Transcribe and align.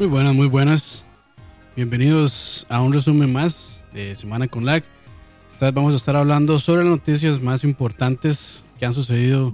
Muy 0.00 0.08
buenas, 0.08 0.34
muy 0.34 0.46
buenas. 0.46 1.04
Bienvenidos 1.76 2.64
a 2.70 2.80
un 2.80 2.90
resumen 2.90 3.30
más 3.30 3.86
de 3.92 4.14
Semana 4.14 4.48
con 4.48 4.64
Lag. 4.64 4.82
Esta 5.50 5.66
vez 5.66 5.74
vamos 5.74 5.92
a 5.92 5.96
estar 5.96 6.16
hablando 6.16 6.58
sobre 6.58 6.84
las 6.84 6.90
noticias 6.90 7.42
más 7.42 7.64
importantes 7.64 8.64
que 8.78 8.86
han 8.86 8.94
sucedido 8.94 9.52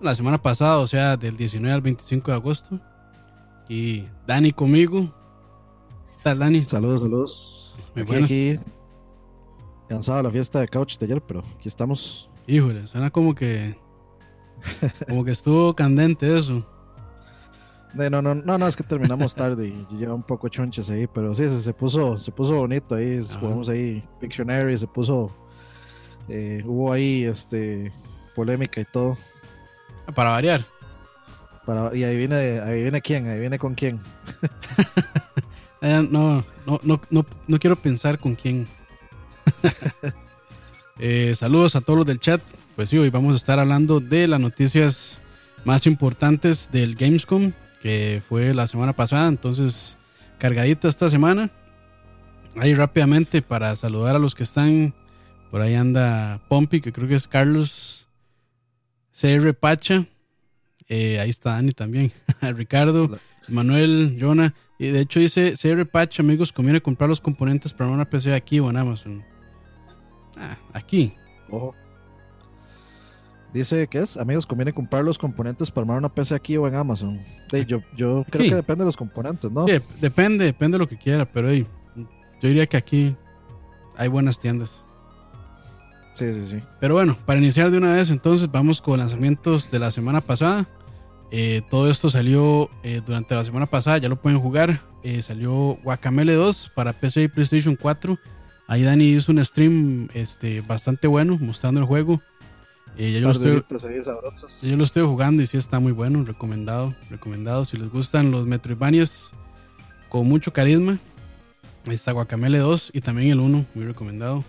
la 0.00 0.14
semana 0.14 0.40
pasada, 0.40 0.78
o 0.78 0.86
sea, 0.86 1.18
del 1.18 1.36
19 1.36 1.74
al 1.74 1.82
25 1.82 2.30
de 2.30 2.34
agosto. 2.34 2.80
Y 3.68 4.06
Dani 4.26 4.50
conmigo. 4.50 5.02
¿Qué 5.02 6.22
tal, 6.22 6.38
Dani? 6.38 6.64
Saludos, 6.64 7.00
saludos. 7.00 7.74
Muy 7.94 8.02
Aquí, 8.04 8.10
buenas. 8.10 8.30
aquí, 8.30 8.58
cansado 9.90 10.16
de 10.16 10.22
la 10.22 10.30
fiesta 10.30 10.60
de 10.60 10.68
couch 10.68 10.96
de 10.96 11.04
ayer, 11.04 11.20
pero 11.20 11.44
aquí 11.54 11.68
estamos. 11.68 12.30
Híjole, 12.46 12.86
suena 12.86 13.10
como 13.10 13.34
que. 13.34 13.76
Como 15.06 15.22
que 15.22 15.32
estuvo 15.32 15.76
candente 15.76 16.34
eso. 16.38 16.66
No, 17.96 18.22
no, 18.22 18.34
no, 18.34 18.58
no, 18.58 18.68
es 18.68 18.76
que 18.76 18.82
terminamos 18.82 19.34
tarde 19.42 19.68
y 19.68 19.96
lleva 19.96 20.14
un 20.14 20.22
poco 20.22 20.48
chonches 20.48 20.90
ahí, 20.90 21.06
pero 21.06 21.34
sí, 21.34 21.48
se, 21.48 21.60
se 21.60 21.72
puso, 21.72 22.18
se 22.18 22.30
puso 22.30 22.54
bonito 22.54 22.94
ahí, 22.94 23.18
Ajá. 23.18 23.38
jugamos 23.38 23.68
ahí 23.68 24.04
Pictionary, 24.20 24.76
se 24.76 24.86
puso, 24.86 25.34
eh, 26.28 26.62
hubo 26.66 26.92
ahí, 26.92 27.24
este, 27.24 27.90
polémica 28.34 28.80
y 28.80 28.84
todo. 28.84 29.16
Para 30.14 30.30
variar. 30.30 30.66
Para, 31.64 31.96
y 31.96 32.04
ahí 32.04 32.16
viene, 32.16 32.60
ahí 32.60 32.82
viene 32.82 33.00
quién, 33.00 33.28
ahí 33.28 33.40
viene 33.40 33.58
con 33.58 33.74
quién. 33.74 34.00
Eh, 35.82 36.08
no, 36.10 36.42
no, 36.66 36.80
no, 36.84 37.00
no, 37.10 37.26
no 37.46 37.58
quiero 37.58 37.76
pensar 37.76 38.18
con 38.18 38.34
quién. 38.34 38.66
Eh, 40.98 41.34
saludos 41.34 41.76
a 41.76 41.82
todos 41.82 41.98
los 41.98 42.06
del 42.06 42.18
chat. 42.18 42.40
Pues 42.74 42.88
sí, 42.88 42.96
hoy 42.96 43.10
vamos 43.10 43.34
a 43.34 43.36
estar 43.36 43.58
hablando 43.58 44.00
de 44.00 44.26
las 44.26 44.40
noticias 44.40 45.20
más 45.66 45.86
importantes 45.86 46.70
del 46.72 46.94
Gamescom, 46.94 47.52
que 47.86 48.20
fue 48.20 48.52
la 48.52 48.66
semana 48.66 48.94
pasada. 48.94 49.28
Entonces, 49.28 49.96
cargadita 50.38 50.88
esta 50.88 51.08
semana. 51.08 51.52
Ahí 52.56 52.74
rápidamente 52.74 53.42
para 53.42 53.76
saludar 53.76 54.16
a 54.16 54.18
los 54.18 54.34
que 54.34 54.42
están. 54.42 54.92
Por 55.52 55.60
ahí 55.60 55.76
anda 55.76 56.40
Pompi, 56.48 56.80
que 56.80 56.90
creo 56.90 57.06
que 57.06 57.14
es 57.14 57.28
Carlos 57.28 58.08
CR 59.12 59.54
Pacha. 59.54 60.04
Eh, 60.88 61.20
ahí 61.20 61.30
está 61.30 61.50
Dani 61.50 61.70
también. 61.70 62.10
Ricardo, 62.40 63.20
Manuel, 63.46 64.18
Jonah. 64.20 64.52
Y 64.80 64.88
de 64.88 65.02
hecho 65.02 65.20
dice 65.20 65.54
CR 65.54 65.86
Patch, 65.86 66.18
amigos, 66.18 66.52
conviene 66.52 66.80
comprar 66.80 67.08
los 67.08 67.20
componentes 67.20 67.72
para 67.72 67.88
una 67.88 68.10
PC 68.10 68.34
aquí 68.34 68.58
o 68.58 68.68
en 68.68 68.78
Amazon. 68.78 69.24
Ah, 70.36 70.58
aquí. 70.72 71.14
Ojo. 71.50 71.72
Dice 73.56 73.86
que 73.88 74.00
es, 74.00 74.18
amigos, 74.18 74.44
conviene 74.46 74.72
comprar 74.74 75.02
los 75.02 75.16
componentes 75.16 75.70
para 75.70 75.82
armar 75.84 75.96
una 75.98 76.08
PC 76.10 76.34
aquí 76.34 76.56
o 76.58 76.68
en 76.68 76.74
Amazon. 76.74 77.18
Sí, 77.50 77.64
yo, 77.66 77.80
yo 77.96 78.24
creo 78.30 78.42
Sí. 78.44 78.48
que 78.50 78.54
depende 78.54 78.82
de 78.82 78.86
los 78.86 78.96
componentes, 78.98 79.50
¿no? 79.50 79.66
Sí, 79.66 79.80
depende, 80.00 80.44
depende 80.44 80.74
de 80.74 80.78
lo 80.80 80.86
que 80.86 80.98
quiera, 80.98 81.24
pero 81.24 81.48
hey, 81.48 81.66
yo 81.96 82.48
diría 82.48 82.66
que 82.66 82.76
aquí 82.76 83.16
hay 83.96 84.08
buenas 84.08 84.38
tiendas. 84.38 84.84
Sí, 86.12 86.34
sí, 86.34 86.44
sí. 86.46 86.62
Pero 86.80 86.94
bueno, 86.94 87.16
para 87.24 87.38
iniciar 87.38 87.70
de 87.70 87.78
una 87.78 87.92
vez, 87.94 88.10
entonces 88.10 88.50
vamos 88.50 88.82
con 88.82 88.98
lanzamientos 88.98 89.70
de 89.70 89.78
la 89.78 89.90
semana 89.90 90.20
pasada. 90.20 90.66
Eh, 91.30 91.62
todo 91.70 91.90
esto 91.90 92.10
salió 92.10 92.68
eh, 92.82 93.00
durante 93.04 93.34
la 93.34 93.42
semana 93.44 93.64
pasada, 93.66 93.96
ya 93.98 94.08
lo 94.10 94.20
pueden 94.20 94.38
jugar. 94.38 94.80
Eh, 95.02 95.22
salió 95.22 95.78
Guacamele 95.82 96.34
2 96.34 96.72
para 96.74 96.92
PC 96.92 97.22
y 97.22 97.28
PlayStation 97.28 97.74
4. 97.74 98.18
Ahí 98.68 98.82
Dani 98.82 99.04
hizo 99.04 99.32
un 99.32 99.42
stream 99.44 100.08
este, 100.14 100.60
bastante 100.60 101.06
bueno 101.06 101.38
mostrando 101.40 101.80
el 101.80 101.86
juego. 101.86 102.20
Eh, 102.98 103.12
ya 103.12 103.18
yo, 103.18 103.26
lo 103.26 103.30
estoy, 103.32 103.62
yo 104.62 104.76
lo 104.76 104.84
estoy 104.84 105.02
jugando 105.04 105.42
y 105.42 105.46
sí 105.46 105.58
está 105.58 105.78
muy 105.80 105.92
bueno, 105.92 106.24
recomendado, 106.24 106.94
recomendado. 107.10 107.64
Si 107.64 107.76
les 107.76 107.90
gustan 107.90 108.30
los 108.30 108.46
Metroidvanias 108.46 109.32
con 110.08 110.26
mucho 110.26 110.52
carisma, 110.52 110.98
ahí 111.86 111.94
está 111.94 112.12
Guacamele 112.12 112.58
2 112.58 112.92
y 112.94 113.00
también 113.02 113.30
el 113.30 113.40
1, 113.40 113.66
muy 113.74 113.84
recomendado. 113.84 114.44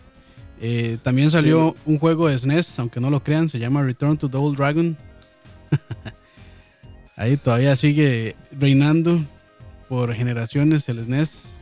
Eh, 0.60 0.98
también 1.04 1.30
salió 1.30 1.76
un 1.86 2.00
juego 2.00 2.30
de 2.30 2.38
SNES, 2.38 2.80
aunque 2.80 3.00
no 3.00 3.10
lo 3.10 3.22
crean, 3.22 3.50
se 3.50 3.60
llama 3.60 3.84
Return 3.84 4.18
to 4.18 4.28
Double 4.28 4.56
Dragon. 4.56 4.98
Ahí 7.16 7.36
todavía 7.38 7.76
sigue 7.76 8.36
reinando 8.52 9.20
por 9.90 10.14
generaciones 10.14 10.88
el 10.90 11.04
SNES. 11.04 11.54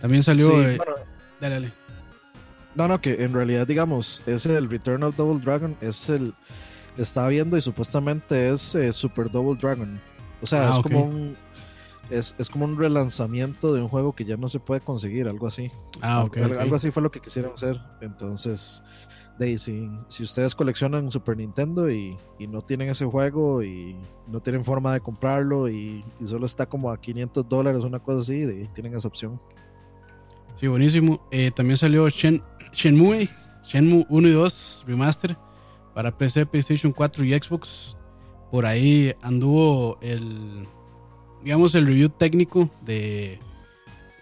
También 0.00 0.22
salió... 0.22 0.48
Sí, 0.48 0.54
eh, 0.54 0.76
bueno, 0.76 0.92
dale, 1.40 1.54
dale. 1.54 1.83
No, 2.74 2.88
no, 2.88 3.00
que 3.00 3.22
en 3.22 3.32
realidad, 3.32 3.66
digamos, 3.66 4.22
es 4.26 4.46
el 4.46 4.68
Return 4.70 5.02
of 5.04 5.16
Double 5.16 5.40
Dragon, 5.42 5.76
es 5.80 6.08
el. 6.10 6.32
Estaba 6.96 7.28
viendo 7.28 7.56
y 7.56 7.60
supuestamente 7.60 8.50
es 8.50 8.74
eh, 8.74 8.92
Super 8.92 9.30
Double 9.30 9.58
Dragon. 9.60 10.00
O 10.42 10.46
sea, 10.46 10.68
Ah, 10.68 10.76
es 10.76 10.82
como 10.82 11.02
un. 11.04 11.36
Es, 12.10 12.34
es 12.38 12.50
como 12.50 12.66
un 12.66 12.78
relanzamiento 12.78 13.72
de 13.72 13.80
un 13.80 13.88
juego 13.88 14.12
que 14.14 14.24
ya 14.26 14.36
no 14.36 14.48
se 14.48 14.60
puede 14.60 14.80
conseguir, 14.82 15.26
algo 15.26 15.46
así. 15.46 15.70
Ah, 16.02 16.22
ok. 16.24 16.36
al- 16.36 16.52
ok. 16.52 16.58
Algo 16.60 16.76
así 16.76 16.90
fue 16.90 17.02
lo 17.02 17.10
que 17.10 17.18
quisieron 17.20 17.54
hacer. 17.54 17.80
Entonces, 18.02 18.82
de 19.38 19.56
si, 19.56 19.88
si 20.08 20.22
ustedes 20.22 20.54
coleccionan 20.54 21.10
Super 21.10 21.36
Nintendo 21.38 21.90
y, 21.90 22.16
y 22.38 22.46
no 22.46 22.60
tienen 22.60 22.90
ese 22.90 23.06
juego 23.06 23.62
y 23.62 23.96
no 24.28 24.40
tienen 24.40 24.62
forma 24.64 24.92
de 24.92 25.00
comprarlo 25.00 25.68
y, 25.68 26.04
y 26.20 26.26
solo 26.26 26.44
está 26.46 26.66
como 26.66 26.90
a 26.90 27.00
500 27.00 27.48
dólares, 27.48 27.82
una 27.84 27.98
cosa 28.00 28.20
así, 28.20 28.44
de 28.44 28.66
tienen 28.74 28.94
esa 28.94 29.08
opción. 29.08 29.40
Sí, 30.56 30.68
buenísimo. 30.68 31.26
Eh, 31.32 31.50
también 31.56 31.76
salió 31.78 32.08
Shen, 32.08 32.42
Shenmue, 32.74 33.28
Shenmue 33.66 34.04
1 34.08 34.28
y 34.28 34.32
2 34.32 34.84
Remaster 34.86 35.36
para 35.94 36.16
PC, 36.16 36.46
PlayStation 36.46 36.92
4 36.92 37.24
y 37.24 37.32
Xbox. 37.32 37.96
Por 38.50 38.66
ahí 38.66 39.14
anduvo 39.22 39.98
el, 40.00 40.66
digamos, 41.42 41.74
el 41.74 41.86
review 41.86 42.08
técnico 42.08 42.70
de 42.82 43.38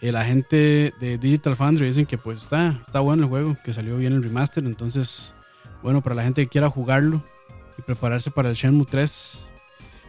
la 0.01 0.25
gente 0.25 0.93
de 1.01 1.19
Digital 1.19 1.57
Foundry. 1.57 1.87
Dicen 1.87 2.07
que 2.07 2.19
pues 2.19 2.43
está, 2.43 2.81
está 2.87 3.01
bueno 3.01 3.25
el 3.25 3.29
juego, 3.29 3.57
que 3.65 3.73
salió 3.73 3.97
bien 3.97 4.13
el 4.13 4.23
remaster. 4.23 4.65
Entonces, 4.65 5.35
bueno, 5.83 6.03
para 6.03 6.17
la 6.17 6.23
gente 6.23 6.43
que 6.43 6.49
quiera 6.49 6.71
jugarlo 6.71 7.23
y 7.79 7.83
prepararse 7.83 8.31
para 8.31 8.51
el 8.51 8.55
Shenmue 8.55 8.87
3. 8.89 9.49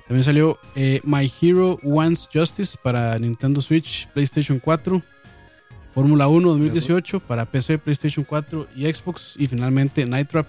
También 0.07 0.23
salió 0.25 0.59
eh, 0.75 0.99
My 1.03 1.31
Hero 1.41 1.79
Wants 1.81 2.29
Justice 2.33 2.77
para 2.81 3.17
Nintendo 3.19 3.61
Switch, 3.61 4.07
PlayStation 4.09 4.59
4. 4.59 5.01
Fórmula 5.93 6.27
1 6.27 6.49
2018 6.49 7.19
para 7.19 7.45
PC, 7.45 7.77
PlayStation 7.77 8.25
4 8.25 8.67
y 8.75 8.91
Xbox. 8.91 9.35
Y 9.37 9.47
finalmente 9.47 10.05
Night 10.05 10.29
Trap, 10.29 10.47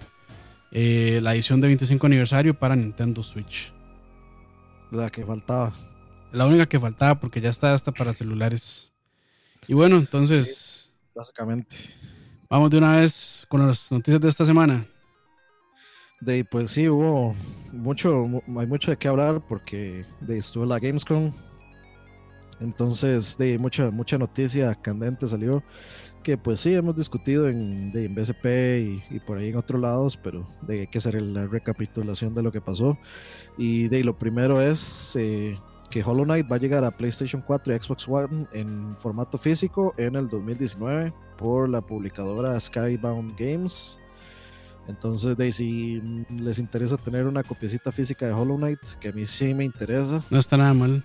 eh, 0.72 1.20
la 1.22 1.34
edición 1.34 1.60
de 1.60 1.66
25 1.68 2.06
aniversario 2.06 2.54
para 2.58 2.74
Nintendo 2.76 3.22
Switch. 3.22 3.72
La 4.90 5.10
que 5.10 5.24
faltaba. 5.24 5.72
La 6.32 6.46
única 6.46 6.66
que 6.66 6.80
faltaba 6.80 7.20
porque 7.20 7.40
ya 7.40 7.50
está 7.50 7.74
hasta 7.74 7.92
para 7.92 8.12
celulares. 8.12 8.92
Y 9.68 9.74
bueno, 9.74 9.96
entonces 9.96 10.92
Básicamente. 11.14 11.76
vamos 12.48 12.70
de 12.70 12.78
una 12.78 12.96
vez 12.98 13.46
con 13.48 13.66
las 13.66 13.90
noticias 13.92 14.20
de 14.20 14.28
esta 14.28 14.44
semana. 14.44 14.86
De 16.20 16.44
pues 16.44 16.70
sí, 16.70 16.88
hubo 16.88 17.34
mucho, 17.72 18.24
mu- 18.26 18.60
hay 18.60 18.66
mucho 18.66 18.90
de 18.90 18.96
qué 18.96 19.08
hablar 19.08 19.42
porque 19.46 20.06
de 20.20 20.38
estuvo 20.38 20.64
la 20.64 20.78
Gamescom. 20.78 21.32
Entonces, 22.64 23.36
de 23.36 23.58
mucha, 23.58 23.90
mucha 23.90 24.18
noticia 24.18 24.74
candente 24.74 25.26
salió. 25.26 25.62
Que 26.22 26.38
pues 26.38 26.60
sí, 26.60 26.74
hemos 26.74 26.96
discutido 26.96 27.48
en, 27.48 27.92
de, 27.92 28.06
en 28.06 28.14
BSP 28.14 28.46
y, 29.10 29.20
por 29.20 29.36
ahí 29.36 29.50
en 29.50 29.56
otros 29.56 29.78
lados, 29.78 30.16
pero 30.16 30.48
de 30.62 30.80
hay 30.80 30.86
que 30.86 30.96
hacer 30.96 31.20
la 31.20 31.46
recapitulación 31.46 32.34
de 32.34 32.42
lo 32.42 32.50
que 32.50 32.62
pasó. 32.62 32.98
Y 33.58 33.88
de 33.88 34.02
lo 34.02 34.18
primero 34.18 34.62
es 34.62 35.14
eh, 35.16 35.58
que 35.90 36.02
Hollow 36.02 36.24
Knight 36.24 36.50
va 36.50 36.56
a 36.56 36.58
llegar 36.58 36.82
a 36.82 36.90
PlayStation 36.90 37.42
4 37.46 37.74
y 37.74 37.78
Xbox 37.78 38.08
One 38.08 38.46
en 38.54 38.96
formato 38.96 39.36
físico 39.36 39.94
en 39.98 40.16
el 40.16 40.28
2019 40.30 41.12
por 41.36 41.68
la 41.68 41.82
publicadora 41.82 42.58
Skybound 42.58 43.38
Games. 43.38 43.98
Entonces, 44.88 45.36
de 45.36 45.52
si 45.52 46.00
les 46.30 46.58
interesa 46.58 46.96
tener 46.96 47.26
una 47.26 47.42
copiecita 47.42 47.92
física 47.92 48.26
de 48.26 48.32
Hollow 48.32 48.56
Knight, 48.56 48.80
que 48.98 49.08
a 49.08 49.12
mí 49.12 49.26
sí 49.26 49.52
me 49.52 49.64
interesa, 49.64 50.22
No 50.30 50.38
está 50.38 50.56
nada 50.56 50.72
mal. 50.72 51.04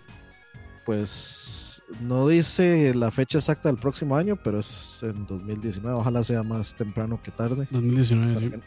Pues 0.90 1.84
no 2.02 2.28
dice 2.28 2.96
la 2.96 3.12
fecha 3.12 3.38
exacta 3.38 3.70
del 3.70 3.78
próximo 3.78 4.16
año, 4.16 4.36
pero 4.44 4.60
es 4.60 4.98
en 5.04 5.28
2019. 5.28 5.96
Ojalá 6.00 6.24
sea 6.24 6.42
más 6.42 6.74
temprano 6.74 7.20
que 7.22 7.30
tarde, 7.30 7.68
2019. 7.70 8.34
para 8.34 8.40
sí. 8.40 8.50
que, 8.50 8.60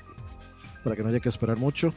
para 0.85 0.95
que 0.95 1.03
no 1.03 1.09
haya 1.09 1.19
que 1.19 1.29
esperar 1.29 1.57
mucho. 1.57 1.93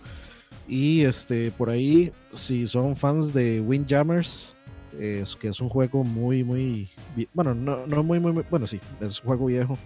Y 0.67 1.01
este 1.01 1.51
por 1.51 1.69
ahí, 1.69 2.11
si 2.31 2.65
son 2.65 2.95
fans 2.95 3.35
de 3.35 3.61
Windjammers, 3.61 4.57
es 4.99 5.35
que 5.35 5.49
es 5.49 5.61
un 5.61 5.69
juego 5.69 6.03
muy, 6.03 6.43
muy. 6.43 6.89
Bueno, 7.31 7.53
no, 7.53 7.85
no 7.85 8.01
muy, 8.01 8.19
muy, 8.19 8.31
muy- 8.31 8.45
Bueno, 8.49 8.65
sí, 8.65 8.79
es 9.01 9.19
un 9.21 9.27
juego 9.27 9.45
viejo 9.45 9.77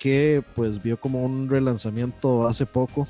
que 0.00 0.42
pues 0.56 0.82
vio 0.82 0.98
como 0.98 1.22
un 1.24 1.48
relanzamiento 1.48 2.48
hace 2.48 2.66
poco. 2.66 3.06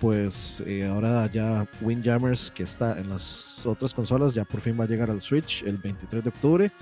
Pues 0.00 0.62
eh, 0.66 0.86
ahora 0.86 1.30
ya 1.32 1.66
Windjammers, 1.80 2.50
que 2.50 2.62
está 2.62 2.98
en 2.98 3.08
las 3.08 3.66
otras 3.66 3.92
consolas, 3.92 4.34
ya 4.34 4.44
por 4.44 4.60
fin 4.60 4.78
va 4.78 4.84
a 4.84 4.86
llegar 4.86 5.10
al 5.10 5.20
Switch 5.20 5.62
el 5.64 5.78
23 5.78 6.22
de 6.22 6.28
octubre. 6.28 6.72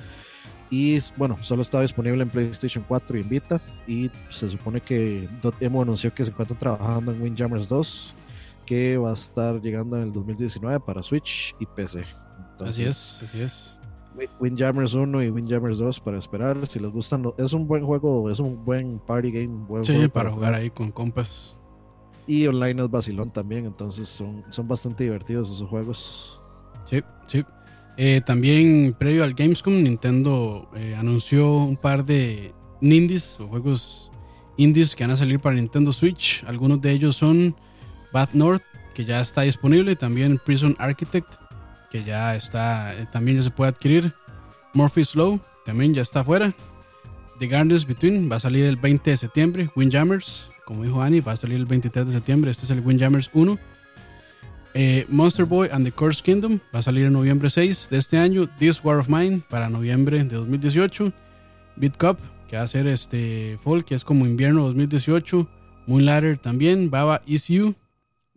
Y 0.71 0.99
bueno, 1.17 1.39
solo 1.43 1.63
estaba 1.63 1.83
disponible 1.83 2.23
en 2.23 2.29
PlayStation 2.29 2.85
4 2.87 3.17
y 3.17 3.21
en 3.21 3.29
Vita. 3.29 3.61
Y 3.87 4.11
se 4.31 4.51
supone 4.51 4.81
que 4.81 5.29
Dotemu 5.43 5.83
anunció 5.83 6.13
que 6.13 6.25
se 6.25 6.31
encuentran 6.31 6.59
trabajando 6.59 7.13
en 7.13 7.23
Windjammers 7.23 7.69
2, 7.69 8.15
que 8.67 8.97
va 8.97 9.11
a 9.11 9.15
estar 9.15 9.61
llegando 9.61 9.97
en 9.97 10.05
el 10.05 10.13
2019 10.13 10.81
para 10.81 11.03
Switch 11.03 11.55
y 11.61 11.67
PC. 11.67 12.05
Así 12.61 12.85
es, 12.85 13.23
así 13.23 13.41
es. 13.41 13.81
Windjammers 14.41 14.95
1 14.95 15.25
y 15.25 15.31
Windjammers 15.31 15.79
2 15.79 16.01
para 16.01 16.19
esperar. 16.19 16.67
Si 16.67 16.79
les 16.79 16.91
gustan, 16.91 17.33
es 17.37 17.53
un 17.53 17.67
buen 17.67 17.85
juego, 17.85 18.31
es 18.31 18.41
un 18.41 18.65
buen 18.65 18.99
party 18.99 19.31
game. 19.31 19.67
Buen 19.67 19.85
sí, 19.85 20.09
para, 20.09 20.31
jugar 20.31 20.55
ahí 20.55 20.71
con 20.71 20.91
compas. 20.91 21.59
Y 22.27 22.47
online 22.47 22.83
es 22.83 22.91
vacilón 22.91 23.31
también, 23.31 23.67
entonces 23.67 24.09
son, 24.09 24.45
son 24.49 24.67
bastante 24.67 25.05
divertidos 25.05 25.51
esos 25.51 25.69
juegos. 25.69 26.41
Sí, 26.85 27.01
sí. 27.27 27.45
Eh, 27.97 28.21
también 28.25 28.95
previo 28.99 29.25
al 29.25 29.35
Gamescom, 29.35 29.83
Nintendo 29.83 30.69
eh, 30.75 30.95
anunció 30.99 31.57
un 31.57 31.77
par 31.77 32.05
de 32.05 32.53
indies 32.81 33.39
o 33.41 33.49
juegos 33.49 34.11
indies 34.59 34.95
que 34.95 35.05
van 35.05 35.13
a 35.13 35.17
salir 35.17 35.41
para 35.41 35.55
Nintendo 35.55 35.93
Switch. 35.93 36.45
Algunos 36.47 36.81
de 36.81 36.93
ellos 36.93 37.17
son 37.17 37.57
Bad 38.13 38.31
North, 38.33 38.63
que 38.95 39.05
ya 39.05 39.21
está 39.21 39.43
disponible, 39.43 39.97
también 39.97 40.41
Prison 40.45 40.77
Architect, 40.79 41.29
que 41.91 42.05
ya 42.05 42.37
está, 42.37 42.95
eh, 42.95 43.07
también 43.11 43.39
ya 43.39 43.45
se 43.45 43.51
puede 43.51 43.71
adquirir. 43.71 44.13
Morphe's 44.75 45.15
Law, 45.15 45.41
también 45.65 45.95
ya 45.95 46.03
está 46.03 46.21
afuera. 46.21 46.53
The 47.39 47.47
Gardens 47.47 47.87
Between 47.87 48.31
va 48.31 48.37
a 48.37 48.41
salir 48.41 48.65
el 48.65 48.77
20 48.77 49.11
de 49.11 49.17
septiembre. 49.17 49.71
Windjammers, 49.75 50.51
como 50.67 50.83
dijo 50.83 51.01
Annie, 51.01 51.21
va 51.21 51.33
a 51.33 51.37
salir 51.37 51.57
el 51.57 51.65
23 51.65 52.07
de 52.07 52.13
septiembre. 52.13 52.51
Este 52.51 52.65
es 52.65 52.71
el 52.73 52.81
Windjammers 52.81 53.31
1. 53.33 53.57
Eh, 54.75 55.07
Monster 55.09 55.47
Boy 55.47 55.69
and 55.71 55.87
the 55.87 55.93
Curse 55.93 56.21
Kingdom 56.23 56.59
va 56.75 56.81
a 56.81 56.83
salir 56.83 57.07
en 57.07 57.13
noviembre 57.13 57.49
6 57.49 57.89
de 57.89 57.99
este 57.99 58.19
año. 58.19 58.49
This 58.59 58.83
War 58.83 58.99
of 58.99 59.09
Mine 59.09 59.43
para 59.49 59.71
noviembre 59.71 60.23
de 60.25 60.37
2018. 60.37 61.13
Beat 61.77 61.97
Cup, 61.97 62.19
que 62.49 62.57
va 62.57 62.63
a 62.63 62.67
ser 62.67 62.89
este 62.89 63.59
Fall, 63.63 63.85
que 63.85 63.95
es 63.95 64.03
como 64.03 64.27
invierno 64.27 64.65
2018. 64.65 65.49
Moonlighter 65.87 66.37
también. 66.37 66.91
Baba 66.91 67.23
Is 67.27 67.47
You 67.47 67.77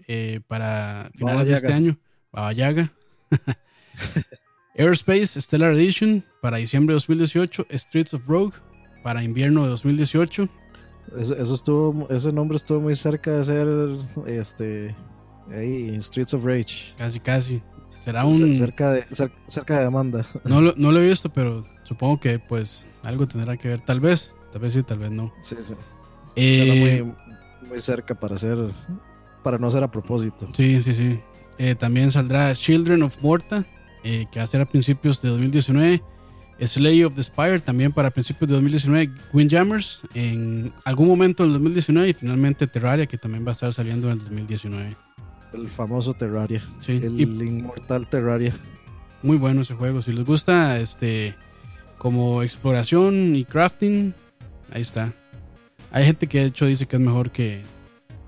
eh, 0.07 0.39
para 0.47 1.09
finales 1.15 1.47
de 1.47 1.53
este 1.53 1.73
año. 1.73 1.97
Baba 2.31 2.53
Yaga. 2.53 2.93
Airspace 4.77 5.41
Stellar 5.41 5.73
Edition 5.73 6.23
para 6.43 6.57
diciembre 6.57 6.93
de 6.93 6.97
2018. 6.97 7.65
Streets 7.71 8.13
of 8.13 8.27
Rogue 8.27 8.53
para 9.01 9.23
invierno 9.23 9.63
de 9.63 9.69
2018. 9.69 10.47
Eso, 11.17 11.53
estuvo, 11.53 12.07
ese 12.09 12.31
nombre 12.31 12.57
estuvo 12.57 12.79
muy 12.79 12.95
cerca 12.95 13.31
de 13.31 13.43
ser 13.43 13.67
este 14.27 14.95
Ahí, 15.51 15.99
Streets 16.01 16.33
of 16.33 16.43
Rage. 16.43 16.93
Casi, 16.97 17.19
casi. 17.19 17.61
Será 18.01 18.25
un. 18.25 18.55
Cerca 18.55 18.91
de, 18.91 19.05
cerca 19.47 19.79
de 19.79 19.85
Amanda. 19.85 20.25
No 20.45 20.61
lo, 20.61 20.73
no 20.77 20.91
lo 20.91 20.99
he 20.99 21.07
visto, 21.07 21.29
pero 21.29 21.65
supongo 21.83 22.19
que 22.19 22.39
pues 22.39 22.89
algo 23.03 23.27
tendrá 23.27 23.57
que 23.57 23.67
ver. 23.67 23.81
Tal 23.81 23.99
vez, 23.99 24.35
tal 24.51 24.61
vez 24.61 24.73
sí, 24.73 24.83
tal 24.83 24.99
vez 24.99 25.11
no. 25.11 25.33
Sí, 25.41 25.55
sí. 25.65 25.73
Eh, 26.35 27.03
muy, 27.03 27.69
muy, 27.69 27.81
cerca 27.81 28.15
para 28.15 28.37
ser. 28.37 28.57
Para 29.43 29.57
no 29.57 29.71
ser 29.71 29.83
a 29.83 29.91
propósito. 29.91 30.47
Sí, 30.53 30.81
sí, 30.81 30.93
sí. 30.93 31.19
Eh, 31.57 31.75
también 31.75 32.11
saldrá 32.11 32.53
Children 32.53 33.03
of 33.03 33.17
Morta, 33.21 33.65
eh, 34.03 34.27
que 34.31 34.39
va 34.39 34.43
a 34.43 34.47
ser 34.47 34.61
a 34.61 34.65
principios 34.65 35.21
de 35.21 35.29
2019. 35.29 36.03
Slay 36.67 37.03
of 37.03 37.13
the 37.15 37.23
Spire 37.23 37.59
también 37.59 37.91
para 37.91 38.09
principios 38.11 38.49
de 38.49 38.55
2019, 38.55 39.11
Windjammers 39.33 40.01
en 40.13 40.73
algún 40.83 41.07
momento 41.07 41.43
del 41.43 41.53
2019 41.53 42.09
y 42.09 42.13
finalmente 42.13 42.67
Terraria 42.67 43.05
que 43.05 43.17
también 43.17 43.45
va 43.45 43.49
a 43.49 43.51
estar 43.53 43.71
saliendo 43.73 44.07
en 44.07 44.13
el 44.13 44.19
2019. 44.19 44.95
El 45.53 45.67
famoso 45.67 46.13
Terraria. 46.13 46.61
Sí. 46.79 46.93
El 47.03 47.19
inmortal 47.19 48.07
Terraria. 48.07 48.53
Muy 49.23 49.37
bueno 49.37 49.61
ese 49.61 49.73
juego. 49.73 50.01
Si 50.01 50.13
les 50.13 50.25
gusta 50.25 50.79
este 50.79 51.35
como 51.97 52.43
exploración 52.43 53.35
y 53.35 53.45
crafting, 53.45 54.13
ahí 54.71 54.81
está. 54.81 55.13
Hay 55.91 56.05
gente 56.05 56.27
que 56.27 56.39
de 56.39 56.45
hecho 56.45 56.65
dice 56.65 56.85
que 56.85 56.95
es 56.95 57.01
mejor 57.01 57.31
que 57.31 57.61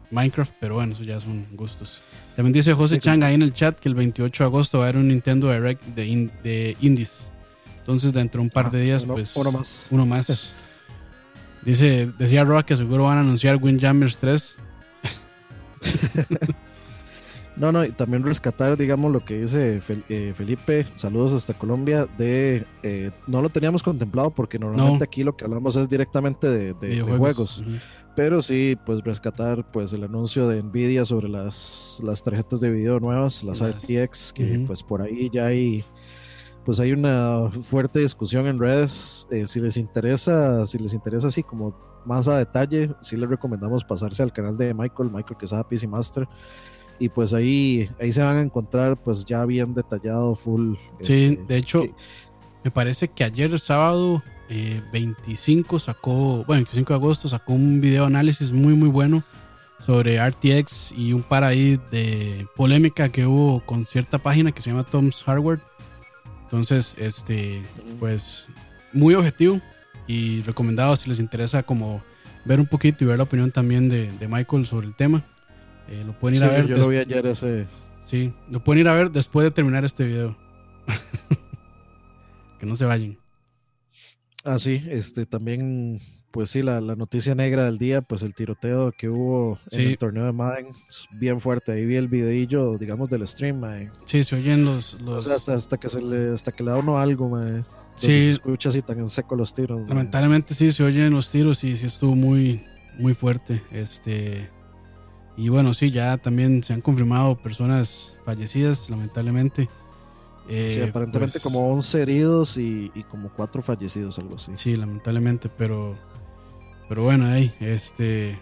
Minecraft, 0.10 0.56
pero 0.60 0.75
bueno, 0.75 0.94
eso 0.94 1.04
ya 1.04 1.19
son 1.19 1.45
gustos. 1.54 2.01
También 2.36 2.54
dice 2.54 2.74
José 2.74 3.00
Chang 3.00 3.24
ahí 3.24 3.36
en 3.36 3.42
el 3.42 3.54
chat 3.54 3.77
que 3.80 3.89
el 3.89 3.95
28 3.95 4.44
de 4.44 4.48
agosto 4.48 4.80
va 4.80 4.86
a 4.86 4.89
haber 4.89 5.01
un 5.01 5.07
Nintendo 5.07 5.51
Direct 5.51 5.84
de, 5.95 6.30
de 6.44 6.77
Indies. 6.81 7.31
Entonces, 7.81 8.13
dentro 8.13 8.39
de 8.39 8.48
un 8.48 8.50
par 8.50 8.72
de 8.72 8.80
ah, 8.80 8.81
días, 8.81 9.06
pues. 9.06 9.36
Uno 9.36 9.51
más. 9.51 9.88
Uno 9.92 10.06
más. 10.06 10.56
Dice, 11.63 12.12
decía 12.18 12.44
Roa 12.44 12.66
que 12.66 12.75
seguro 12.75 13.04
van 13.04 13.19
a 13.19 13.22
anunciar 13.22 13.57
Windjammers 13.57 14.18
3. 14.18 14.57
No, 17.57 17.72
no, 17.72 17.83
y 17.83 17.92
también 17.92 18.24
rescatar, 18.24 18.78
digamos, 18.78 19.12
lo 19.12 19.24
que 19.25 19.42
dice 19.42 19.81
eh, 20.10 20.33
Felipe, 20.36 20.88
saludos 20.95 21.33
hasta 21.33 21.54
Colombia, 21.54 22.07
de 22.18 22.66
eh, 22.81 23.12
no 23.28 23.42
lo 23.42 23.50
teníamos 23.50 23.84
contemplado 23.84 24.31
porque 24.31 24.57
normalmente 24.57 25.04
aquí 25.04 25.24
lo 25.24 25.36
que 25.36 25.44
hablamos 25.44 25.75
es 25.75 25.89
directamente 25.89 26.48
de, 26.48 27.01
juegos. 27.01 27.62
Pero 28.16 28.42
sí, 28.42 28.77
pues 28.86 29.04
rescatar 29.04 29.69
pues 29.69 29.94
el 29.94 30.04
anuncio 30.04 30.48
de 30.48 30.63
Nvidia 30.63 31.06
sobre 31.06 31.30
las, 31.30 32.01
las 32.04 32.24
tarjetas 32.24 32.62
de 32.62 32.72
video 32.72 33.00
nuevas, 33.00 33.44
las 33.44 33.62
RTX, 33.62 34.34
que 34.34 34.63
pues 34.66 34.81
por 34.81 35.01
ahí 35.01 35.30
ya 35.31 35.48
hay 35.48 35.84
pues 36.66 36.80
hay 36.80 36.92
una 36.92 37.50
fuerte 37.63 38.00
discusión 38.00 38.48
en 38.48 38.60
redes. 38.60 39.28
Eh, 39.31 39.46
si 39.48 39.60
les 39.60 39.78
interesa, 39.78 40.66
si 40.66 40.78
les 40.78 40.94
interesa 40.94 41.28
así 41.28 41.44
como 41.44 41.75
más 42.06 42.28
a 42.28 42.38
detalle, 42.38 42.92
sí 43.02 43.18
les 43.18 43.30
recomendamos 43.30 43.84
pasarse 43.84 44.24
al 44.24 44.34
canal 44.34 44.58
de 44.58 44.74
Michael, 44.74 45.12
Michael 45.12 45.38
Quesada 45.38 45.68
PC 45.68 45.88
Master 45.88 46.28
y 47.02 47.10
pues 47.10 47.34
ahí, 47.34 47.90
ahí 48.00 48.12
se 48.12 48.22
van 48.22 48.38
a 48.38 48.42
encontrar 48.42 48.96
pues 48.96 49.25
ya 49.25 49.44
bien 49.46 49.74
detallado, 49.74 50.36
full. 50.36 50.75
Sí, 51.02 51.25
este, 51.25 51.44
de 51.46 51.58
hecho, 51.58 51.84
me 52.63 52.69
parece 52.69 53.08
que 53.08 53.24
ayer 53.24 53.60
sábado 53.60 54.22
25 54.92 55.75
eh, 55.75 55.80
sacó, 55.80 56.44
bueno, 56.46 56.63
25 56.63 56.94
de 56.94 57.00
agosto 57.00 57.28
sacó 57.28 57.54
un 57.54 57.81
video 57.81 58.06
análisis 58.06 58.52
muy 58.52 58.75
muy 58.75 58.90
bueno 58.90 59.24
sobre 59.80 60.24
RTX 60.24 60.92
y 60.92 61.13
un 61.13 61.24
par 61.24 61.44
ahí 61.44 61.80
de 61.90 62.48
polémica 62.56 63.10
que 63.10 63.25
hubo 63.25 63.66
con 63.66 63.88
cierta 63.88 64.19
página 64.19 64.52
que 64.52 64.62
se 64.62 64.69
llama 64.69 64.84
Tom's 64.84 65.24
Hardware. 65.24 65.60
Entonces, 66.51 66.98
este, 67.00 67.62
pues 67.98 68.50
muy 68.92 69.13
objetivo 69.13 69.62
y 70.06 70.42
recomendado 70.42 70.98
si 70.98 71.07
les 71.07 71.21
interesa 71.21 71.63
como 71.63 72.03
ver 72.44 72.59
un 72.59 72.65
poquito 72.65 73.06
y 73.06 73.07
ver 73.07 73.19
la 73.19 73.24
opinión 73.24 73.51
también 73.51 73.88
de, 73.88 74.12
de 74.12 74.27
Michael 74.27 74.65
sobre 74.65 74.88
el 74.88 74.94
tema. 74.94 75.24
Eh, 75.88 76.03
lo 76.06 76.12
pueden 76.12 76.39
ir 76.39 76.44
a 76.44 76.50
ver. 76.50 76.68
Yo 76.68 76.75
lo 76.75 76.89
vi 76.89 76.98
ayer 76.98 77.25
ese. 77.25 77.68
Sí, 78.03 78.33
lo 78.50 78.62
pueden 78.62 78.81
ir 78.81 78.89
a 78.89 78.94
ver 78.94 79.12
después 79.12 79.45
de 79.45 79.51
terminar 79.51 79.86
este 79.86 80.03
video. 80.03 80.38
que 82.59 82.65
no 82.65 82.75
se 82.75 82.83
vayan. 82.83 83.18
Ah, 84.44 84.59
sí, 84.59 84.83
este 84.89 85.25
también, 85.25 86.01
pues 86.31 86.50
sí, 86.50 86.62
la, 86.62 86.80
noticia 86.81 87.36
negra 87.36 87.66
del 87.66 87.78
día, 87.78 88.01
pues 88.01 88.24
el 88.24 88.33
tiroteo 88.33 88.92
que 88.92 89.10
hubo 89.10 89.60
en 89.72 89.82
el 89.82 89.98
torneo 89.98 90.25
de 90.25 90.32
Madden, 90.32 90.67
bien 91.12 91.39
fuerte. 91.39 91.74
Ahí 91.74 91.86
vi 91.86 91.96
el 91.96 92.08
videillo, 92.08 92.77
digamos, 92.77 93.10
del 93.10 93.27
stream, 93.27 93.62
Sí, 94.05 94.24
se 94.24 94.36
oyen 94.36 94.65
los. 94.65 95.00
los... 95.01 95.27
hasta, 95.27 95.53
hasta, 95.53 95.77
que 95.77 95.89
se 95.89 96.01
le, 96.01 96.34
hasta 96.34 96.51
que 96.51 96.63
le 96.63 96.72
da 96.72 96.77
uno 96.77 96.98
algo, 96.98 97.29
man. 97.29 97.65
Sí. 97.96 98.08
Se 98.08 98.32
escucha 98.32 98.70
así 98.70 98.82
tan 98.82 99.00
en 99.00 99.10
seco 99.10 99.36
los 99.36 99.53
tiros. 99.53 99.88
Lamentablemente 99.88 100.53
sí, 100.53 100.72
se 100.72 100.84
oyen 100.84 101.13
los 101.13 101.29
tiros 101.29 101.63
y 101.63 101.75
sí 101.75 101.86
estuvo 101.86 102.15
muy, 102.15 102.65
muy 102.98 103.13
fuerte. 103.13 103.62
Este. 103.72 104.50
Y 105.38 105.50
bueno, 105.50 105.74
sí, 105.74 105.91
ya 105.91 106.17
también 106.17 106.63
se 106.63 106.74
han 106.74 106.82
confirmado 106.82 107.36
personas 107.36 108.17
fallecidas, 108.25 108.89
lamentablemente. 108.89 109.70
Eh, 110.50 110.72
sí, 110.74 110.82
aparentemente 110.82 111.39
pues 111.39 111.44
como 111.44 111.72
11 111.72 112.01
heridos 112.01 112.58
y, 112.58 112.91
como 113.10 113.29
4 113.29 113.62
fallecidos, 113.62 114.20
algo 114.20 114.36
así. 114.36 114.51
Sí, 114.55 114.75
lamentablemente, 114.75 115.50
pero, 115.50 115.96
pero 116.91 117.03
bueno, 117.03 117.25
ahí, 117.27 117.50
este... 117.62 118.38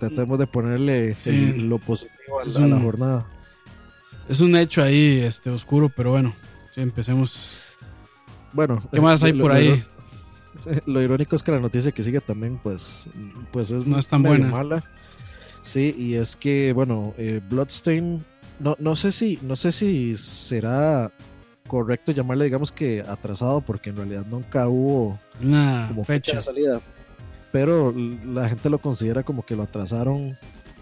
Tratemos 0.00 0.40
de 0.40 0.48
ponerle 0.48 1.16
lo 1.56 1.78
positivo 1.78 2.40
a, 2.40 2.44
la, 2.46 2.80
jornada. 2.80 3.26
Es 4.28 4.40
un 4.40 4.56
hecho 4.56 4.82
ahí, 4.82 5.20
este, 5.20 5.50
oscuro, 5.50 5.88
pero 5.88 6.10
bueno, 6.10 6.34
sí, 6.74 6.80
empecemos. 6.80 7.60
Bueno, 8.52 8.82
¿qué 8.92 9.00
más 9.00 9.22
hay 9.22 9.34
por 9.34 9.52
ahí? 9.52 9.80
lo 10.86 11.00
irónico 11.00 11.36
es 11.36 11.44
que 11.44 11.52
la 11.52 11.60
noticia 11.60 11.92
que 11.92 12.02
sigue 12.02 12.20
también, 12.20 12.58
pues, 12.60 13.08
pues 13.52 13.70
es, 13.70 13.86
no 13.86 13.96
es 13.96 14.08
tan 14.08 14.24
buena. 14.24 14.48
mala. 14.48 14.82
Sí, 15.62 15.94
y 15.96 16.14
es 16.14 16.34
que, 16.34 16.72
bueno, 16.72 17.14
eh, 17.18 17.40
Bloodstain, 17.48 18.24
no, 18.58 18.74
no 18.80 18.96
sé 18.96 19.12
si, 19.12 19.38
no 19.42 19.54
sé 19.54 19.70
si 19.70 20.16
será 20.16 21.12
correcto 21.68 22.10
llamarle, 22.10 22.46
digamos 22.46 22.72
que 22.72 23.02
atrasado, 23.02 23.60
porque 23.60 23.90
en 23.90 23.96
realidad 23.96 24.24
nunca 24.28 24.68
hubo 24.68 25.18
una 25.40 25.86
como 25.88 26.04
fecha. 26.04 26.36
de 26.36 26.42
salida. 26.42 26.80
Pero 27.52 27.94
la 28.26 28.48
gente 28.48 28.68
lo 28.68 28.78
considera 28.78 29.22
como 29.22 29.44
que 29.44 29.54
lo 29.54 29.62
atrasaron 29.62 30.36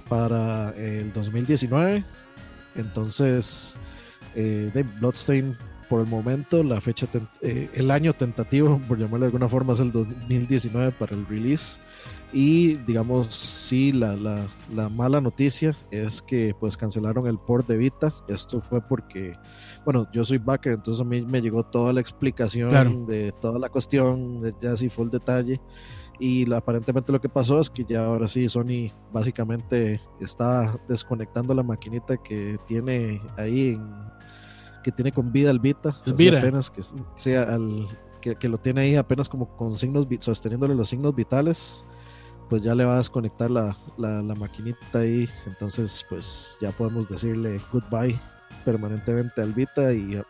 para 0.09 0.71
el 0.77 1.13
2019. 1.13 2.05
Entonces, 2.77 3.79
eh, 4.35 4.71
de 4.73 4.83
Bloodstain 4.83 5.57
por 5.89 6.01
el 6.01 6.07
momento 6.07 6.63
la 6.63 6.81
fecha, 6.81 7.07
eh, 7.43 7.71
el 7.75 7.91
año 7.91 8.13
tentativo, 8.13 8.81
por 8.89 8.99
llamarlo 8.99 9.21
de 9.21 9.27
alguna 9.27 9.49
forma, 9.49 9.73
es 9.73 9.81
el 9.81 9.93
2019 9.93 10.93
para 10.93 11.15
el 11.15 11.27
release. 11.27 11.79
Y 12.39 12.75
digamos, 12.87 13.29
sí, 13.35 13.93
la, 13.93 14.15
la, 14.15 14.47
la, 14.75 14.91
mala 14.91 15.23
noticia 15.23 15.75
es 15.91 16.21
que 16.21 16.55
pues 16.61 16.77
cancelaron 16.77 17.27
el 17.27 17.39
port 17.39 17.67
de 17.67 17.79
Vita. 17.79 18.13
Esto 18.29 18.61
fue 18.61 18.83
porque, 18.83 19.39
bueno, 19.87 20.07
yo 20.13 20.23
soy 20.23 20.37
backer, 20.37 20.75
entonces 20.75 21.01
a 21.01 21.05
mí 21.07 21.23
me 21.23 21.41
llegó 21.41 21.63
toda 21.63 21.95
la 21.95 22.01
explicación 22.03 23.07
de 23.07 23.33
toda 23.41 23.59
la 23.59 23.71
cuestión, 23.71 24.55
ya 24.61 24.73
así 24.73 24.91
fue 24.91 25.07
el 25.07 25.11
detalle. 25.13 25.63
Y 26.19 26.53
aparentemente 26.53 27.11
lo 27.11 27.23
que 27.23 27.31
pasó 27.31 27.59
es 27.59 27.71
que 27.71 27.87
ya 27.87 28.05
ahora 28.05 28.29
sí 28.29 28.47
Sony 28.51 28.93
básicamente 29.15 29.99
está 30.21 30.79
desconectando 30.89 31.55
la 31.55 31.63
maquinita 31.63 32.19
que 32.19 32.59
tiene 32.67 33.23
ahí 33.39 33.71
en 33.71 33.95
que 34.85 34.93
tiene 34.93 35.11
con 35.11 35.33
vida 35.33 35.51
el 35.51 35.59
Vita. 35.59 35.97
El 36.05 36.13
Vita. 36.13 36.41
Apenas 36.41 36.69
que 36.69 36.83
sea 37.17 37.45
al, 37.45 37.89
que, 38.21 38.37
que, 38.37 38.47
lo 38.47 38.59
tiene 38.59 38.83
ahí 38.83 38.97
apenas 38.97 39.27
como 39.27 39.57
con 39.57 39.75
signos, 39.79 40.07
sosteniéndole 40.21 40.75
los 40.75 40.91
signos 40.91 41.15
vitales, 41.15 41.87
pues 42.49 42.63
ya 42.63 42.75
le 42.75 42.85
va 42.85 42.95
a 42.95 42.99
desconectar 42.99 43.51
la, 43.51 43.77
la, 43.97 44.23
la 44.23 44.35
maquinita 44.35 45.01
ahí. 45.01 45.29
Entonces, 45.47 46.05
pues 46.09 46.57
ya 46.61 46.71
podemos 46.73 47.09
decirle 47.09 47.61
goodbye 47.73 48.19
permanentemente 48.65 49.41
al 49.41 49.53
Vita 49.53 49.93
y, 49.93 50.21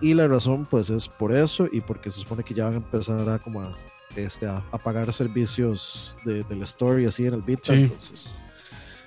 y 0.00 0.14
la 0.14 0.28
razón 0.28 0.66
pues 0.66 0.90
es 0.90 1.08
por 1.08 1.34
eso 1.34 1.66
y 1.72 1.80
porque 1.80 2.10
se 2.10 2.20
supone 2.20 2.44
que 2.44 2.54
ya 2.54 2.66
van 2.66 2.74
a 2.74 2.76
empezar 2.76 3.28
a 3.28 3.38
como 3.38 3.62
a, 3.62 3.74
este, 4.16 4.46
a, 4.46 4.62
a 4.70 4.78
pagar 4.78 5.12
servicios 5.12 6.16
de, 6.24 6.44
del 6.44 6.62
store 6.62 7.02
y 7.02 7.06
así 7.06 7.26
en 7.26 7.34
el 7.34 7.42
Vita. 7.42 7.74
Sí. 7.74 7.82
Entonces, 7.82 8.40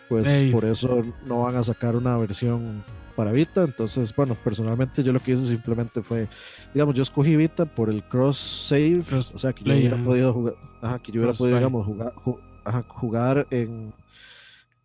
pues 0.09 0.51
por 0.51 0.65
eso 0.65 1.01
no 1.25 1.43
van 1.43 1.55
a 1.55 1.63
sacar 1.63 1.95
una 1.95 2.17
versión 2.17 2.83
para 3.15 3.31
Vita. 3.31 3.63
Entonces, 3.63 4.15
bueno, 4.15 4.35
personalmente 4.43 5.03
yo 5.03 5.13
lo 5.13 5.19
que 5.19 5.31
hice 5.33 5.47
simplemente 5.47 6.01
fue, 6.01 6.27
digamos, 6.73 6.95
yo 6.95 7.03
escogí 7.03 7.35
Vita 7.35 7.65
por 7.65 7.89
el 7.89 8.03
cross 8.03 8.37
save, 8.67 9.01
Cross 9.07 9.31
o 9.35 9.37
sea, 9.39 9.53
que 9.53 9.63
play, 9.63 9.77
yo 9.77 9.81
hubiera 9.81 9.95
ajá. 9.97 10.05
podido 10.05 10.33
jugar, 10.33 10.55
ajá, 10.81 10.99
que 10.99 11.11
yo 11.11 11.19
hubiera 11.21 11.29
Cross 11.29 11.37
podido, 11.37 11.57
play. 11.57 11.59
digamos, 11.67 11.85
jugar, 11.85 12.13
ju- 12.15 12.39
ajá, 12.65 12.83
jugar 12.87 13.47
en 13.51 13.93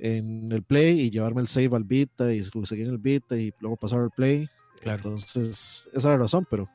en 0.01 0.53
el 0.53 0.63
play 0.63 1.01
y 1.01 1.11
llevarme 1.11 1.41
el 1.41 1.49
save 1.49 1.71
al 1.75 1.83
Vita 1.83 2.33
y 2.33 2.45
seguir 2.45 2.87
en 2.87 2.93
el 2.93 2.99
Vita 2.99 3.37
y 3.37 3.53
luego 3.61 3.77
pasar 3.77 3.99
al 4.01 4.11
play. 4.13 4.49
Claro. 4.81 4.99
Entonces, 4.99 5.89
esa 5.93 5.97
es 5.99 6.05
la 6.05 6.17
razón, 6.17 6.47
pero 6.49 6.69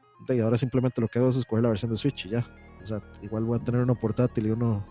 ahora 0.44 0.58
simplemente 0.58 1.00
lo 1.00 1.08
que 1.08 1.20
hago 1.20 1.30
es 1.30 1.38
escoger 1.38 1.64
la 1.64 1.70
versión 1.70 1.90
de 1.92 1.98
Switch 1.98 2.26
y 2.26 2.30
ya. 2.32 2.46
O 2.84 2.86
sea, 2.86 3.02
igual 3.22 3.46
voy 3.46 3.58
a 3.58 3.64
tener 3.64 3.80
uno 3.80 3.96
portátil 3.96 4.48
y 4.48 4.50
uno 4.52 4.86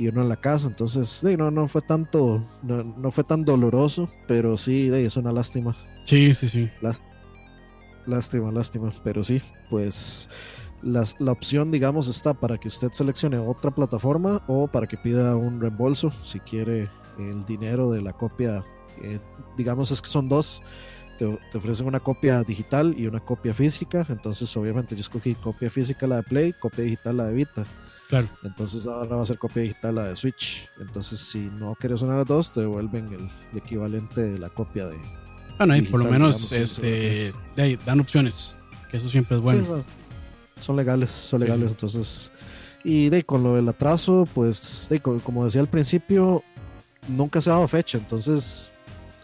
y 0.00 0.08
uno 0.08 0.22
en 0.22 0.28
la 0.30 0.36
casa, 0.36 0.66
entonces 0.68 1.08
sí, 1.10 1.36
no, 1.36 1.50
no 1.50 1.68
fue 1.68 1.82
tanto, 1.82 2.42
no, 2.62 2.82
no 2.82 3.10
fue 3.10 3.22
tan 3.22 3.44
doloroso, 3.44 4.08
pero 4.26 4.56
sí, 4.56 4.88
de 4.88 5.04
es 5.04 5.16
una 5.16 5.30
lástima, 5.30 5.76
Sí, 6.04 6.32
sí, 6.32 6.48
sí. 6.48 6.70
Lás- 6.80 7.02
lástima, 8.06 8.50
lástima, 8.50 8.88
pero 9.04 9.22
sí, 9.22 9.42
pues 9.68 10.28
las, 10.82 11.20
la 11.20 11.32
opción, 11.32 11.70
digamos, 11.70 12.08
está 12.08 12.32
para 12.34 12.56
que 12.58 12.68
usted 12.68 12.90
seleccione 12.92 13.38
otra 13.38 13.70
plataforma 13.70 14.42
o 14.48 14.66
para 14.66 14.86
que 14.86 14.96
pida 14.96 15.36
un 15.36 15.60
reembolso 15.60 16.10
si 16.24 16.40
quiere 16.40 16.88
el 17.18 17.44
dinero 17.44 17.90
de 17.90 18.00
la 18.00 18.14
copia, 18.14 18.64
eh, 19.02 19.20
digamos, 19.56 19.90
es 19.90 20.00
que 20.00 20.08
son 20.08 20.28
dos. 20.28 20.62
Te, 21.18 21.38
te 21.52 21.58
ofrecen 21.58 21.86
una 21.86 22.00
copia 22.00 22.42
digital 22.42 22.94
y 22.96 23.06
una 23.06 23.20
copia 23.20 23.52
física. 23.52 24.06
Entonces, 24.08 24.56
obviamente, 24.56 24.94
yo 24.94 25.02
escogí 25.02 25.34
copia 25.34 25.68
física 25.68 26.06
la 26.06 26.16
de 26.16 26.22
Play, 26.22 26.54
copia 26.54 26.82
digital 26.84 27.18
la 27.18 27.24
de 27.26 27.34
Vita. 27.34 27.66
Claro. 28.10 28.28
Entonces, 28.42 28.86
ahora 28.86 29.16
va 29.16 29.22
a 29.22 29.26
ser 29.26 29.38
copia 29.38 29.62
digital 29.62 29.94
la 29.94 30.04
de 30.08 30.16
Switch. 30.16 30.68
Entonces, 30.80 31.18
si 31.20 31.38
no 31.58 31.74
quieres 31.78 32.02
una 32.02 32.12
de 32.14 32.18
las 32.18 32.26
dos, 32.26 32.52
te 32.52 32.60
devuelven 32.60 33.06
el, 33.06 33.30
el 33.52 33.58
equivalente 33.58 34.20
de 34.20 34.38
la 34.38 34.50
copia 34.50 34.86
de, 34.88 34.98
Bueno, 35.58 35.76
y 35.76 35.82
por 35.82 36.04
lo 36.04 36.10
menos 36.10 36.50
este, 36.52 37.32
de 37.56 37.62
ahí, 37.62 37.78
dan 37.86 38.00
opciones, 38.00 38.56
que 38.90 38.96
eso 38.98 39.08
siempre 39.08 39.36
es 39.36 39.42
bueno. 39.42 39.60
Sí, 39.62 39.66
son, 39.66 39.84
son 40.60 40.76
legales, 40.76 41.10
son 41.10 41.40
legales. 41.40 41.68
sí. 41.70 41.72
Entonces, 41.74 42.32
y 42.82 43.08
de 43.10 43.22
con 43.24 43.42
lo 43.44 43.54
del 43.54 43.68
atraso, 43.68 44.26
pues, 44.34 44.88
de, 44.90 45.00
como 45.00 45.44
decía 45.44 45.60
al 45.60 45.68
principio, 45.68 46.42
nunca 47.08 47.40
se 47.40 47.48
ha 47.50 47.54
dado 47.54 47.68
fecha. 47.68 47.96
Entonces, 47.98 48.70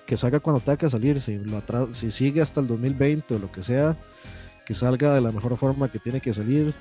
que 0.07 0.17
salga 0.17 0.39
cuando 0.39 0.61
tenga 0.61 0.77
que 0.77 0.89
salir. 0.89 1.21
Si, 1.21 1.37
lo 1.39 1.59
atra- 1.61 1.93
si 1.93 2.13
sigue 2.13 2.41
hasta 2.41 2.61
el 2.61 2.69
2020 2.69 3.35
o 3.35 3.39
lo 3.41 3.51
que 3.51 3.63
sea, 3.63 3.97
que 4.65 4.75
salga 4.75 5.13
de 5.15 5.21
la 5.21 5.33
mejor 5.33 5.57
forma 5.57 5.89
que 5.89 5.99
tiene 5.99 6.21
que 6.21 6.33
salir. 6.33 6.73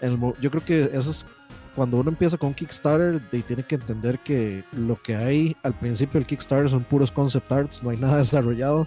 En 0.00 0.12
el 0.12 0.18
mo- 0.18 0.34
yo 0.40 0.50
creo 0.50 0.64
que 0.64 0.90
eso 0.94 1.10
es 1.10 1.26
cuando 1.74 1.98
uno 1.98 2.10
empieza 2.10 2.36
con 2.36 2.54
Kickstarter, 2.54 3.20
de, 3.30 3.42
tiene 3.42 3.62
que 3.62 3.76
entender 3.76 4.18
que 4.20 4.64
lo 4.72 4.96
que 4.96 5.16
hay 5.16 5.56
al 5.62 5.74
principio 5.74 6.18
del 6.18 6.26
Kickstarter 6.26 6.68
son 6.68 6.82
puros 6.82 7.10
concept 7.10 7.50
arts, 7.50 7.82
no 7.82 7.90
hay 7.90 7.96
nada 7.96 8.16
desarrollado. 8.18 8.86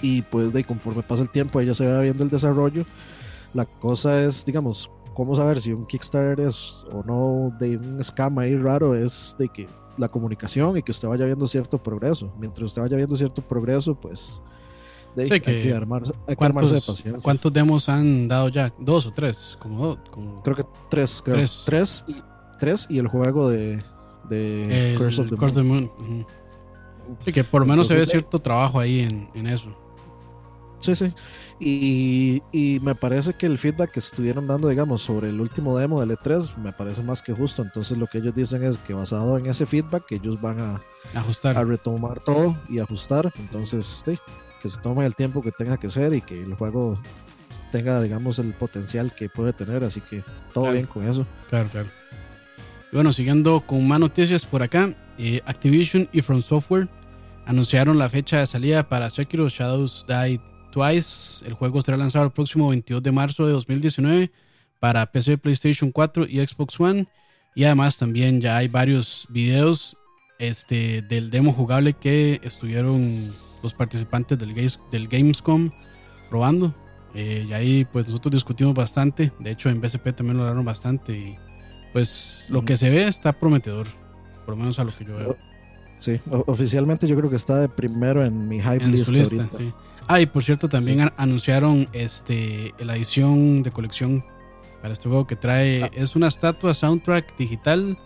Y 0.00 0.22
pues 0.22 0.52
de 0.52 0.62
conforme 0.62 1.02
pasa 1.02 1.22
el 1.22 1.30
tiempo, 1.30 1.60
ella 1.60 1.74
se 1.74 1.90
va 1.90 2.00
viendo 2.00 2.22
el 2.22 2.30
desarrollo. 2.30 2.84
La 3.54 3.64
cosa 3.64 4.22
es, 4.22 4.44
digamos, 4.44 4.90
cómo 5.14 5.34
saber 5.34 5.60
si 5.60 5.72
un 5.72 5.86
Kickstarter 5.86 6.46
es 6.46 6.86
o 6.92 7.02
no 7.02 7.56
de 7.58 7.76
un 7.76 8.02
scam 8.04 8.38
ahí 8.38 8.56
raro, 8.56 8.94
es 8.94 9.34
de 9.38 9.48
que 9.48 9.68
la 9.96 10.08
comunicación 10.08 10.76
y 10.76 10.82
que 10.82 10.92
usted 10.92 11.08
vaya 11.08 11.24
viendo 11.24 11.48
cierto 11.48 11.82
progreso. 11.82 12.32
Mientras 12.38 12.66
usted 12.66 12.82
vaya 12.82 12.96
viendo 12.96 13.16
cierto 13.16 13.42
progreso, 13.42 13.94
pues 13.94 14.40
Sí, 15.26 15.32
hay 15.34 15.40
que 15.40 15.62
que 15.62 15.72
armarse, 15.74 16.12
hay 16.26 16.36
que 16.36 16.44
armarse 16.44 16.74
de 16.74 16.80
¿Cuántos, 16.80 16.96
paciencia. 16.96 17.22
¿Cuántos 17.22 17.52
demos 17.52 17.88
han 17.88 18.28
dado 18.28 18.48
ya? 18.48 18.72
¿Dos 18.78 19.06
o 19.06 19.12
tres? 19.12 19.56
Como 19.60 19.86
dos. 19.86 19.98
Como 20.10 20.42
Creo 20.42 20.56
que 20.56 20.64
tres, 20.88 21.20
creo. 21.24 21.36
Tres. 21.36 21.62
Tres. 21.66 22.04
y, 22.06 22.16
tres 22.60 22.86
y 22.88 22.98
el 22.98 23.08
juego 23.08 23.48
de, 23.50 23.82
de 24.28 24.92
el 24.92 24.98
Curse 24.98 25.22
of 25.22 25.30
the 25.30 25.36
Curse 25.36 25.62
Moon. 25.62 25.84
of 25.84 25.96
the 25.96 26.02
Moon. 26.02 26.26
Sí, 27.24 27.32
que 27.32 27.42
por 27.44 27.62
lo 27.62 27.66
menos 27.66 27.86
se 27.86 27.96
ve 27.96 28.04
cierto 28.04 28.38
trabajo 28.38 28.78
ahí 28.78 29.00
en, 29.00 29.28
en 29.34 29.46
eso. 29.46 29.74
Sí, 30.80 30.94
sí. 30.94 31.12
Y, 31.58 32.40
y 32.52 32.78
me 32.80 32.94
parece 32.94 33.32
que 33.34 33.46
el 33.46 33.58
feedback 33.58 33.90
que 33.90 33.98
estuvieron 33.98 34.46
dando, 34.46 34.68
digamos, 34.68 35.02
sobre 35.02 35.28
el 35.30 35.40
último 35.40 35.76
demo 35.76 36.00
del 36.00 36.16
E3 36.16 36.56
me 36.58 36.72
parece 36.72 37.02
más 37.02 37.20
que 37.22 37.32
justo. 37.32 37.62
Entonces 37.62 37.98
lo 37.98 38.06
que 38.06 38.18
ellos 38.18 38.34
dicen 38.34 38.62
es 38.62 38.78
que 38.78 38.94
basado 38.94 39.36
en 39.38 39.46
ese 39.46 39.66
feedback, 39.66 40.04
ellos 40.12 40.40
van 40.40 40.60
a, 40.60 40.80
Ajustar. 41.14 41.56
a 41.56 41.64
retomar 41.64 42.20
todo 42.20 42.56
y 42.68 42.78
ajustar. 42.78 43.32
Entonces, 43.38 44.02
sí, 44.04 44.16
que 44.60 44.68
se 44.68 44.78
tome 44.80 45.04
el 45.06 45.14
tiempo 45.14 45.42
que 45.42 45.52
tenga 45.52 45.76
que 45.76 45.88
ser 45.90 46.12
y 46.14 46.20
que 46.20 46.42
el 46.42 46.54
juego 46.54 47.00
tenga, 47.72 48.00
digamos, 48.02 48.38
el 48.38 48.52
potencial 48.54 49.12
que 49.14 49.28
puede 49.28 49.52
tener. 49.52 49.84
Así 49.84 50.00
que 50.00 50.22
todo 50.52 50.64
Claro. 50.64 50.72
bien 50.72 50.86
con 50.86 51.08
eso. 51.08 51.26
Claro, 51.48 51.68
claro. 51.70 51.88
Y 52.90 52.96
bueno, 52.96 53.12
siguiendo 53.12 53.60
con 53.60 53.86
más 53.86 54.00
noticias 54.00 54.46
por 54.46 54.62
acá, 54.62 54.94
eh, 55.18 55.40
Activision 55.46 56.08
y 56.12 56.22
From 56.22 56.42
Software 56.42 56.88
anunciaron 57.46 57.98
la 57.98 58.08
fecha 58.08 58.38
de 58.38 58.46
salida 58.46 58.88
para 58.88 59.10
Sekiro 59.10 59.48
Shadows 59.48 60.06
Die 60.08 60.40
Twice. 60.72 61.46
El 61.46 61.54
juego 61.54 61.80
será 61.82 61.96
lanzado 61.96 62.24
el 62.26 62.30
próximo 62.30 62.68
22 62.68 63.02
de 63.02 63.12
marzo 63.12 63.46
de 63.46 63.52
2019 63.52 64.30
para 64.80 65.10
PC, 65.10 65.38
PlayStation 65.38 65.90
4 65.90 66.26
y 66.26 66.46
Xbox 66.46 66.78
One. 66.78 67.06
Y 67.54 67.64
además 67.64 67.96
también 67.96 68.40
ya 68.40 68.56
hay 68.58 68.68
varios 68.68 69.26
videos 69.30 69.96
este, 70.38 71.02
del 71.02 71.30
demo 71.30 71.52
jugable 71.52 71.94
que 71.94 72.40
estuvieron 72.44 73.34
los 73.62 73.74
participantes 73.74 74.38
del, 74.38 74.54
Games- 74.54 74.80
del 74.90 75.08
Gamescom 75.08 75.70
probando. 76.30 76.74
Eh, 77.14 77.46
y 77.48 77.52
ahí 77.52 77.84
pues 77.86 78.06
nosotros 78.06 78.32
discutimos 78.34 78.74
bastante. 78.74 79.32
De 79.38 79.50
hecho 79.50 79.68
en 79.70 79.80
BSP 79.80 80.12
también 80.14 80.36
lo 80.36 80.42
hablaron 80.44 80.64
bastante. 80.64 81.12
Y 81.16 81.36
pues 81.92 82.48
lo 82.50 82.64
que 82.64 82.76
se 82.76 82.90
ve 82.90 83.06
está 83.08 83.32
prometedor. 83.32 83.86
Por 84.44 84.54
lo 84.54 84.56
menos 84.56 84.78
a 84.78 84.84
lo 84.84 84.94
que 84.96 85.04
yo 85.04 85.16
veo. 85.16 85.36
Sí, 86.00 86.20
oficialmente 86.46 87.08
yo 87.08 87.16
creo 87.16 87.28
que 87.28 87.34
está 87.36 87.56
de 87.56 87.68
primero 87.68 88.24
en 88.24 88.46
mi 88.46 88.60
hype 88.60 88.84
En 88.84 88.92
list 88.92 89.08
lista, 89.08 89.36
ahorita. 89.36 89.58
sí. 89.58 89.72
Ah, 90.06 90.20
y 90.20 90.26
por 90.26 90.44
cierto, 90.44 90.68
también 90.68 90.98
Sí. 90.98 91.02
an- 91.02 91.12
anunciaron 91.16 91.88
este 91.92 92.72
la 92.78 92.96
edición 92.96 93.62
de 93.64 93.70
colección 93.72 94.24
para 94.80 94.92
este 94.92 95.08
juego 95.08 95.26
que 95.26 95.34
trae. 95.34 95.82
Ah. 95.82 95.90
Es 95.92 96.14
una 96.14 96.28
estatua 96.28 96.72
soundtrack 96.72 97.36
digital, 97.36 97.98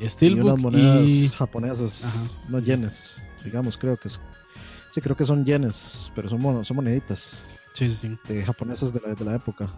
y 0.00 0.02
unas 0.02 0.12
Steelbook 0.12 0.58
monedas 0.58 1.08
y. 1.08 1.28
japonesas, 1.28 2.04
Ajá. 2.04 2.20
no 2.48 2.58
yenes, 2.58 3.22
digamos, 3.44 3.78
creo 3.78 3.96
que 3.96 4.08
es. 4.08 4.20
Sí, 4.94 5.00
creo 5.00 5.16
que 5.16 5.24
son 5.24 5.44
yenes, 5.44 6.12
pero 6.14 6.28
son, 6.28 6.40
moneditas 6.40 7.44
Sí, 7.72 7.90
sí, 7.90 8.16
eh, 8.28 8.44
japonesas 8.46 8.92
de 8.92 9.00
la, 9.00 9.12
de 9.12 9.24
la 9.24 9.34
época. 9.34 9.68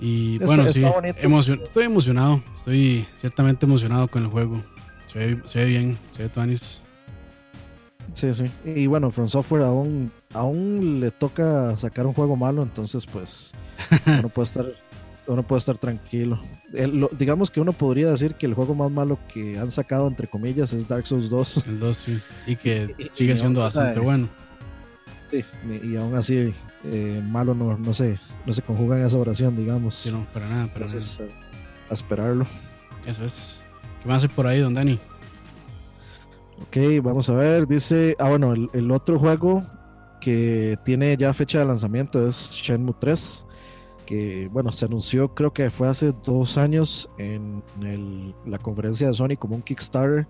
Y 0.00 0.38
bueno, 0.38 0.66
sí, 0.70 0.80
emocion- 1.20 1.62
estoy 1.62 1.84
emocionado. 1.84 2.42
Estoy 2.56 3.06
ciertamente 3.16 3.66
emocionado 3.66 4.08
con 4.08 4.22
el 4.22 4.30
juego. 4.30 4.62
Se 5.12 5.18
ve, 5.18 5.42
se 5.44 5.58
ve 5.58 5.64
bien, 5.66 5.98
se 6.16 6.22
ve 6.22 6.28
tuanis. 6.30 6.82
Sí, 8.14 8.32
sí. 8.32 8.44
Y 8.64 8.86
bueno, 8.86 9.10
From 9.10 9.28
Software 9.28 9.64
aún, 9.64 10.10
aún 10.32 11.00
le 11.00 11.10
toca 11.10 11.76
sacar 11.76 12.06
un 12.06 12.14
juego 12.14 12.34
malo, 12.34 12.62
entonces 12.62 13.04
pues 13.04 13.52
uno 14.06 14.30
puede 14.30 14.46
estar, 14.46 14.66
uno 15.28 15.42
puede 15.42 15.58
estar 15.60 15.78
tranquilo. 15.78 16.40
El- 16.72 16.98
lo- 17.00 17.10
digamos 17.18 17.50
que 17.50 17.60
uno 17.60 17.72
podría 17.72 18.10
decir 18.10 18.34
que 18.34 18.46
el 18.46 18.54
juego 18.54 18.74
más 18.74 18.90
malo 18.90 19.18
que 19.32 19.58
han 19.58 19.70
sacado, 19.70 20.06
entre 20.08 20.26
comillas, 20.26 20.72
es 20.72 20.88
Dark 20.88 21.06
Souls 21.06 21.28
2. 21.30 21.68
El 21.68 21.78
2, 21.80 21.96
sí. 21.96 22.18
Y 22.46 22.56
que 22.56 22.94
Y- 22.98 23.08
sigue 23.12 23.32
y 23.32 23.36
siendo 23.36 23.60
bastante 23.60 24.00
bueno. 24.00 24.28
Sí, 25.30 25.44
y, 25.70 25.88
y 25.88 25.96
aún 25.96 26.14
así 26.16 26.54
eh, 26.84 27.22
malo 27.28 27.54
no, 27.54 27.76
no, 27.76 27.92
se, 27.92 28.18
no 28.46 28.52
se 28.54 28.62
conjuga 28.62 28.98
en 28.98 29.04
esa 29.06 29.18
oración, 29.18 29.56
digamos. 29.56 29.94
Sí, 29.94 30.10
no, 30.10 30.26
para 30.32 30.48
nada, 30.48 30.66
para 30.68 30.86
nada. 30.86 30.92
entonces, 30.96 31.20
eh, 31.20 31.28
a 31.90 31.94
esperarlo. 31.94 32.46
Eso 33.06 33.24
es. 33.24 33.62
¿Qué 34.02 34.08
más 34.08 34.22
hay 34.22 34.28
por 34.28 34.46
ahí, 34.46 34.60
don 34.60 34.72
Dani? 34.74 34.98
Ok, 36.62 36.76
vamos 37.02 37.28
a 37.28 37.34
ver. 37.34 37.66
Dice, 37.66 38.16
ah, 38.18 38.28
bueno, 38.30 38.52
el, 38.52 38.68
el 38.72 38.90
otro 38.90 39.18
juego 39.18 39.64
que 40.20 40.76
tiene 40.84 41.16
ya 41.16 41.32
fecha 41.34 41.60
de 41.60 41.64
lanzamiento 41.66 42.26
es 42.26 42.50
Shenmue 42.50 42.94
3, 42.98 43.44
que 44.08 44.48
bueno, 44.50 44.72
se 44.72 44.86
anunció 44.86 45.34
creo 45.34 45.52
que 45.52 45.68
fue 45.68 45.86
hace 45.86 46.14
dos 46.24 46.56
años 46.56 47.10
en 47.18 47.62
el- 47.82 48.34
la 48.46 48.58
conferencia 48.58 49.06
de 49.08 49.12
Sony 49.12 49.36
como 49.38 49.54
un 49.54 49.60
Kickstarter. 49.62 50.26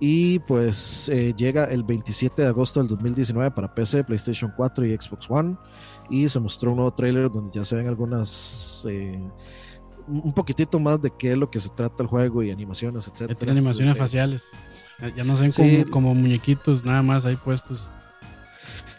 Y 0.00 0.38
pues 0.40 1.08
eh, 1.08 1.32
llega 1.36 1.64
el 1.64 1.82
27 1.82 2.42
de 2.42 2.48
agosto 2.48 2.78
del 2.80 2.88
2019 2.88 3.50
para 3.50 3.74
PC, 3.74 4.04
PlayStation 4.04 4.52
4 4.56 4.86
y 4.86 4.96
Xbox 4.96 5.28
One. 5.28 5.56
Y 6.08 6.28
se 6.28 6.38
mostró 6.38 6.70
un 6.70 6.76
nuevo 6.76 6.92
trailer 6.92 7.30
donde 7.30 7.50
ya 7.52 7.64
se 7.64 7.74
ven 7.76 7.88
algunas... 7.88 8.86
eh, 8.88 9.20
un 10.06 10.32
poquitito 10.34 10.78
más 10.78 11.00
de 11.00 11.10
qué 11.18 11.32
es 11.32 11.38
lo 11.38 11.50
que 11.50 11.58
se 11.60 11.70
trata 11.70 12.02
el 12.02 12.08
juego 12.08 12.42
y 12.42 12.50
animaciones, 12.50 13.08
etc. 13.08 13.48
Animaciones 13.48 13.96
faciales. 13.96 14.50
Ya, 15.00 15.08
ya 15.16 15.24
no 15.24 15.34
se 15.34 15.42
ven 15.42 15.52
Sí. 15.52 15.62
como, 15.84 15.90
como 15.90 16.14
muñequitos 16.14 16.84
nada 16.84 17.02
más 17.02 17.24
ahí 17.24 17.36
puestos. 17.36 17.90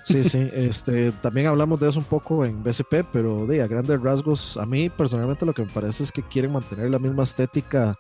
Sí, 0.06 0.24
sí, 0.24 0.48
este, 0.54 1.12
también 1.12 1.48
hablamos 1.48 1.80
de 1.80 1.90
eso 1.90 1.98
un 1.98 2.06
poco 2.06 2.46
en 2.46 2.64
BCP, 2.64 3.08
pero 3.12 3.48
de 3.48 3.64
a 3.64 3.68
grandes 3.68 4.00
rasgos, 4.00 4.56
a 4.56 4.66
mí 4.66 4.88
personalmente 4.88 5.48
lo 5.48 5.54
que 5.54 5.64
me 5.64 5.72
parece 5.72 6.04
es 6.04 6.12
que 6.12 6.22
quieren 6.22 6.54
mantener 6.54 6.92
la 6.92 7.00
misma 7.00 7.24
estética 7.24 7.98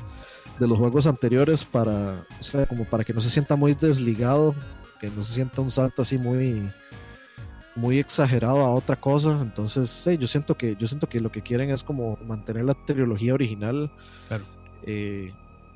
de 0.59 0.67
los 0.67 0.77
juegos 0.77 1.07
anteriores 1.07 1.65
para, 1.65 2.13
o 2.39 2.43
sea, 2.43 2.67
como 2.67 2.85
para 2.85 3.03
que 3.03 3.11
no 3.11 3.21
se 3.21 3.31
sienta 3.31 3.55
muy 3.55 3.73
desligado, 3.73 4.53
que 5.01 5.09
no 5.09 5.23
se 5.23 5.33
sienta 5.33 5.61
un 5.61 5.71
salto 5.71 6.03
así 6.03 6.19
muy, 6.19 6.69
muy 7.75 7.97
exagerado 7.97 8.59
a 8.59 8.73
otra 8.73 8.95
cosa. 8.95 9.39
Entonces, 9.41 9.89
sí, 9.89 10.15
yo 10.19 10.27
siento 10.27 10.55
que, 10.55 10.75
yo 10.75 10.85
siento 10.85 11.09
que 11.09 11.19
lo 11.19 11.31
que 11.31 11.41
quieren 11.41 11.71
es 11.71 11.83
como 11.83 12.17
mantener 12.17 12.65
la 12.65 12.75
trilogía 12.85 13.33
original. 13.33 13.91
Claro. 14.27 14.45
Eh, 14.83 15.33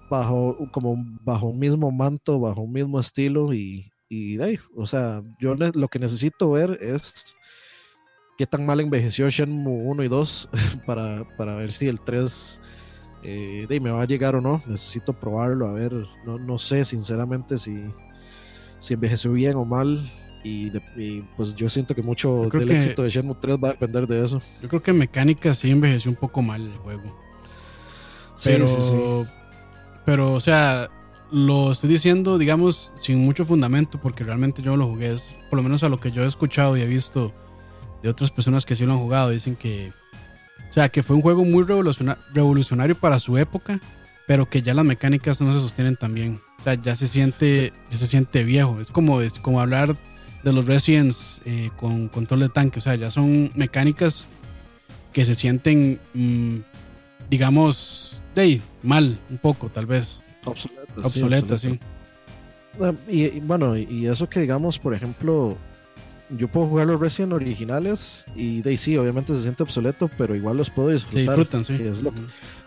bajo 0.09 0.57
como 0.71 0.95
bajo 1.23 1.47
un 1.47 1.59
mismo 1.59 1.91
manto, 1.91 2.39
bajo 2.39 2.61
un 2.61 2.71
mismo 2.71 2.99
estilo 2.99 3.51
y, 3.51 3.91
y 4.09 4.37
de 4.37 4.59
o 4.75 4.87
sea, 4.87 5.21
yo 5.39 5.55
lo 5.55 5.87
que 5.87 5.99
necesito 5.99 6.49
ver 6.49 6.79
es 6.81 7.37
qué 8.37 8.47
tan 8.47 8.65
mal 8.65 8.79
envejeció 8.79 9.29
Shenmue 9.29 9.83
1 9.85 10.03
y 10.03 10.07
2 10.07 10.49
para, 10.85 11.27
para 11.37 11.55
ver 11.55 11.71
si 11.71 11.87
el 11.87 11.99
3 12.01 12.61
eh, 13.21 13.65
de 13.67 13.79
me 13.79 13.91
va 13.91 14.01
a 14.01 14.05
llegar 14.05 14.35
o 14.35 14.41
no. 14.41 14.63
Necesito 14.65 15.13
probarlo, 15.13 15.67
a 15.67 15.73
ver, 15.73 15.93
no, 16.25 16.39
no 16.39 16.57
sé 16.57 16.85
sinceramente 16.85 17.57
si, 17.57 17.83
si 18.79 18.93
envejeció 18.93 19.31
bien 19.33 19.55
o 19.55 19.65
mal. 19.65 20.11
Y, 20.41 20.71
pues 21.35 21.53
yo 21.53 21.69
siento 21.69 21.93
que 21.93 22.01
mucho 22.01 22.49
del 22.49 22.71
éxito 22.71 23.03
de 23.03 23.09
Shenmue 23.09 23.35
3 23.41 23.57
va 23.57 23.69
a 23.69 23.71
depender 23.73 24.07
de 24.07 24.23
eso. 24.23 24.41
Yo 24.61 24.69
creo 24.69 24.81
que 24.81 24.91
en 24.91 24.99
mecánica 24.99 25.53
sí 25.53 25.69
envejeció 25.69 26.09
un 26.09 26.17
poco 26.17 26.41
mal 26.41 26.61
el 26.61 26.77
juego. 26.77 27.19
Pero, 28.41 28.65
sí, 28.65 28.75
sí, 28.79 28.95
pero 30.05 30.33
o 30.33 30.39
sea, 30.39 30.89
lo 31.31 31.71
estoy 31.71 31.89
diciendo, 31.89 32.37
digamos, 32.37 32.91
sin 32.95 33.19
mucho 33.19 33.45
fundamento, 33.45 33.99
porque 33.99 34.23
realmente 34.23 34.61
yo 34.61 34.71
no 34.71 34.77
lo 34.77 34.87
jugué. 34.87 35.15
por 35.49 35.57
lo 35.57 35.63
menos 35.63 35.83
a 35.83 35.89
lo 35.89 35.99
que 35.99 36.11
yo 36.11 36.23
he 36.23 36.27
escuchado 36.27 36.77
y 36.77 36.81
he 36.81 36.87
visto 36.87 37.33
de 38.01 38.09
otras 38.09 38.31
personas 38.31 38.65
que 38.65 38.75
sí 38.75 38.85
lo 38.85 38.93
han 38.93 38.99
jugado, 38.99 39.29
dicen 39.29 39.55
que, 39.55 39.91
o 40.69 40.71
sea, 40.71 40.89
que 40.89 41.03
fue 41.03 41.15
un 41.15 41.21
juego 41.21 41.43
muy 41.43 41.63
revolucionario 41.63 42.95
para 42.95 43.19
su 43.19 43.37
época, 43.37 43.79
pero 44.27 44.47
que 44.47 44.61
ya 44.61 44.73
las 44.73 44.85
mecánicas 44.85 45.41
no 45.41 45.53
se 45.53 45.59
sostienen 45.59 45.95
tan 45.95 46.13
bien. 46.13 46.39
O 46.59 46.63
sea, 46.63 46.75
ya 46.75 46.95
se 46.95 47.07
siente, 47.07 47.73
ya 47.89 47.97
se 47.97 48.07
siente 48.07 48.43
viejo. 48.43 48.79
Es 48.79 48.89
como, 48.89 49.21
es 49.21 49.39
como 49.39 49.59
hablar 49.59 49.97
de 50.43 50.53
los 50.53 50.65
Residents 50.65 51.41
eh, 51.45 51.71
con 51.77 52.09
control 52.09 52.41
de 52.41 52.49
tanque. 52.49 52.79
O 52.79 52.81
sea, 52.81 52.95
ya 52.95 53.09
son 53.09 53.51
mecánicas 53.55 54.27
que 55.13 55.25
se 55.25 55.33
sienten, 55.33 55.99
mm, 56.13 56.57
digamos, 57.29 58.21
de 58.35 58.61
mal, 58.83 59.19
un 59.29 59.37
poco, 59.39 59.69
tal 59.69 59.87
vez. 59.87 60.21
Obsoleta, 60.97 61.57
sí. 61.57 61.79
Ah, 62.81 62.93
y, 63.07 63.39
bueno, 63.41 63.77
y 63.77 64.07
eso 64.07 64.29
que 64.29 64.39
digamos, 64.39 64.79
por 64.79 64.93
ejemplo, 64.93 65.57
yo 66.37 66.47
puedo 66.47 66.67
jugar 66.67 66.87
los 66.87 66.99
Resident 66.99 67.33
originales 67.33 68.25
y 68.35 68.61
de 68.61 68.77
sí, 68.77 68.97
obviamente 68.97 69.35
se 69.35 69.41
siente 69.41 69.63
obsoleto, 69.63 70.09
pero 70.17 70.35
igual 70.35 70.57
los 70.57 70.69
puedo 70.69 70.89
disfrutar. 70.89 71.23
disfrutan, 71.23 71.65
sí. 71.65 71.77
Que 71.77 71.89
es, 71.89 72.01
lo 72.01 72.13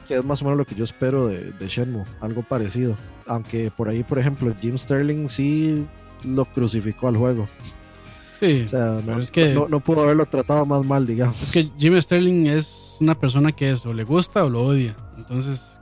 que, 0.06 0.16
es 0.16 0.24
más 0.24 0.42
o 0.42 0.44
menos 0.44 0.58
lo 0.58 0.66
que 0.66 0.74
yo 0.74 0.84
espero 0.84 1.28
de, 1.28 1.52
de 1.52 1.68
Shenmue, 1.68 2.04
algo 2.20 2.42
parecido. 2.42 2.96
Aunque 3.26 3.70
por 3.70 3.88
ahí, 3.88 4.02
por 4.02 4.18
ejemplo, 4.18 4.54
Jim 4.60 4.76
Sterling 4.76 5.28
sí 5.28 5.86
lo 6.24 6.44
crucificó 6.44 7.08
al 7.08 7.16
juego. 7.16 7.46
Sí, 8.40 8.62
o 8.66 8.68
sea, 8.68 8.98
no, 9.06 9.20
es 9.20 9.30
que, 9.30 9.54
no, 9.54 9.78
pudo 9.78 10.02
haberlo 10.02 10.26
tratado 10.26 10.66
más 10.66 10.84
mal, 10.84 11.06
digamos. 11.06 11.40
Es 11.40 11.52
que 11.52 11.68
Jim 11.78 12.00
Sterling 12.00 12.46
es 12.46 12.96
una 13.00 13.14
persona 13.14 13.52
que 13.52 13.70
eso, 13.70 13.94
le 13.94 14.02
gusta 14.02 14.44
o 14.44 14.50
lo 14.50 14.64
odia. 14.64 14.96
Entonces, 15.16 15.80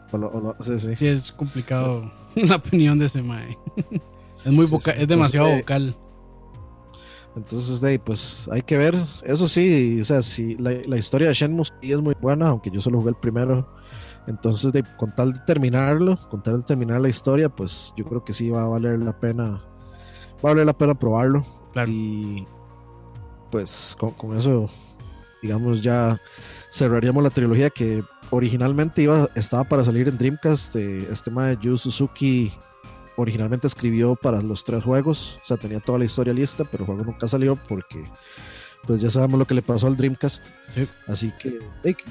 sí, 0.94 1.06
es 1.06 1.32
complicado 1.32 2.12
la 2.49 2.56
opinión 2.56 2.99
de 2.99 3.06
ese 3.06 3.22
Mae. 3.22 3.56
es 4.44 4.52
muy 4.52 4.66
es 4.97 5.08
demasiado 5.08 5.56
vocal. 5.56 5.97
Entonces, 7.36 7.80
de 7.80 7.99
pues 7.99 8.49
hay 8.50 8.62
que 8.62 8.76
ver. 8.76 8.97
Eso 9.23 9.49
sí, 9.49 10.00
o 10.00 10.04
sea, 10.04 10.23
si 10.23 10.56
la, 10.56 10.97
historia 10.97 11.28
de 11.28 11.34
Shenmue 11.34 11.64
sí 11.64 11.93
es 11.93 12.00
muy 12.00 12.14
buena, 12.21 12.49
aunque 12.49 12.71
yo 12.71 12.80
solo 12.80 12.99
jugué 12.99 13.10
el 13.10 13.16
primero. 13.16 13.69
Entonces, 14.26 14.73
de, 14.73 14.84
con 14.97 15.14
tal 15.14 15.32
de 15.32 15.40
terminarlo, 15.40 16.19
con 16.28 16.43
tal 16.43 16.58
de 16.58 16.64
terminar 16.64 17.00
la 17.00 17.08
historia, 17.08 17.49
pues 17.49 17.93
yo 17.97 18.04
creo 18.04 18.25
que 18.25 18.32
sí 18.32 18.50
va 18.50 18.62
a 18.62 18.69
valer 18.69 18.99
la 18.99 19.19
pena. 19.19 19.62
Va 20.45 20.50
a 20.50 20.52
valer 20.52 20.66
la 20.66 20.76
pena 20.76 20.99
probarlo. 20.99 21.45
Y 21.86 22.47
pues 23.50 23.97
con, 23.99 24.36
eso, 24.36 24.69
digamos, 25.40 25.82
ya 25.82 26.21
cerraríamos 26.73 27.23
la 27.23 27.30
trilogía 27.30 27.71
que 27.71 28.02
originalmente 28.30 29.02
iba, 29.02 29.28
estaba 29.34 29.64
para 29.64 29.84
salir 29.84 30.08
en 30.08 30.19
Dreamcast. 30.19 30.76
este 30.76 31.30
de 31.30 31.58
Yu 31.60 31.76
Suzuki 31.76 32.52
originalmente 33.16 33.66
escribió 33.66 34.16
para 34.16 34.40
los 34.40 34.64
tres 34.64 34.82
juegos, 34.82 35.38
o 35.43 35.47
sea, 35.47 35.56
tenía 35.56 35.80
toda 35.80 35.99
la 35.99 36.04
historia 36.04 36.32
lista, 36.32 36.64
pero 36.64 36.84
el 36.84 36.86
juego 36.86 37.04
nunca 37.04 37.28
salió 37.28 37.56
porque 37.56 38.04
pues 38.86 39.00
ya 39.00 39.10
sabemos 39.10 39.38
lo 39.38 39.47
que 39.47 39.54
le 39.54 39.62
pasó 39.62 39.86
al 39.86 39.97
Dreamcast. 39.97 40.47
Así 41.06 41.32
que 41.38 41.58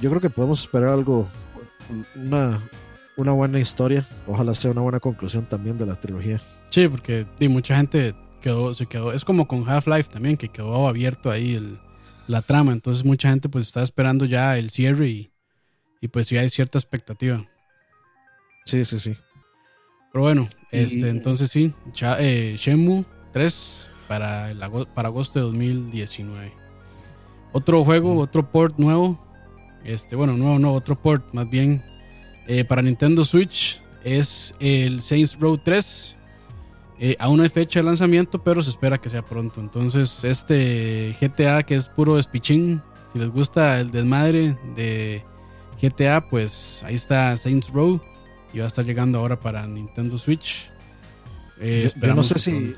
yo 0.01 0.10
creo 0.10 0.21
que 0.21 0.29
podemos 0.29 0.62
esperar 0.62 0.89
algo, 0.89 1.27
una, 2.15 2.62
una 3.17 3.32
buena 3.32 3.60
historia, 3.60 4.08
ojalá 4.27 4.53
sea 4.53 4.71
una 4.71 4.82
buena 4.82 4.99
conclusión 4.99 5.45
también 5.45 5.77
de 5.77 5.86
la 5.86 5.95
trilogía. 5.95 6.41
Sí, 6.69 6.88
porque 6.88 7.25
mucha 7.49 7.75
gente 7.77 8.13
quedó, 8.41 8.73
se 8.73 8.86
quedó, 8.86 9.12
es 9.12 9.25
como 9.25 9.47
con 9.47 9.67
Half-Life 9.67 10.12
también, 10.12 10.38
que 10.38 10.49
quedó 10.49 10.88
abierto 10.88 11.32
ahí 11.32 11.55
el, 11.55 11.79
la 12.27 12.41
trama, 12.41 12.71
entonces 12.71 13.03
mucha 13.03 13.29
gente 13.29 13.49
pues 13.49 13.65
está 13.65 13.82
esperando 13.82 14.25
ya 14.25 14.58
el 14.58 14.69
cierre 14.69 15.08
y, 15.08 15.32
y 16.01 16.07
pues 16.07 16.27
sí 16.27 16.38
hay 16.38 16.49
cierta 16.49 16.77
expectativa. 16.77 17.45
Sí, 18.65 18.85
sí, 18.85 18.99
sí. 18.99 19.15
Pero 20.12 20.23
bueno, 20.23 20.49
este, 20.71 21.09
entonces 21.09 21.49
sí, 21.51 21.73
eh, 22.01 22.55
Shenmue 22.57 23.05
3 23.31 23.89
para, 24.07 24.51
el, 24.51 24.59
para 24.93 25.09
agosto 25.09 25.39
de 25.39 25.45
2019. 25.45 26.51
Otro 27.51 27.83
juego, 27.83 28.17
otro 28.17 28.51
port 28.51 28.77
nuevo. 28.77 29.19
Este, 29.83 30.15
bueno, 30.15 30.35
nuevo 30.35 30.59
no, 30.59 30.73
otro 30.73 30.99
port 30.99 31.33
más 31.33 31.49
bien. 31.49 31.83
Eh, 32.47 32.65
para 32.65 32.81
Nintendo 32.81 33.23
Switch 33.23 33.81
es 34.03 34.53
el 34.59 35.01
Saints 35.01 35.39
Row 35.39 35.57
3. 35.57 36.15
Eh, 37.01 37.15
aún 37.19 37.38
no 37.38 37.43
hay 37.43 37.49
fecha 37.49 37.79
de 37.79 37.85
lanzamiento, 37.85 38.43
pero 38.43 38.62
se 38.62 38.71
espera 38.71 38.97
que 38.97 39.09
sea 39.09 39.23
pronto. 39.23 39.62
Entonces, 39.62 40.23
este 40.23 41.15
GTA 41.21 41.63
que 41.63 41.75
es 41.75 41.88
puro 41.88 42.15
despichín. 42.15 42.81
Si 43.12 43.17
les 43.17 43.29
gusta 43.29 43.79
el 43.79 43.89
desmadre 43.89 44.57
de 44.75 45.23
GTA, 45.82 46.22
pues 46.30 46.84
ahí 46.84 46.96
está 46.96 47.36
Saints 47.38 47.70
Row 47.70 48.02
y 48.54 48.60
va 48.60 48.65
a 48.65 48.68
estar 48.68 48.86
llegando 48.86 49.20
ahora 49.20 49.39
para 49.39 49.65
Nintendo 49.68 50.18
Switch. 50.18 50.70
Eh, 51.60 51.89
yo, 52.02 52.15
no 52.15 52.24
sé 52.24 52.39
si 52.39 52.74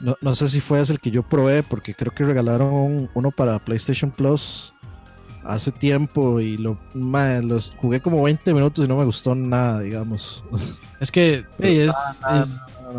no, 0.00 0.34
sé 0.34 0.48
si 0.48 0.60
fue 0.60 0.80
ese 0.80 0.92
el 0.92 1.00
que 1.00 1.10
yo 1.10 1.22
probé 1.22 1.62
porque 1.62 1.94
creo 1.94 2.14
que 2.14 2.24
regalaron 2.24 3.10
uno 3.14 3.30
para 3.30 3.58
PlayStation 3.58 4.10
Plus 4.10 4.72
hace 5.44 5.72
tiempo 5.72 6.40
y 6.40 6.56
lo 6.56 6.78
los 6.94 7.72
jugué 7.78 8.00
como 8.00 8.22
20 8.22 8.52
minutos 8.54 8.84
y 8.84 8.88
no 8.88 8.96
me 8.96 9.04
gustó 9.04 9.34
nada, 9.34 9.80
digamos. 9.80 10.44
Es 11.00 11.12
que 11.12 11.44
es, 11.60 11.94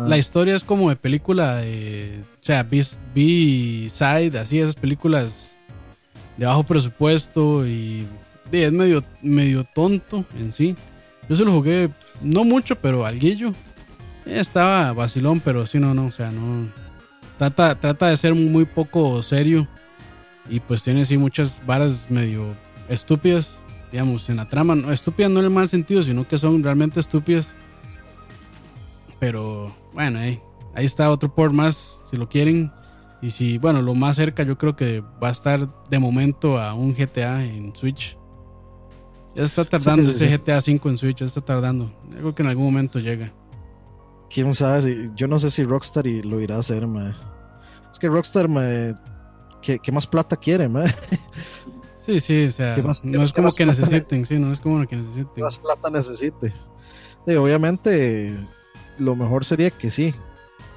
la 0.06 0.16
historia 0.16 0.54
es 0.56 0.64
como 0.64 0.88
de 0.88 0.96
película 0.96 1.56
de, 1.56 2.22
o 2.32 2.42
sea, 2.42 2.62
B-side, 2.62 4.38
así 4.38 4.58
esas 4.58 4.74
películas 4.74 5.54
de 6.38 6.46
bajo 6.46 6.62
presupuesto 6.62 7.66
y 7.66 8.06
es 8.52 8.72
medio 8.72 9.04
medio 9.22 9.64
tonto 9.64 10.24
en 10.38 10.52
sí. 10.52 10.76
Yo 11.28 11.36
se 11.36 11.44
lo 11.44 11.52
jugué, 11.52 11.90
no 12.20 12.44
mucho, 12.44 12.76
pero 12.76 13.06
al 13.06 13.18
guillo. 13.18 13.52
Estaba 14.26 14.92
vacilón, 14.92 15.40
pero 15.40 15.66
sí, 15.66 15.78
no, 15.78 15.94
no, 15.94 16.06
o 16.06 16.10
sea, 16.10 16.30
no. 16.30 16.68
Trata, 17.38 17.78
trata 17.78 18.08
de 18.08 18.16
ser 18.16 18.34
muy 18.34 18.64
poco 18.64 19.22
serio. 19.22 19.66
Y 20.48 20.60
pues 20.60 20.82
tiene 20.82 21.02
así 21.02 21.16
muchas 21.16 21.64
varas 21.64 22.10
medio 22.10 22.52
estúpidas, 22.88 23.58
digamos, 23.92 24.28
en 24.28 24.36
la 24.36 24.48
trama. 24.48 24.74
No, 24.74 24.92
estúpidas 24.92 25.30
no 25.30 25.38
en 25.38 25.46
el 25.46 25.50
mal 25.50 25.68
sentido, 25.68 26.02
sino 26.02 26.26
que 26.26 26.38
son 26.38 26.62
realmente 26.62 27.00
estúpidas. 27.00 27.54
Pero 29.18 29.74
bueno, 29.94 30.18
ahí, 30.18 30.40
ahí 30.74 30.84
está 30.84 31.10
otro 31.10 31.34
por 31.34 31.52
más, 31.52 32.02
si 32.10 32.16
lo 32.16 32.28
quieren. 32.28 32.72
Y 33.22 33.30
si, 33.30 33.58
bueno, 33.58 33.82
lo 33.82 33.94
más 33.94 34.16
cerca 34.16 34.42
yo 34.42 34.56
creo 34.58 34.76
que 34.76 35.02
va 35.22 35.28
a 35.28 35.32
estar 35.32 35.68
de 35.88 35.98
momento 35.98 36.58
a 36.58 36.74
un 36.74 36.94
GTA 36.94 37.44
en 37.44 37.74
Switch. 37.76 38.16
Ya 39.34 39.44
está 39.44 39.64
tardando 39.64 40.02
ese 40.02 40.26
GTA 40.36 40.58
V 40.58 40.80
en 40.84 40.96
Switch, 40.96 41.18
ya 41.18 41.26
está 41.26 41.40
tardando. 41.40 41.92
Creo 42.10 42.34
que 42.34 42.42
en 42.42 42.48
algún 42.48 42.64
momento 42.64 42.98
llega. 42.98 43.32
Quién 44.28 44.54
sabe, 44.54 45.10
yo 45.16 45.26
no 45.26 45.38
sé 45.38 45.50
si 45.50 45.64
Rockstar 45.64 46.06
lo 46.06 46.40
irá 46.40 46.56
a 46.56 46.60
hacer, 46.60 46.86
man. 46.86 47.14
Es 47.92 47.98
que 47.98 48.08
Rockstar, 48.08 48.48
me 48.48 48.94
¿qué, 49.60 49.92
más 49.92 50.06
plata 50.06 50.36
quiere, 50.36 50.68
man? 50.68 50.86
Sí, 51.96 52.18
sí, 52.18 52.46
o 52.46 52.50
sea, 52.50 52.76
no 53.02 53.22
es 53.22 53.30
como 53.30 53.50
que 53.52 53.66
necesiten, 53.66 54.24
sí, 54.24 54.38
no 54.38 54.50
es 54.50 54.58
como 54.58 54.84
que 54.86 54.96
necesiten. 54.96 55.44
Más 55.44 55.58
plata 55.58 55.90
necesite. 55.90 56.50
obviamente, 57.26 58.34
lo 58.98 59.14
mejor 59.14 59.44
sería 59.44 59.70
que 59.70 59.90
sí, 59.90 60.14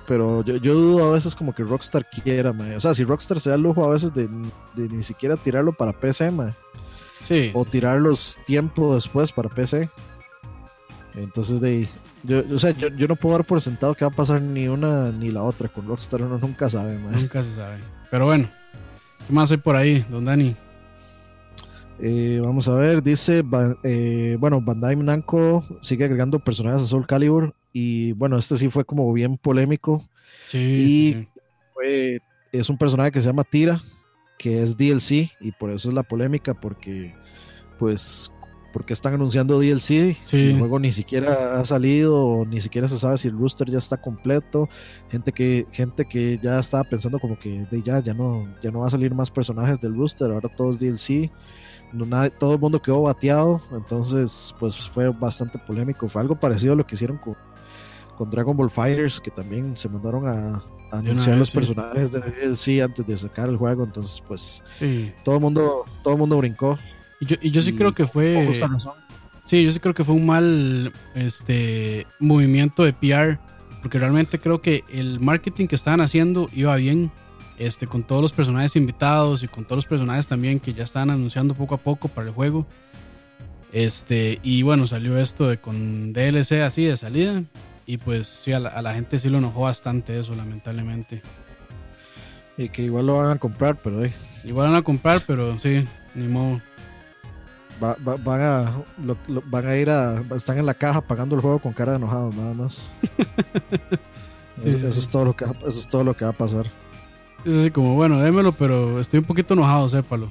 pero 0.06 0.44
yo, 0.44 0.58
yo, 0.58 0.74
dudo 0.74 1.10
a 1.10 1.13
veces 1.13 1.34
como 1.34 1.56
que 1.56 1.63
Rockstar 1.63 2.08
quiera, 2.10 2.52
man. 2.52 2.76
O 2.76 2.80
sea, 2.82 2.94
si 2.94 3.06
Rockstar 3.06 3.39
se 3.39 3.50
da 3.50 3.56
el 3.56 3.62
lujo 3.62 3.86
a 3.86 3.89
veces 3.89 4.13
de, 4.13 4.28
de 4.76 4.89
ni 4.89 5.02
siquiera 5.02 5.38
tirarlo 5.38 5.72
para 5.72 5.98
PC, 5.98 6.30
man. 6.30 6.54
Sí. 7.24 7.52
O 7.54 7.66
tirarlos 7.66 8.38
tiempo 8.46 8.96
después 8.96 9.32
para 9.32 9.50
PC. 9.50 9.90
Entonces, 11.16 11.62
de 11.62 11.88
Yo, 12.24 12.44
o 12.54 12.60
sea, 12.60 12.72
yo, 12.72 12.90
yo, 12.90 13.08
no 13.08 13.16
puedo 13.16 13.36
dar 13.36 13.46
por 13.46 13.62
sentado 13.62 13.96
que 13.96 14.06
va 14.06 14.12
a 14.12 14.16
pasar 14.16 14.42
ni 14.42 14.68
una 14.68 15.12
ni 15.12 15.32
la 15.32 15.44
otra. 15.44 15.70
Con 15.70 15.88
Rockstar 15.88 16.22
uno 16.22 16.38
nunca 16.38 16.70
sabe, 16.70 16.98
man. 16.98 17.14
Nunca 17.14 17.44
se 17.44 17.54
sabe. 17.54 17.78
Pero 18.12 18.26
bueno, 18.26 18.48
¿qué 19.26 19.34
más 19.34 19.52
hay 19.52 19.58
por 19.58 19.76
ahí, 19.76 20.06
don 20.10 20.26
Dani? 20.26 20.56
Eh, 22.00 22.42
vamos 22.44 22.68
a 22.68 22.74
ver, 22.74 23.04
dice, 23.04 23.44
eh, 23.84 24.36
bueno, 24.40 24.60
Bandai 24.60 24.96
Namco 24.96 25.64
sigue 25.80 26.06
agregando 26.06 26.40
personajes 26.40 26.82
a 26.82 26.86
Soul 26.86 27.08
Calibur 27.08 27.54
y 27.72 28.12
bueno, 28.14 28.38
este 28.38 28.58
sí 28.58 28.70
fue 28.70 28.84
como 28.84 29.12
bien 29.14 29.38
polémico. 29.38 30.04
Sí. 30.48 30.58
Y 30.60 31.28
Fue, 31.74 32.20
es 32.52 32.70
un 32.70 32.78
personaje 32.78 33.12
que 33.12 33.22
se 33.22 33.28
llama 33.28 33.44
Tira, 33.44 33.82
que 34.43 34.62
es 34.62 34.75
DLC 34.75 35.32
y 35.39 35.53
por 35.58 35.69
eso 35.69 35.88
es 35.88 35.95
la 35.95 36.03
polémica 36.03 36.53
porque 36.53 37.15
pues 37.79 38.29
porque 38.73 38.91
están 38.91 39.13
anunciando 39.13 39.58
DLC 39.58 40.17
si 40.25 40.49
el 40.49 40.60
juego 40.60 40.79
ni 40.79 40.91
siquiera 40.91 41.62
ha 41.62 41.63
salido 41.63 42.43
ni 42.49 42.60
siquiera 42.60 42.89
se 42.89 42.99
sabe 42.99 43.17
si 43.17 43.29
el 43.29 43.38
rooster 43.38 43.69
ya 43.69 43.77
está 43.77 43.95
completo. 43.95 44.67
Gente 45.10 45.32
que 45.32 45.65
gente 45.71 46.03
que 46.03 46.39
ya 46.43 46.60
estaba 46.60 46.84
pensando 46.84 47.19
como 47.19 47.39
que 47.39 47.65
de 47.71 47.82
ya 47.82 47.99
ya 47.99 48.13
no 48.13 48.45
ya 48.62 48.69
no 48.69 48.82
va 48.82 48.88
a 48.88 48.89
salir 48.89 49.15
más 49.15 49.32
personajes 49.32 49.79
del 49.79 49.95
rooster 49.95 50.29
ahora 50.29 50.49
todo 50.49 50.71
es 50.71 50.77
DLC 50.77 51.32
todo 52.38 52.56
el 52.56 52.60
mundo 52.60 52.82
quedó 52.82 53.03
bateado 53.03 53.62
entonces 53.71 54.53
pues 54.60 54.89
fue 54.89 55.08
bastante 55.08 55.58
polémico. 55.58 56.10
Fue 56.10 56.21
algo 56.21 56.38
parecido 56.38 56.73
a 56.73 56.75
lo 56.75 56.86
que 56.86 56.95
hicieron 56.95 57.17
con, 57.17 57.38
con 58.17 58.29
Dragon 58.29 58.58
Ball 58.58 58.69
Fighters 58.69 59.21
que 59.21 59.32
también 59.32 59.77
se 59.77 59.88
mandaron 59.88 60.27
a, 60.27 60.62
anunciar 60.99 61.38
los 61.38 61.51
personajes 61.51 62.12
de 62.12 62.19
DLC 62.19 62.84
antes 62.84 63.06
de 63.06 63.17
sacar 63.17 63.49
el 63.49 63.58
juego 63.58 63.84
entonces 63.84 64.21
pues 64.27 64.63
sí. 64.71 65.12
todo 65.23 65.36
el 65.36 65.41
mundo 65.41 65.86
todo 66.03 66.13
el 66.13 66.19
mundo 66.19 66.38
brincó 66.38 66.77
y 67.23 67.25
yo, 67.25 67.36
y 67.41 67.51
yo 67.51 67.62
sí 67.62 67.73
creo 67.73 67.93
que 67.93 68.06
fue. 68.06 68.53
Sí, 69.45 69.63
yo 69.63 69.71
sí 69.71 69.79
creo 69.79 69.93
que 69.93 70.03
fue 70.03 70.15
un 70.15 70.25
mal 70.25 70.91
este, 71.15 72.06
movimiento 72.19 72.84
de 72.84 72.91
PR. 72.91 73.39
Porque 73.82 73.99
realmente 73.99 74.39
creo 74.39 74.62
que 74.62 74.84
el 74.91 75.19
marketing 75.19 75.67
que 75.67 75.75
estaban 75.75 76.01
haciendo 76.01 76.49
iba 76.53 76.75
bien. 76.75 77.12
Este, 77.60 77.86
con 77.86 78.03
todos 78.03 78.21
los 78.21 78.34
personajes 78.34 78.75
invitados 78.75 79.43
y 79.43 79.47
con 79.47 79.63
todos 79.63 79.77
los 79.77 79.86
personajes 79.86 80.27
también 80.27 80.60
que 80.60 80.73
ya 80.73 80.84
estaban 80.84 81.12
anunciando 81.12 81.53
poco 81.53 81.75
a 81.75 81.77
poco 81.77 82.08
para 82.08 82.27
el 82.27 82.34
juego. 82.34 82.65
Este, 83.71 84.39
y 84.43 84.63
bueno, 84.63 84.88
salió 84.88 85.17
esto 85.17 85.47
de 85.47 85.58
con 85.58 86.13
DLC 86.13 86.62
así 86.63 86.84
de 86.84 86.97
salida. 86.97 87.43
Y 87.86 87.98
pues 87.98 88.28
sí, 88.28 88.54
a 88.54 88.60
la, 88.60 88.93
gente 88.93 89.19
sí 89.19 89.30
lo 89.30 89.39
enojó 89.39 89.62
bastante 89.62 90.19
eso, 90.19 90.36
lamentablemente. 90.36 91.22
Y 92.58 92.69
que 92.69 92.84
igual 92.84 93.08
lo 93.08 93.17
van 93.17 93.32
a 93.32 93.39
comprar, 93.39 93.76
pero 93.76 94.04
eh. 94.04 94.13
Igual 94.43 94.67
van 94.67 94.78
a 94.78 94.82
comprar, 94.82 95.22
pero 95.26 95.58
sí, 95.58 95.86
ni 96.15 96.28
modo 96.28 96.62
van, 97.80 98.41
a, 98.41 98.84
van 99.46 99.67
a 99.67 99.76
ir 99.76 99.89
a. 99.89 100.22
Están 100.36 100.58
en 100.58 100.65
la 100.65 100.74
caja 100.74 101.02
pagando 101.02 101.36
el 101.36 101.41
juego 101.41 101.60
con 101.60 101.74
cara 101.74 101.93
de 101.93 101.98
enojado, 101.98 102.32
nada 102.34 102.54
más. 102.54 102.91
eso, 104.63 104.88
Es 104.88 105.10
todo 105.10 105.26
lo 105.26 105.36
que, 105.36 105.46
eso 105.46 105.80
es 105.80 105.88
todo 105.88 106.04
lo 106.04 106.15
que 106.15 106.26
va 106.26 106.32
a 106.32 106.36
pasar. 106.36 106.67
Es 107.46 107.58
así 107.58 107.72
como, 107.72 107.96
bueno, 107.96 108.19
démelo, 108.19 108.54
pero 108.54 109.00
estoy 109.00 109.19
un 109.19 109.26
poquito 109.26 109.54
enojado, 109.54 109.89
sépalo. 109.89 110.30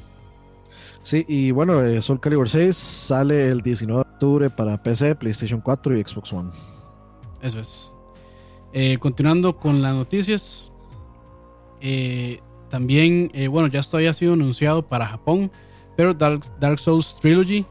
Sí, 1.03 1.25
y 1.29 1.51
bueno, 1.51 1.83
eh, 1.83 2.01
Soul 2.01 2.21
Calibur 2.21 2.49
6 2.49 2.77
sale 2.77 3.49
el 3.49 3.61
19 3.61 4.05
de 4.05 4.11
octubre 4.11 4.51
para 4.51 4.81
PC, 4.81 5.17
PlayStation 5.17 5.61
4 5.61 5.99
y 5.99 6.03
Xbox 6.03 6.33
One. 6.33 6.51
Eso 7.43 7.61
es. 7.61 7.95
Eh, 8.73 8.99
continuando 8.99 9.57
con 9.57 9.83
las 9.83 9.95
noticias. 9.95 10.71
Eh, 11.81 12.41
también, 12.71 13.31
bueno, 13.51 13.69
ya 13.69 13.81
esto 13.81 13.99
había 13.99 14.15
sido 14.15 14.33
anunciado 14.33 14.89
para 14.89 15.07
Japón 15.07 15.51
pero 15.97 16.15
Dark, 16.15 16.79
Souls 16.79 17.19
Trilogy 17.21 17.65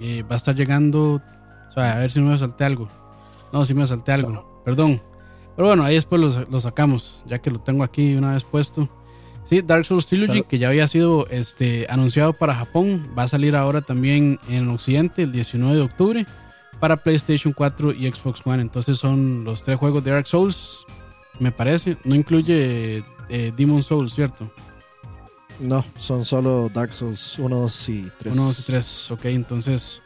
eh, 0.00 0.22
va 0.22 0.34
a 0.34 0.36
estar 0.36 0.54
llegando. 0.54 1.20
O 1.68 1.72
sea, 1.72 1.96
a 1.96 1.98
ver 1.98 2.10
si 2.10 2.20
no 2.20 2.30
me 2.30 2.38
salté 2.38 2.64
algo. 2.64 2.88
No, 3.52 3.64
si 3.64 3.74
me 3.74 3.86
salté 3.86 4.12
algo. 4.12 4.62
Perdón. 4.64 5.02
Pero 5.56 5.68
bueno, 5.68 5.84
ahí 5.84 5.94
después 5.94 6.20
lo, 6.20 6.60
sacamos, 6.60 7.22
ya 7.26 7.40
que 7.40 7.50
lo 7.50 7.60
tengo 7.60 7.84
aquí 7.84 8.16
una 8.16 8.32
vez 8.32 8.42
puesto. 8.42 8.88
Sí, 9.44 9.60
Dark 9.60 9.84
Souls 9.84 10.06
Trilogy, 10.06 10.42
que 10.42 10.58
ya 10.58 10.68
había 10.68 10.88
sido 10.88 11.28
este, 11.28 11.86
anunciado 11.88 12.32
para 12.32 12.54
Japón, 12.54 13.10
va 13.16 13.24
a 13.24 13.28
salir 13.28 13.54
ahora 13.54 13.82
también 13.82 14.40
en 14.48 14.68
Occidente 14.68 15.22
el 15.22 15.32
19 15.32 15.76
de 15.76 15.82
octubre 15.82 16.26
para 16.84 16.98
PlayStation 16.98 17.54
4 17.54 17.94
y 17.94 18.12
Xbox 18.12 18.42
One. 18.44 18.60
Entonces 18.60 18.98
son 18.98 19.42
los 19.42 19.62
tres 19.62 19.78
juegos 19.78 20.04
de 20.04 20.10
Dark 20.10 20.26
Souls, 20.26 20.84
me 21.40 21.50
parece. 21.50 21.96
No 22.04 22.14
incluye 22.14 23.02
eh, 23.30 23.52
Demon 23.56 23.82
Souls, 23.82 24.12
¿cierto? 24.12 24.50
No, 25.60 25.82
son 25.96 26.26
solo 26.26 26.68
Dark 26.68 26.92
Souls 26.92 27.38
1, 27.38 27.56
2 27.58 27.88
y 27.88 28.10
3. 28.18 28.34
1, 28.34 28.44
2 28.44 28.58
y 28.58 28.62
3, 28.64 29.10
ok, 29.12 29.24
entonces, 29.24 30.02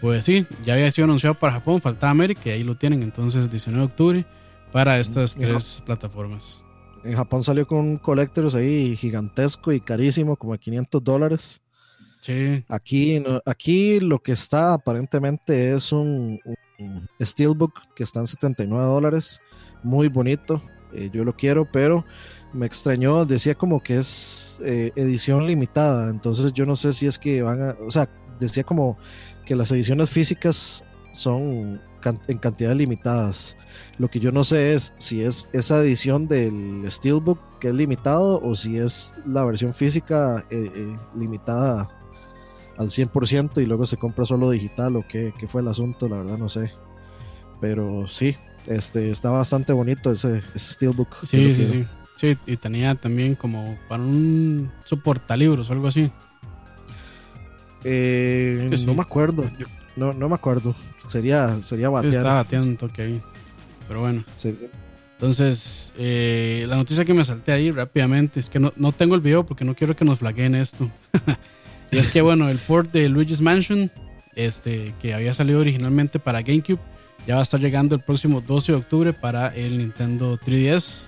pues 0.00 0.24
sí, 0.24 0.46
ya 0.64 0.72
había 0.72 0.90
sido 0.90 1.04
anunciado 1.04 1.34
para 1.34 1.52
Japón, 1.52 1.82
faltaba 1.82 2.12
América, 2.12 2.48
ahí 2.48 2.64
lo 2.64 2.76
tienen, 2.76 3.02
entonces 3.02 3.50
19 3.50 3.80
de 3.80 3.92
octubre 3.92 4.26
para 4.72 4.98
estas 4.98 5.36
tres 5.36 5.82
plataformas. 5.84 6.64
En 7.04 7.14
Japón 7.14 7.44
salió 7.44 7.66
con 7.66 7.80
un 7.80 7.98
Collectors 7.98 8.54
ahí 8.54 8.96
gigantesco 8.96 9.70
y 9.70 9.82
carísimo, 9.82 10.36
como 10.36 10.54
de 10.54 10.60
500 10.60 11.04
dólares. 11.04 11.61
Sí. 12.22 12.64
Aquí, 12.68 13.20
aquí 13.44 13.98
lo 13.98 14.20
que 14.20 14.30
está 14.30 14.74
aparentemente 14.74 15.72
es 15.72 15.90
un, 15.90 16.38
Steelbook 17.20 17.72
que 17.96 18.04
está 18.04 18.20
en 18.20 18.28
79 18.28 18.84
dólares, 18.84 19.40
muy 19.82 20.06
bonito, 20.06 20.62
eh, 20.92 21.10
yo 21.12 21.24
lo 21.24 21.34
quiero, 21.34 21.68
pero 21.70 22.04
me 22.52 22.64
extrañó, 22.64 23.24
decía 23.24 23.56
como 23.56 23.82
que 23.82 23.98
es 23.98 24.60
eh, 24.64 24.92
edición 24.94 25.48
limitada, 25.48 26.10
entonces 26.10 26.52
yo 26.52 26.64
no 26.64 26.76
sé 26.76 26.92
si 26.92 27.08
es 27.08 27.18
que 27.18 27.42
van 27.42 27.60
a, 27.60 27.76
o 27.84 27.90
sea, 27.90 28.08
decía 28.38 28.62
como 28.62 28.96
que 29.44 29.56
las 29.56 29.72
ediciones 29.72 30.08
físicas 30.08 30.84
son 31.12 31.80
en 32.28 32.38
cantidades 32.38 32.76
limitadas. 32.76 33.56
Lo 33.98 34.08
que 34.08 34.20
yo 34.20 34.30
no 34.30 34.44
sé 34.44 34.74
es 34.74 34.94
si 34.98 35.22
es 35.22 35.48
esa 35.52 35.80
edición 35.80 36.28
del 36.28 36.84
Steelbook 36.88 37.38
que 37.58 37.68
es 37.68 37.74
limitado 37.74 38.40
o 38.42 38.54
si 38.54 38.78
es 38.78 39.12
la 39.26 39.44
versión 39.44 39.72
física 39.72 40.44
eh, 40.50 40.70
eh, 40.72 40.96
limitada 41.16 41.88
al 42.76 42.88
100% 42.88 43.62
y 43.62 43.66
luego 43.66 43.86
se 43.86 43.96
compra 43.96 44.24
solo 44.24 44.50
digital 44.50 44.96
o 44.96 45.04
qué, 45.06 45.32
qué, 45.38 45.46
fue 45.46 45.60
el 45.60 45.68
asunto, 45.68 46.08
la 46.08 46.18
verdad 46.18 46.38
no 46.38 46.48
sé. 46.48 46.70
Pero 47.60 48.06
sí, 48.08 48.36
este 48.66 49.10
está 49.10 49.30
bastante 49.30 49.72
bonito 49.72 50.10
ese, 50.12 50.42
ese 50.54 50.74
Steelbook. 50.74 51.24
Sí, 51.24 51.54
sí, 51.54 51.66
sí. 51.66 51.86
Sí, 52.16 52.36
y 52.46 52.56
tenía 52.56 52.94
también 52.94 53.34
como 53.34 53.76
para 53.88 54.02
un 54.02 54.70
soportalibros 54.84 55.70
o 55.70 55.72
algo 55.72 55.88
así. 55.88 56.10
Eh, 57.84 58.70
no 58.84 58.94
me 58.94 59.02
acuerdo. 59.02 59.44
no, 59.96 60.12
no 60.12 60.28
me 60.28 60.34
acuerdo. 60.34 60.74
Sería, 61.06 61.60
sería 61.62 61.88
batear. 61.88 62.14
estaba 62.14 62.34
bateando 62.34 62.68
un 62.68 62.76
toque 62.76 63.02
ahí. 63.02 63.20
Pero 63.88 64.00
bueno. 64.00 64.24
Entonces, 65.14 65.94
eh, 65.98 66.64
la 66.68 66.76
noticia 66.76 67.04
que 67.04 67.14
me 67.14 67.24
salté 67.24 67.52
ahí 67.52 67.70
rápidamente 67.70 68.40
es 68.40 68.48
que 68.48 68.58
no, 68.58 68.72
no 68.76 68.92
tengo 68.92 69.14
el 69.14 69.20
video 69.20 69.44
porque 69.44 69.64
no 69.64 69.74
quiero 69.74 69.96
que 69.96 70.04
nos 70.04 70.18
flaguen 70.18 70.54
esto. 70.54 70.88
y 71.92 71.98
es 71.98 72.10
que, 72.10 72.22
bueno, 72.22 72.48
el 72.48 72.58
port 72.58 72.90
de 72.90 73.08
Luigi's 73.08 73.40
Mansion, 73.40 73.90
este, 74.34 74.94
que 75.00 75.14
había 75.14 75.34
salido 75.34 75.60
originalmente 75.60 76.18
para 76.18 76.40
GameCube, 76.40 76.80
ya 77.26 77.34
va 77.34 77.40
a 77.40 77.44
estar 77.44 77.60
llegando 77.60 77.94
el 77.94 78.00
próximo 78.00 78.40
12 78.40 78.72
de 78.72 78.78
octubre 78.78 79.12
para 79.12 79.48
el 79.54 79.78
Nintendo 79.78 80.38
3DS. 80.38 81.04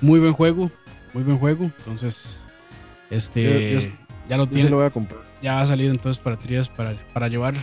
Muy 0.00 0.20
buen 0.20 0.32
juego, 0.32 0.70
muy 1.12 1.24
buen 1.24 1.38
juego. 1.38 1.64
Entonces, 1.64 2.46
este, 3.10 3.92
ya 4.28 4.36
lo 4.36 4.46
tiene. 4.46 4.70
lo 4.70 4.76
voy 4.76 4.86
a 4.86 4.90
comprar. 4.90 5.20
Ya 5.42 5.54
va 5.54 5.62
a 5.62 5.66
salir 5.66 5.90
entonces 5.90 6.22
para 6.22 6.36
Trias 6.36 6.68
para, 6.68 6.94
para 7.12 7.28
llevar. 7.28 7.54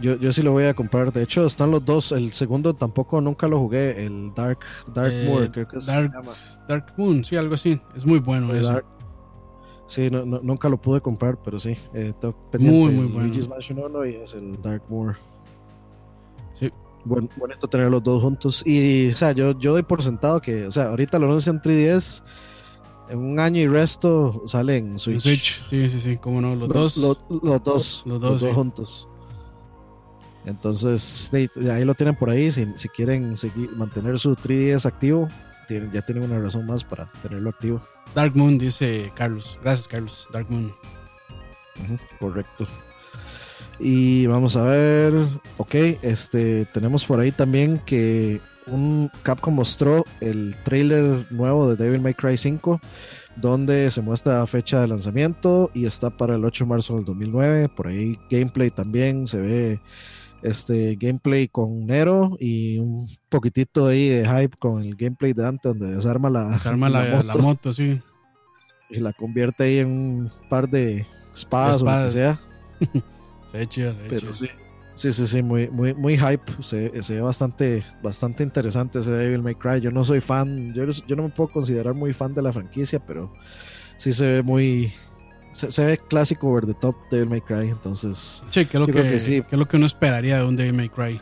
Yo, 0.00 0.16
yo 0.18 0.32
sí 0.32 0.42
lo 0.42 0.52
voy 0.52 0.64
a 0.64 0.74
comprar. 0.74 1.12
De 1.12 1.22
hecho, 1.22 1.44
están 1.46 1.70
los 1.70 1.84
dos. 1.84 2.12
El 2.12 2.32
segundo 2.32 2.74
tampoco 2.74 3.20
nunca 3.20 3.48
lo 3.48 3.58
jugué. 3.58 4.04
El 4.04 4.32
Dark, 4.34 4.60
Dark 4.94 5.12
eh, 5.12 5.26
Moon, 5.28 5.46
creo 5.48 5.66
que 5.66 5.78
es. 5.78 5.86
Dark, 5.86 6.12
Dark, 6.68 6.92
Moon, 6.96 7.24
sí, 7.24 7.36
algo 7.36 7.54
así. 7.54 7.80
Es 7.94 8.04
muy 8.04 8.18
bueno 8.18 8.54
eso. 8.54 8.82
Sí, 9.90 10.08
no, 10.10 10.24
nunca 10.24 10.68
lo 10.68 10.80
pude 10.80 11.00
comprar, 11.00 11.36
pero 11.42 11.58
sí. 11.58 11.76
Eh, 11.92 12.12
muy, 12.58 12.92
muy 12.92 13.06
bueno. 13.06 13.26
Luigi's 13.26 13.48
Mansion 13.48 13.78
1 13.78 14.06
y 14.06 14.14
es 14.16 14.34
el 14.34 14.60
Dark 14.62 14.84
Moor. 14.88 15.16
Bueno, 17.04 17.28
bonito 17.36 17.66
tener 17.66 17.90
los 17.90 18.02
dos 18.02 18.22
juntos. 18.22 18.62
Y, 18.66 19.08
o 19.08 19.16
sea, 19.16 19.32
yo, 19.32 19.58
yo 19.58 19.72
doy 19.72 19.82
por 19.82 20.02
sentado 20.02 20.40
que, 20.40 20.66
o 20.66 20.70
sea, 20.70 20.88
ahorita 20.88 21.18
lo 21.18 21.26
anuncian 21.26 21.60
3DS. 21.60 22.22
En 23.08 23.18
un 23.18 23.40
año 23.40 23.60
y 23.60 23.66
resto 23.66 24.42
salen 24.46 24.98
Switch. 24.98 25.20
Switch, 25.20 25.62
sí, 25.68 25.88
sí, 25.88 25.98
sí, 25.98 26.16
cómo 26.18 26.40
no, 26.40 26.54
los, 26.54 26.68
dos. 26.68 26.96
Los, 26.96 27.18
dos. 27.64 28.02
Los 28.06 28.20
dos, 28.20 28.42
juntos. 28.54 29.08
Entonces, 30.46 31.30
ahí 31.32 31.84
lo 31.84 31.94
tienen 31.94 32.14
por 32.14 32.30
ahí. 32.30 32.52
Si, 32.52 32.66
si 32.76 32.88
quieren 32.88 33.36
seguir, 33.36 33.74
mantener 33.76 34.18
su 34.18 34.36
3DS 34.36 34.86
activo, 34.86 35.26
tienen, 35.70 35.92
ya 35.92 36.02
tienen 36.02 36.24
una 36.24 36.40
razón 36.40 36.66
más 36.66 36.82
para 36.82 37.08
tenerlo 37.22 37.50
activo. 37.50 37.80
Dark 38.12 38.34
Moon, 38.34 38.58
dice 38.58 39.12
Carlos. 39.14 39.56
Gracias, 39.62 39.86
Carlos. 39.86 40.28
Dark 40.32 40.46
Moon. 40.50 40.74
correcto. 42.18 42.66
Y 43.78 44.26
vamos 44.26 44.56
a 44.56 44.64
ver, 44.64 45.14
ok, 45.58 45.74
este, 46.02 46.64
tenemos 46.66 47.06
por 47.06 47.20
ahí 47.20 47.30
también 47.30 47.78
que 47.86 48.40
un 48.66 49.10
Capcom 49.22 49.54
mostró 49.54 50.04
el 50.20 50.56
trailer 50.64 51.24
nuevo 51.30 51.70
de 51.70 51.82
Devil 51.82 52.00
May 52.00 52.14
Cry 52.14 52.36
5 52.36 52.80
donde 53.36 53.90
se 53.92 54.02
muestra 54.02 54.44
fecha 54.48 54.80
de 54.80 54.88
lanzamiento 54.88 55.70
y 55.72 55.86
está 55.86 56.10
para 56.10 56.34
el 56.34 56.44
8 56.44 56.64
de 56.64 56.68
marzo 56.68 56.96
del 56.96 57.04
2009. 57.04 57.68
Por 57.68 57.86
ahí 57.86 58.18
gameplay 58.28 58.70
también 58.70 59.26
se 59.28 59.38
ve 59.38 59.80
este 60.42 60.96
gameplay 60.98 61.48
con 61.48 61.86
Nero 61.86 62.36
y 62.40 62.78
un 62.78 63.08
poquitito 63.28 63.86
ahí 63.86 64.08
de 64.08 64.26
hype 64.26 64.56
con 64.56 64.82
el 64.82 64.96
gameplay 64.96 65.32
de 65.32 65.42
Dante 65.42 65.68
donde 65.68 65.94
desarma 65.94 66.30
la, 66.30 66.50
desarma 66.50 66.88
la, 66.90 67.22
la, 67.22 67.34
moto. 67.34 67.72
sí. 67.72 68.00
Y 68.88 68.98
la 68.98 69.12
convierte 69.12 69.64
ahí 69.64 69.78
en 69.78 69.88
un 69.88 70.32
par 70.48 70.68
de 70.68 71.06
espadas, 71.32 71.82
o 71.82 71.84
lo 71.84 72.04
que 72.04 72.10
sea. 72.10 72.40
se 73.50 73.58
ve 73.58 73.66
chido, 73.66 73.94
se 73.94 74.02
ve 74.02 74.08
Pero 74.10 74.34
sí. 74.34 74.48
Sí, 74.94 75.12
sí, 75.12 75.26
sí, 75.26 75.42
muy, 75.42 75.68
muy, 75.70 75.94
muy 75.94 76.18
hype. 76.18 76.42
Se, 76.60 77.02
se, 77.02 77.14
ve 77.14 77.20
bastante, 77.22 77.82
bastante 78.02 78.42
interesante 78.42 78.98
ese 78.98 79.12
Devil 79.12 79.42
May 79.42 79.54
Cry. 79.54 79.80
Yo 79.80 79.90
no 79.90 80.04
soy 80.04 80.20
fan, 80.20 80.74
yo, 80.74 80.84
yo 80.84 81.16
no 81.16 81.22
me 81.22 81.28
puedo 81.30 81.50
considerar 81.50 81.94
muy 81.94 82.12
fan 82.12 82.34
de 82.34 82.42
la 82.42 82.52
franquicia, 82.52 82.98
pero 82.98 83.32
sí 83.96 84.12
se 84.12 84.26
ve 84.26 84.42
muy, 84.42 84.92
se, 85.52 85.84
ve 85.84 85.98
clásico 85.98 86.48
over 86.48 86.66
the 86.66 86.74
top 86.74 86.96
Devil 87.10 87.28
May 87.28 87.40
Cry, 87.40 87.68
entonces... 87.68 88.42
Sí, 88.48 88.66
que 88.66 88.76
es 88.76 88.80
lo 88.80 88.86
que, 88.86 89.20
sí. 89.20 89.42
que, 89.42 89.48
es 89.50 89.58
lo 89.58 89.66
que 89.66 89.76
uno 89.76 89.86
esperaría 89.86 90.38
de 90.38 90.44
un 90.44 90.56
Devil 90.56 90.74
May 90.74 90.88
Cry. 90.88 91.20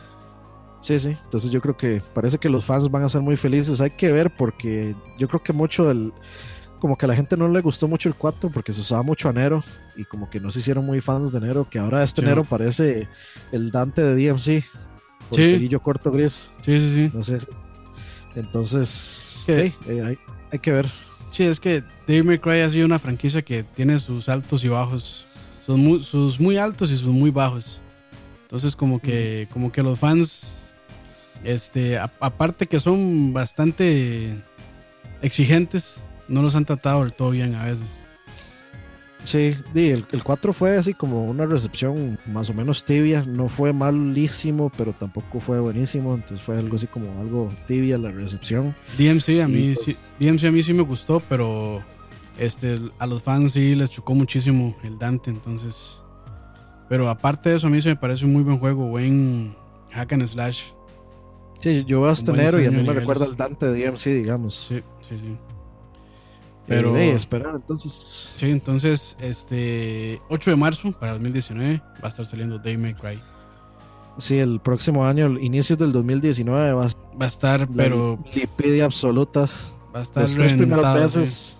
Sí, 0.81 0.99
sí, 0.99 1.17
entonces 1.23 1.51
yo 1.51 1.61
creo 1.61 1.75
que 1.75 2.01
parece 2.13 2.37
que 2.37 2.47
los 2.47 2.63
fans 2.63 2.89
van 2.89 3.03
a 3.03 3.09
ser 3.09 3.21
muy 3.21 3.35
felices, 3.35 3.81
hay 3.81 3.91
que 3.91 4.11
ver 4.11 4.35
porque 4.35 4.95
yo 5.17 5.27
creo 5.27 5.43
que 5.43 5.53
mucho 5.53 5.85
del... 5.85 6.13
Como 6.79 6.97
que 6.97 7.05
a 7.05 7.09
la 7.09 7.15
gente 7.15 7.35
no 7.35 7.49
le 7.49 7.59
gustó 7.59 7.89
mucho 7.89 8.07
el 8.07 8.15
4 8.15 8.51
porque 8.53 8.71
se 8.71 8.79
usaba 8.79 9.03
mucho 9.03 9.27
a 9.27 9.33
Nero 9.33 9.61
y 9.97 10.05
como 10.05 10.29
que 10.29 10.39
no 10.39 10.49
se 10.49 10.59
hicieron 10.59 10.85
muy 10.85 11.01
fans 11.01 11.29
de 11.33 11.41
Nero, 11.41 11.67
que 11.69 11.77
ahora 11.77 12.01
este 12.03 12.21
Nero 12.21 12.45
parece 12.45 13.09
el 13.51 13.69
Dante 13.69 14.01
de 14.01 14.15
DMC. 14.15 14.63
Por 15.27 15.37
sí. 15.37 15.67
el 15.69 15.81
corto 15.81 16.09
gris. 16.09 16.49
Sí, 16.61 16.79
sí, 16.79 16.89
sí. 16.89 17.11
No 17.13 17.21
sé. 17.21 17.39
Entonces, 18.35 19.43
eh, 19.49 19.73
hay, 19.87 20.17
hay 20.51 20.59
que 20.59 20.71
ver. 20.71 20.89
Sí, 21.29 21.43
es 21.43 21.59
que 21.59 21.83
Devil 22.07 22.23
May 22.23 22.39
Cry 22.39 22.61
ha 22.61 22.69
sido 22.69 22.85
una 22.85 22.99
franquicia 22.99 23.41
que 23.41 23.63
tiene 23.63 23.99
sus 23.99 24.29
altos 24.29 24.63
y 24.63 24.67
bajos. 24.67 25.25
Sus 25.65 25.77
muy, 25.77 26.03
sus 26.03 26.39
muy 26.39 26.57
altos 26.57 26.91
y 26.91 26.97
sus 26.97 27.07
muy 27.07 27.31
bajos. 27.31 27.79
Entonces 28.43 28.75
como 28.75 28.99
que, 28.99 29.47
como 29.51 29.71
que 29.71 29.83
los 29.83 29.99
fans, 29.99 30.73
este, 31.43 31.99
aparte 31.99 32.65
que 32.65 32.79
son 32.79 33.31
bastante 33.31 34.33
exigentes, 35.21 36.01
no 36.27 36.41
los 36.41 36.55
han 36.55 36.65
tratado 36.65 37.03
del 37.03 37.13
todo 37.13 37.29
bien 37.29 37.53
a 37.55 37.65
veces. 37.65 37.87
Sí, 39.25 39.55
el, 39.75 40.05
el 40.11 40.23
4 40.23 40.53
fue 40.53 40.77
así 40.77 40.93
como 40.93 41.25
una 41.25 41.45
recepción 41.45 42.17
más 42.25 42.49
o 42.49 42.53
menos 42.53 42.83
tibia. 42.85 43.23
No 43.23 43.49
fue 43.49 43.73
malísimo, 43.73 44.71
pero 44.77 44.93
tampoco 44.93 45.39
fue 45.39 45.59
buenísimo. 45.59 46.15
Entonces 46.15 46.41
fue 46.41 46.57
algo 46.57 46.77
así 46.77 46.87
como 46.87 47.19
algo 47.19 47.49
tibia 47.67 47.97
la 47.97 48.11
recepción. 48.11 48.73
DMC 48.97 49.41
a 49.43 49.47
mí, 49.47 49.75
sí, 49.75 49.93
pues 49.93 50.05
DMC 50.19 50.45
a 50.45 50.51
mí 50.51 50.63
sí 50.63 50.73
me 50.73 50.83
gustó, 50.83 51.21
pero 51.27 51.81
este, 52.39 52.79
a 52.97 53.05
los 53.05 53.21
fans 53.21 53.51
sí 53.51 53.75
les 53.75 53.89
chocó 53.89 54.15
muchísimo 54.15 54.75
el 54.83 54.97
Dante. 54.97 55.29
Entonces, 55.29 56.03
pero 56.87 57.09
aparte 57.09 57.49
de 57.49 57.57
eso, 57.57 57.67
a 57.67 57.69
mí 57.69 57.81
se 57.81 57.89
me 57.89 57.95
parece 57.97 58.25
un 58.25 58.33
muy 58.33 58.43
buen 58.43 58.57
juego, 58.57 58.87
buen 58.87 59.55
hack 59.91 60.13
and 60.13 60.25
slash. 60.25 60.63
Sí, 61.59 61.83
yo 61.85 61.99
voy 61.99 62.09
hasta 62.09 62.31
enero 62.31 62.61
y 62.61 62.65
a 62.65 62.71
mí 62.71 62.81
me 62.81 62.93
recuerda 62.93 63.25
al 63.25 63.35
Dante 63.35 63.65
de 63.67 63.85
DMC, 63.85 64.05
digamos. 64.05 64.67
Sí, 64.69 64.81
sí, 65.01 65.17
sí. 65.17 65.37
Pero 66.69 66.95
esperar 66.97 67.55
entonces. 67.55 68.31
Sí, 68.35 68.49
entonces 68.49 69.17
este 69.19 70.21
8 70.29 70.51
de 70.51 70.55
marzo 70.55 70.91
para 70.91 71.13
2019 71.13 71.81
va 71.95 72.05
a 72.05 72.07
estar 72.07 72.25
saliendo 72.25 72.59
Day 72.59 72.77
May 72.77 72.93
Cry. 72.93 73.19
Sí, 74.17 74.37
el 74.37 74.59
próximo 74.59 75.05
año, 75.05 75.39
inicios 75.39 75.79
del 75.79 75.91
2019 75.91 76.73
va, 76.73 76.87
a 77.19 77.25
estar, 77.25 77.67
pero 77.69 78.19
Wikipedia 78.25 78.85
absoluta. 78.85 79.49
Va 79.95 79.99
a 79.99 80.01
estar 80.03 80.23
los 80.23 80.35
tres 80.35 80.53
primeros 80.53 80.93
meses. 80.93 81.55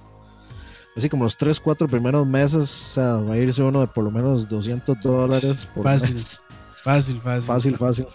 Así 0.95 1.08
como 1.08 1.24
los 1.24 1.38
3, 1.38 1.60
4 1.60 1.88
primeros 1.88 2.28
meses, 2.28 2.56
o 2.60 2.93
sea, 2.93 3.15
va 3.15 3.34
a 3.34 3.38
irse 3.38 3.63
uno 3.63 3.80
de 3.80 3.88
por 3.88 4.04
lo 4.04 4.12
menos 4.12 4.50
200 4.50 4.98
dólares 5.02 5.67
por 5.74 5.84
fácil, 5.84 6.13
mes. 6.13 6.43
Fácil, 6.84 7.22
fácil. 7.22 7.48
Fácil, 7.48 7.78
fácil. 7.78 8.08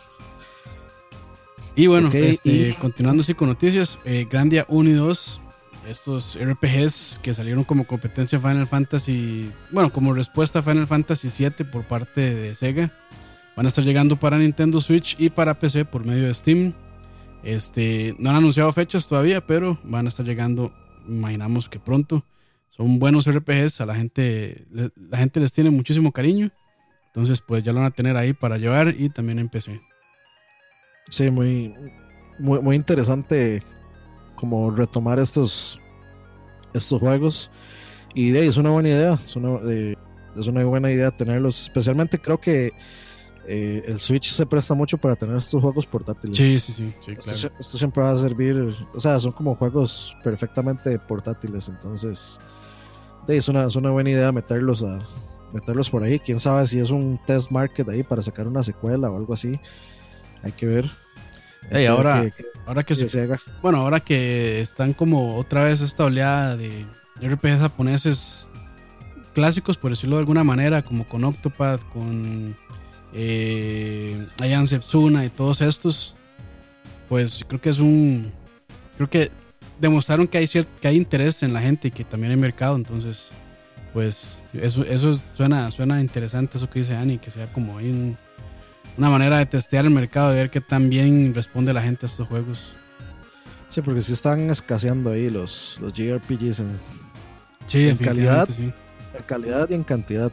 Y 1.76 1.86
bueno, 1.86 2.10
este, 2.12 2.76
continuando 2.80 3.22
así 3.22 3.32
con 3.32 3.48
noticias, 3.48 3.98
eh, 4.04 4.26
Grandia 4.30 4.66
1 4.68 4.90
y 4.90 4.92
2 4.92 5.40
estos 5.86 6.38
RPGs 6.40 7.20
que 7.22 7.34
salieron 7.34 7.64
como 7.64 7.86
competencia 7.86 8.40
Final 8.40 8.66
Fantasy, 8.66 9.50
bueno, 9.70 9.92
como 9.92 10.14
respuesta 10.14 10.60
a 10.60 10.62
Final 10.62 10.86
Fantasy 10.86 11.28
VII 11.28 11.66
por 11.66 11.84
parte 11.84 12.34
de 12.34 12.54
Sega, 12.54 12.90
van 13.56 13.66
a 13.66 13.68
estar 13.68 13.84
llegando 13.84 14.16
para 14.16 14.38
Nintendo 14.38 14.80
Switch 14.80 15.16
y 15.18 15.30
para 15.30 15.58
PC 15.58 15.84
por 15.84 16.04
medio 16.04 16.26
de 16.26 16.34
Steam. 16.34 16.72
Este, 17.42 18.16
no 18.18 18.30
han 18.30 18.36
anunciado 18.36 18.72
fechas 18.72 19.06
todavía, 19.06 19.46
pero 19.46 19.78
van 19.84 20.06
a 20.06 20.08
estar 20.08 20.24
llegando, 20.24 20.72
imaginamos 21.06 21.68
que 21.68 21.78
pronto. 21.78 22.24
Son 22.70 22.98
buenos 22.98 23.30
RPGs, 23.30 23.80
a 23.80 23.86
la 23.86 23.94
gente, 23.94 24.66
la 24.70 25.18
gente 25.18 25.40
les 25.40 25.52
tiene 25.52 25.70
muchísimo 25.70 26.10
cariño. 26.10 26.50
Entonces, 27.06 27.40
pues 27.40 27.62
ya 27.62 27.72
lo 27.72 27.78
van 27.78 27.86
a 27.86 27.94
tener 27.94 28.16
ahí 28.16 28.32
para 28.32 28.58
llevar 28.58 28.94
y 28.98 29.08
también 29.10 29.38
en 29.38 29.48
PC. 29.48 29.80
Sí, 31.08 31.30
muy, 31.30 31.74
muy, 32.40 32.60
muy 32.60 32.74
interesante 32.74 33.62
como 34.36 34.70
retomar 34.70 35.18
estos, 35.18 35.80
estos 36.72 37.00
juegos. 37.00 37.50
Y 38.14 38.30
de 38.30 38.42
ahí 38.42 38.48
es 38.48 38.56
una 38.56 38.70
buena 38.70 38.88
idea, 38.90 39.18
es 39.24 39.36
una, 39.36 39.58
eh, 39.70 39.96
es 40.36 40.46
una 40.46 40.64
buena 40.64 40.90
idea 40.90 41.10
tenerlos. 41.10 41.62
Especialmente 41.62 42.20
creo 42.20 42.38
que 42.38 42.72
eh, 43.46 43.82
el 43.86 43.98
Switch 43.98 44.30
se 44.30 44.46
presta 44.46 44.74
mucho 44.74 44.96
para 44.96 45.16
tener 45.16 45.36
estos 45.36 45.60
juegos 45.60 45.86
portátiles. 45.86 46.36
Sí, 46.36 46.58
sí, 46.58 46.72
sí. 46.72 46.94
esto, 47.58 47.78
siempre 47.78 48.02
va 48.02 48.12
a 48.12 48.18
servir, 48.18 48.74
o 48.94 49.00
sea, 49.00 49.20
son 49.20 49.32
como 49.32 49.54
juegos 49.54 50.16
perfectamente 50.22 50.98
portátiles. 50.98 51.68
Entonces, 51.68 52.40
de 53.26 53.36
es, 53.36 53.48
una, 53.48 53.66
es 53.66 53.76
una 53.76 53.90
buena 53.90 54.10
idea 54.10 54.32
meterlos 54.32 54.82
a 54.82 54.98
meterlos 55.52 55.90
por 55.90 56.02
ahí. 56.02 56.18
Quién 56.18 56.40
sabe 56.40 56.66
si 56.66 56.80
es 56.80 56.90
un 56.90 57.18
test 57.26 57.50
market 57.50 57.88
ahí 57.88 58.02
para 58.02 58.22
sacar 58.22 58.46
una 58.48 58.62
secuela 58.62 59.10
o 59.10 59.16
algo 59.16 59.34
así. 59.34 59.58
Hay 60.42 60.52
que 60.52 60.66
ver. 60.66 61.03
Hey, 61.70 61.86
ahora, 61.86 62.30
ahora 62.66 62.82
que, 62.82 62.94
se, 62.94 63.28
bueno, 63.62 63.78
ahora 63.78 64.00
que 64.00 64.60
están 64.60 64.92
como 64.92 65.36
otra 65.36 65.64
vez 65.64 65.80
esta 65.80 66.04
oleada 66.04 66.56
de 66.56 66.86
RPGs 67.20 67.58
japoneses 67.58 68.48
clásicos, 69.34 69.76
por 69.76 69.90
decirlo 69.90 70.16
de 70.16 70.20
alguna 70.20 70.44
manera, 70.44 70.82
como 70.82 71.06
con 71.06 71.24
Octopath, 71.24 71.82
con 71.90 72.56
eh, 73.12 74.26
Ayan 74.40 74.66
Sepsuna 74.66 75.24
y 75.24 75.30
todos 75.30 75.60
estos, 75.60 76.14
pues 77.08 77.44
creo 77.46 77.60
que 77.60 77.70
es 77.70 77.78
un, 77.78 78.32
creo 78.96 79.10
que 79.10 79.30
demostraron 79.80 80.26
que 80.26 80.38
hay 80.38 80.46
cierto, 80.46 80.70
que 80.80 80.88
hay 80.88 80.96
interés 80.96 81.42
en 81.42 81.52
la 81.52 81.60
gente 81.60 81.88
y 81.88 81.90
que 81.90 82.04
también 82.04 82.30
hay 82.30 82.38
mercado, 82.38 82.76
entonces, 82.76 83.30
pues 83.92 84.40
eso, 84.52 84.84
eso 84.84 85.14
suena, 85.36 85.70
suena 85.70 86.00
interesante 86.00 86.58
eso 86.58 86.70
que 86.70 86.80
dice 86.80 86.94
Ani, 86.94 87.18
que 87.18 87.30
sea 87.30 87.52
como 87.52 87.74
un 87.74 88.16
una 88.96 89.10
manera 89.10 89.38
de 89.38 89.46
testear 89.46 89.84
el 89.84 89.90
mercado, 89.90 90.30
de 90.30 90.36
ver 90.36 90.50
qué 90.50 90.60
tan 90.60 90.88
bien 90.88 91.34
responde 91.34 91.72
la 91.72 91.82
gente 91.82 92.06
a 92.06 92.08
estos 92.08 92.28
juegos. 92.28 92.72
Sí, 93.68 93.80
porque 93.82 94.02
sí 94.02 94.12
están 94.12 94.50
escaseando 94.50 95.10
ahí 95.10 95.30
los, 95.30 95.78
los 95.80 95.92
JRPGs 95.92 96.60
en, 96.60 96.72
sí, 97.66 97.88
en 97.88 97.96
calidad, 97.96 98.48
en 98.58 98.72
calidad 99.26 99.68
y 99.70 99.74
en 99.74 99.82
cantidad. 99.82 100.30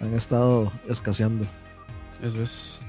Han 0.00 0.14
estado 0.14 0.72
escaseando. 0.88 1.44
Eso 2.22 2.40
es. 2.40 2.84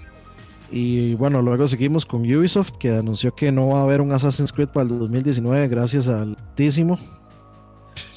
Y 0.71 1.15
bueno, 1.15 1.41
luego 1.41 1.67
seguimos 1.67 2.05
con 2.05 2.21
Ubisoft, 2.21 2.73
que 2.77 2.95
anunció 2.95 3.35
que 3.35 3.51
no 3.51 3.69
va 3.69 3.79
a 3.79 3.83
haber 3.83 4.01
un 4.01 4.11
Assassin's 4.11 4.53
Creed 4.53 4.69
para 4.69 4.83
el 4.87 4.99
2019 4.99 5.67
gracias 5.67 6.07
al 6.07 6.37
altísimo 6.37 6.99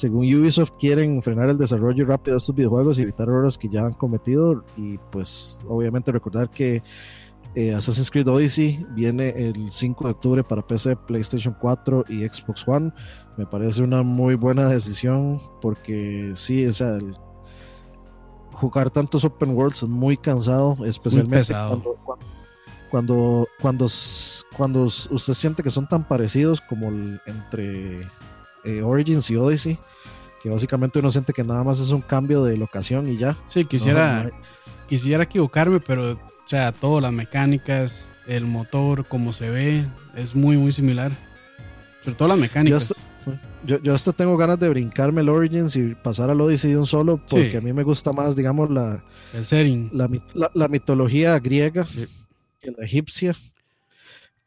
según 0.03 0.25
Ubisoft, 0.25 0.71
quieren 0.77 1.21
frenar 1.21 1.47
el 1.47 1.57
desarrollo 1.57 2.05
rápido 2.05 2.33
de 2.33 2.39
estos 2.39 2.53
videojuegos 2.53 2.99
y 2.99 3.03
evitar 3.03 3.29
errores 3.29 3.57
que 3.57 3.69
ya 3.69 3.83
han 3.83 3.93
cometido. 3.93 4.65
Y 4.75 4.97
pues, 5.13 5.57
obviamente, 5.65 6.11
recordar 6.11 6.49
que 6.49 6.83
eh, 7.55 7.73
Assassin's 7.73 8.11
Creed 8.11 8.27
Odyssey 8.27 8.85
viene 8.89 9.29
el 9.29 9.71
5 9.71 10.03
de 10.03 10.11
octubre 10.11 10.43
para 10.43 10.67
PC, 10.67 10.97
PlayStation 10.97 11.55
4 11.57 12.03
y 12.09 12.27
Xbox 12.27 12.67
One. 12.67 12.91
Me 13.37 13.45
parece 13.45 13.81
una 13.81 14.03
muy 14.03 14.35
buena 14.35 14.67
decisión 14.67 15.41
porque 15.61 16.33
sí, 16.35 16.67
o 16.67 16.73
sea, 16.73 16.97
jugar 18.51 18.89
tantos 18.89 19.23
open 19.23 19.51
worlds 19.51 19.83
es 19.83 19.89
muy 19.89 20.17
cansado, 20.17 20.75
especialmente 20.83 21.53
cuando, 21.53 21.95
cuando, 22.91 23.47
cuando, 23.61 23.87
cuando, 24.57 24.83
usted 24.83 25.33
siente 25.33 25.63
que 25.63 25.69
son 25.69 25.87
tan 25.87 26.05
parecidos 26.05 26.59
como 26.59 26.89
entre 26.89 28.05
eh, 28.63 28.81
Origins 28.81 29.29
y 29.29 29.35
Odyssey, 29.35 29.77
que 30.41 30.49
básicamente 30.49 30.99
uno 30.99 31.11
siente 31.11 31.33
que 31.33 31.43
nada 31.43 31.63
más 31.63 31.79
es 31.79 31.89
un 31.89 32.01
cambio 32.01 32.43
de 32.43 32.57
locación 32.57 33.07
y 33.11 33.17
ya. 33.17 33.37
Sí, 33.45 33.65
quisiera, 33.65 34.31
quisiera 34.87 35.23
equivocarme, 35.23 35.79
pero 35.79 36.17
o 36.45 36.47
sea, 36.47 36.71
todas 36.71 37.01
las 37.01 37.13
mecánicas, 37.13 38.17
el 38.27 38.45
motor, 38.45 39.05
como 39.05 39.31
se 39.31 39.49
ve, 39.49 39.85
es 40.15 40.35
muy, 40.35 40.57
muy 40.57 40.71
similar. 40.71 41.11
Sobre 42.03 42.15
todo 42.15 42.27
las 42.27 42.37
mecánicas. 42.37 42.93
Yo 43.65 43.75
hasta, 43.75 43.93
hasta 43.93 44.11
tengo 44.11 44.35
ganas 44.35 44.59
de 44.59 44.67
brincarme 44.67 45.21
el 45.21 45.29
Origins 45.29 45.75
y 45.77 45.95
pasar 45.95 46.29
al 46.29 46.41
Odyssey 46.41 46.71
de 46.71 46.77
un 46.77 46.85
solo, 46.85 47.21
porque 47.29 47.57
a 47.57 47.61
mí 47.61 47.71
me 47.71 47.83
gusta 47.83 48.11
más, 48.11 48.35
digamos, 48.35 48.69
la, 48.69 49.01
el 49.33 49.45
setting. 49.45 49.89
La, 49.93 50.67
mitología 50.67 51.39
griega 51.39 51.87
que 52.59 52.71
la 52.71 52.83
egipcia 52.83 53.37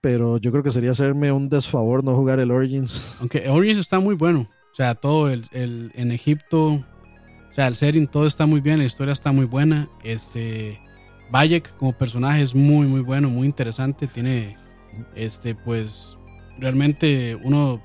pero 0.06 0.38
yo 0.38 0.52
creo 0.52 0.62
que 0.62 0.70
sería 0.70 0.92
hacerme 0.92 1.32
un 1.32 1.48
desfavor 1.48 2.04
no 2.04 2.14
jugar 2.14 2.38
el 2.38 2.52
Origins. 2.52 3.02
Aunque 3.18 3.48
Origins 3.48 3.80
está 3.80 3.98
muy 3.98 4.14
bueno. 4.14 4.48
O 4.72 4.76
sea, 4.76 4.94
todo 4.94 5.28
el, 5.28 5.44
el- 5.50 5.90
en 5.96 6.12
Egipto, 6.12 6.74
o 6.74 6.84
sea, 7.50 7.66
el 7.66 7.74
setting, 7.74 8.06
todo 8.06 8.24
está 8.24 8.46
muy 8.46 8.60
bien, 8.60 8.78
la 8.78 8.84
historia 8.84 9.10
está 9.10 9.32
muy 9.32 9.46
buena. 9.46 9.88
Este, 10.04 10.78
Bayek 11.32 11.76
como 11.76 11.92
personaje 11.92 12.40
es 12.40 12.54
muy, 12.54 12.86
muy 12.86 13.00
bueno, 13.00 13.28
muy 13.30 13.48
interesante. 13.48 14.06
Tiene, 14.06 14.56
este, 15.16 15.56
pues, 15.56 16.16
realmente 16.60 17.36
uno 17.42 17.82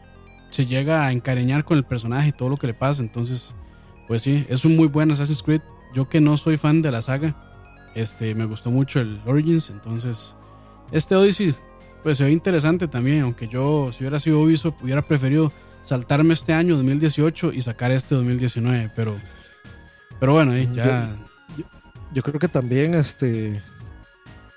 se 0.51 0.67
llega 0.67 1.07
a 1.07 1.11
encariñar 1.13 1.65
con 1.65 1.75
el 1.79 1.83
personaje 1.85 2.27
y 2.29 2.33
todo 2.33 2.49
lo 2.49 2.57
que 2.57 2.67
le 2.67 2.75
pasa. 2.75 3.01
Entonces, 3.01 3.55
pues 4.07 4.21
sí, 4.21 4.45
es 4.47 4.63
un 4.63 4.77
muy 4.77 4.89
buen 4.89 5.09
Assassin's 5.09 5.41
Creed. 5.41 5.61
Yo 5.95 6.07
que 6.07 6.21
no 6.21 6.37
soy 6.37 6.57
fan 6.57 6.83
de 6.83 6.91
la 6.91 7.01
saga, 7.01 7.35
este, 7.95 8.35
me 8.35 8.45
gustó 8.45 8.69
mucho 8.69 8.99
el 8.99 9.19
Origins. 9.25 9.71
Entonces, 9.71 10.35
este 10.91 11.15
Odyssey, 11.15 11.55
pues 12.03 12.17
se 12.17 12.23
ve 12.23 12.31
interesante 12.31 12.87
también. 12.87 13.21
Aunque 13.21 13.47
yo, 13.47 13.91
si 13.91 14.03
hubiera 14.03 14.19
sido 14.19 14.39
Ubisoft, 14.41 14.81
hubiera 14.81 15.01
preferido 15.01 15.51
saltarme 15.83 16.33
este 16.33 16.53
año 16.53 16.75
2018 16.77 17.53
y 17.53 17.61
sacar 17.61 17.91
este 17.91 18.15
2019. 18.15 18.91
Pero, 18.95 19.17
pero 20.19 20.33
bueno, 20.33 20.53
eh, 20.53 20.67
ya. 20.73 21.15
Yo 22.13 22.23
creo 22.23 22.39
que 22.39 22.47
también, 22.47 22.93
este. 22.93 23.61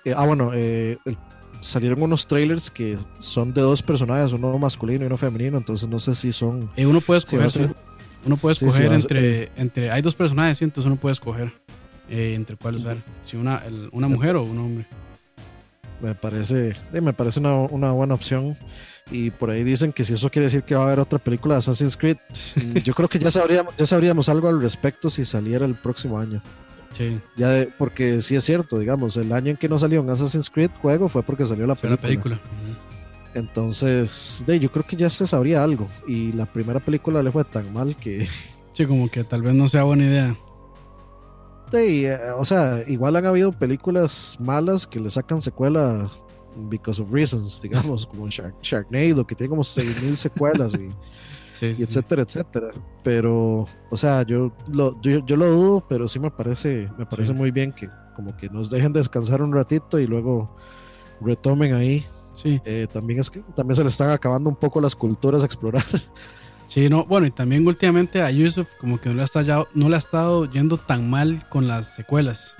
eh, 0.04 0.14
ah, 0.16 0.26
bueno, 0.26 0.50
eh, 0.54 0.98
el- 1.04 1.16
salieron 1.60 2.02
unos 2.02 2.26
trailers 2.26 2.70
que 2.70 2.98
son 3.20 3.54
de 3.54 3.60
dos 3.62 3.82
personajes, 3.82 4.32
uno 4.32 4.58
masculino 4.58 5.04
y 5.04 5.06
uno 5.06 5.16
femenino, 5.16 5.56
entonces 5.56 5.88
no 5.88 5.98
sé 6.00 6.14
si 6.14 6.30
son. 6.32 6.70
eh, 6.76 6.84
uno 6.84 7.00
puede 7.00 7.20
si 7.20 7.36
escoger. 7.36 7.50
ser- 7.50 7.74
Uno 8.26 8.36
puede 8.38 8.54
Sí, 8.54 8.60
sí, 8.60 8.66
escoger 8.66 8.88
va 8.90 8.92
a 8.94 8.96
entre, 8.96 9.52
entre. 9.56 9.90
Hay 9.90 10.00
dos 10.02 10.14
personajes, 10.14 10.56
¿sí? 10.58 10.64
entonces 10.64 10.86
uno 10.90 10.96
puede 10.96 11.12
escoger 11.12 11.52
eh, 12.08 12.32
entre 12.34 12.56
cuál 12.56 12.76
usar. 12.76 12.96
Si 13.22 13.36
una, 13.36 13.58
el- 13.66 13.88
una 13.92 14.08
mujer 14.08 14.36
o 14.36 14.42
un 14.42 14.58
hombre. 14.58 14.86
Me 16.00 16.14
parece, 16.14 16.74
me 16.92 17.12
parece 17.12 17.40
una, 17.40 17.54
una 17.54 17.92
buena 17.92 18.14
opción. 18.14 18.56
Y 19.10 19.30
por 19.30 19.50
ahí 19.50 19.62
dicen 19.64 19.92
que 19.92 20.02
si 20.04 20.14
eso 20.14 20.30
quiere 20.30 20.46
decir 20.46 20.62
que 20.62 20.74
va 20.74 20.82
a 20.84 20.86
haber 20.86 21.00
otra 21.00 21.18
película 21.18 21.54
de 21.54 21.58
Assassin's 21.58 21.96
Creed, 21.96 22.16
yo 22.84 22.94
creo 22.94 23.08
que 23.08 23.18
ya 23.18 23.30
sabríamos, 23.30 23.76
ya 23.76 23.86
sabríamos 23.86 24.28
algo 24.28 24.48
al 24.48 24.60
respecto 24.62 25.10
si 25.10 25.24
saliera 25.24 25.66
el 25.66 25.74
próximo 25.74 26.18
año. 26.18 26.42
Sí, 26.92 27.18
Ya 27.36 27.48
de- 27.50 27.66
porque 27.66 28.22
sí 28.22 28.36
es 28.36 28.44
cierto, 28.44 28.78
digamos, 28.78 29.16
el 29.16 29.32
año 29.32 29.50
en 29.50 29.56
que 29.56 29.68
no 29.68 29.78
salió 29.78 30.00
un 30.00 30.08
Assassin's 30.10 30.48
Creed 30.48 30.70
juego 30.80 31.08
fue 31.08 31.22
porque 31.22 31.44
salió 31.44 31.66
la 31.66 31.74
película. 31.74 32.00
película. 32.08 32.38
Entonces, 33.34 34.42
de, 34.46 34.60
yo 34.60 34.70
creo 34.70 34.86
que 34.86 34.96
ya 34.96 35.10
se 35.10 35.26
sabría 35.26 35.62
algo. 35.64 35.88
Y 36.06 36.32
la 36.32 36.46
primera 36.46 36.80
película 36.80 37.22
le 37.22 37.30
fue 37.30 37.44
tan 37.44 37.72
mal 37.72 37.96
que, 37.96 38.28
Sí, 38.72 38.86
como 38.86 39.08
que 39.10 39.24
tal 39.24 39.42
vez 39.42 39.54
no 39.54 39.68
sea 39.68 39.82
buena 39.84 40.04
idea. 40.04 40.36
De, 41.72 42.06
eh, 42.06 42.18
o 42.36 42.44
sea, 42.44 42.82
igual 42.86 43.16
han 43.16 43.26
habido 43.26 43.52
películas 43.52 44.36
malas 44.40 44.86
que 44.86 45.00
le 45.00 45.10
sacan 45.10 45.40
secuela 45.42 46.10
because 46.68 47.02
of 47.02 47.10
reasons, 47.10 47.60
digamos, 47.62 48.06
como 48.10 48.28
Shark, 48.28 48.54
Sharknado, 48.62 49.26
que 49.26 49.34
tiene 49.34 49.50
como 49.50 49.62
6.000 49.62 50.14
secuelas 50.16 50.74
y, 50.74 50.88
Sí, 51.58 51.66
y 51.66 51.74
sí, 51.74 51.74
sí. 51.76 51.82
etcétera, 51.84 52.22
etcétera. 52.22 52.68
Pero, 53.04 53.66
o 53.90 53.96
sea, 53.96 54.22
yo 54.22 54.52
lo, 54.72 55.00
yo, 55.02 55.24
yo 55.24 55.36
lo 55.36 55.46
dudo, 55.50 55.84
pero 55.88 56.08
sí 56.08 56.18
me 56.18 56.30
parece, 56.30 56.88
me 56.98 57.06
parece 57.06 57.28
Sí. 57.32 57.34
muy 57.34 57.50
bien 57.52 57.72
que 57.72 57.88
como 58.16 58.36
que 58.36 58.48
nos 58.48 58.70
dejen 58.70 58.92
descansar 58.92 59.40
un 59.42 59.52
ratito 59.52 59.98
y 60.00 60.06
luego 60.06 60.54
retomen 61.20 61.74
ahí. 61.74 62.04
Sí, 62.32 62.60
Eh, 62.64 62.88
también 62.92 63.20
es 63.20 63.30
que 63.30 63.40
también 63.54 63.76
se 63.76 63.82
le 63.84 63.88
están 63.88 64.10
acabando 64.10 64.50
un 64.50 64.56
poco 64.56 64.80
las 64.80 64.96
culturas 64.96 65.42
a 65.42 65.46
explorar. 65.46 65.84
sí, 66.66 66.88
no, 66.88 67.04
bueno, 67.04 67.26
y 67.26 67.30
también 67.30 67.66
últimamente 67.66 68.22
a 68.22 68.28
Ubisoft 68.30 68.76
como 68.78 69.00
que 69.00 69.08
no 69.08 69.16
le, 69.16 69.22
ha 69.22 69.24
estado, 69.24 69.68
no 69.74 69.88
le 69.88 69.96
ha 69.96 69.98
estado 69.98 70.44
yendo 70.50 70.76
tan 70.76 71.08
mal 71.10 71.42
con 71.48 71.68
las 71.68 71.94
secuelas. 71.94 72.56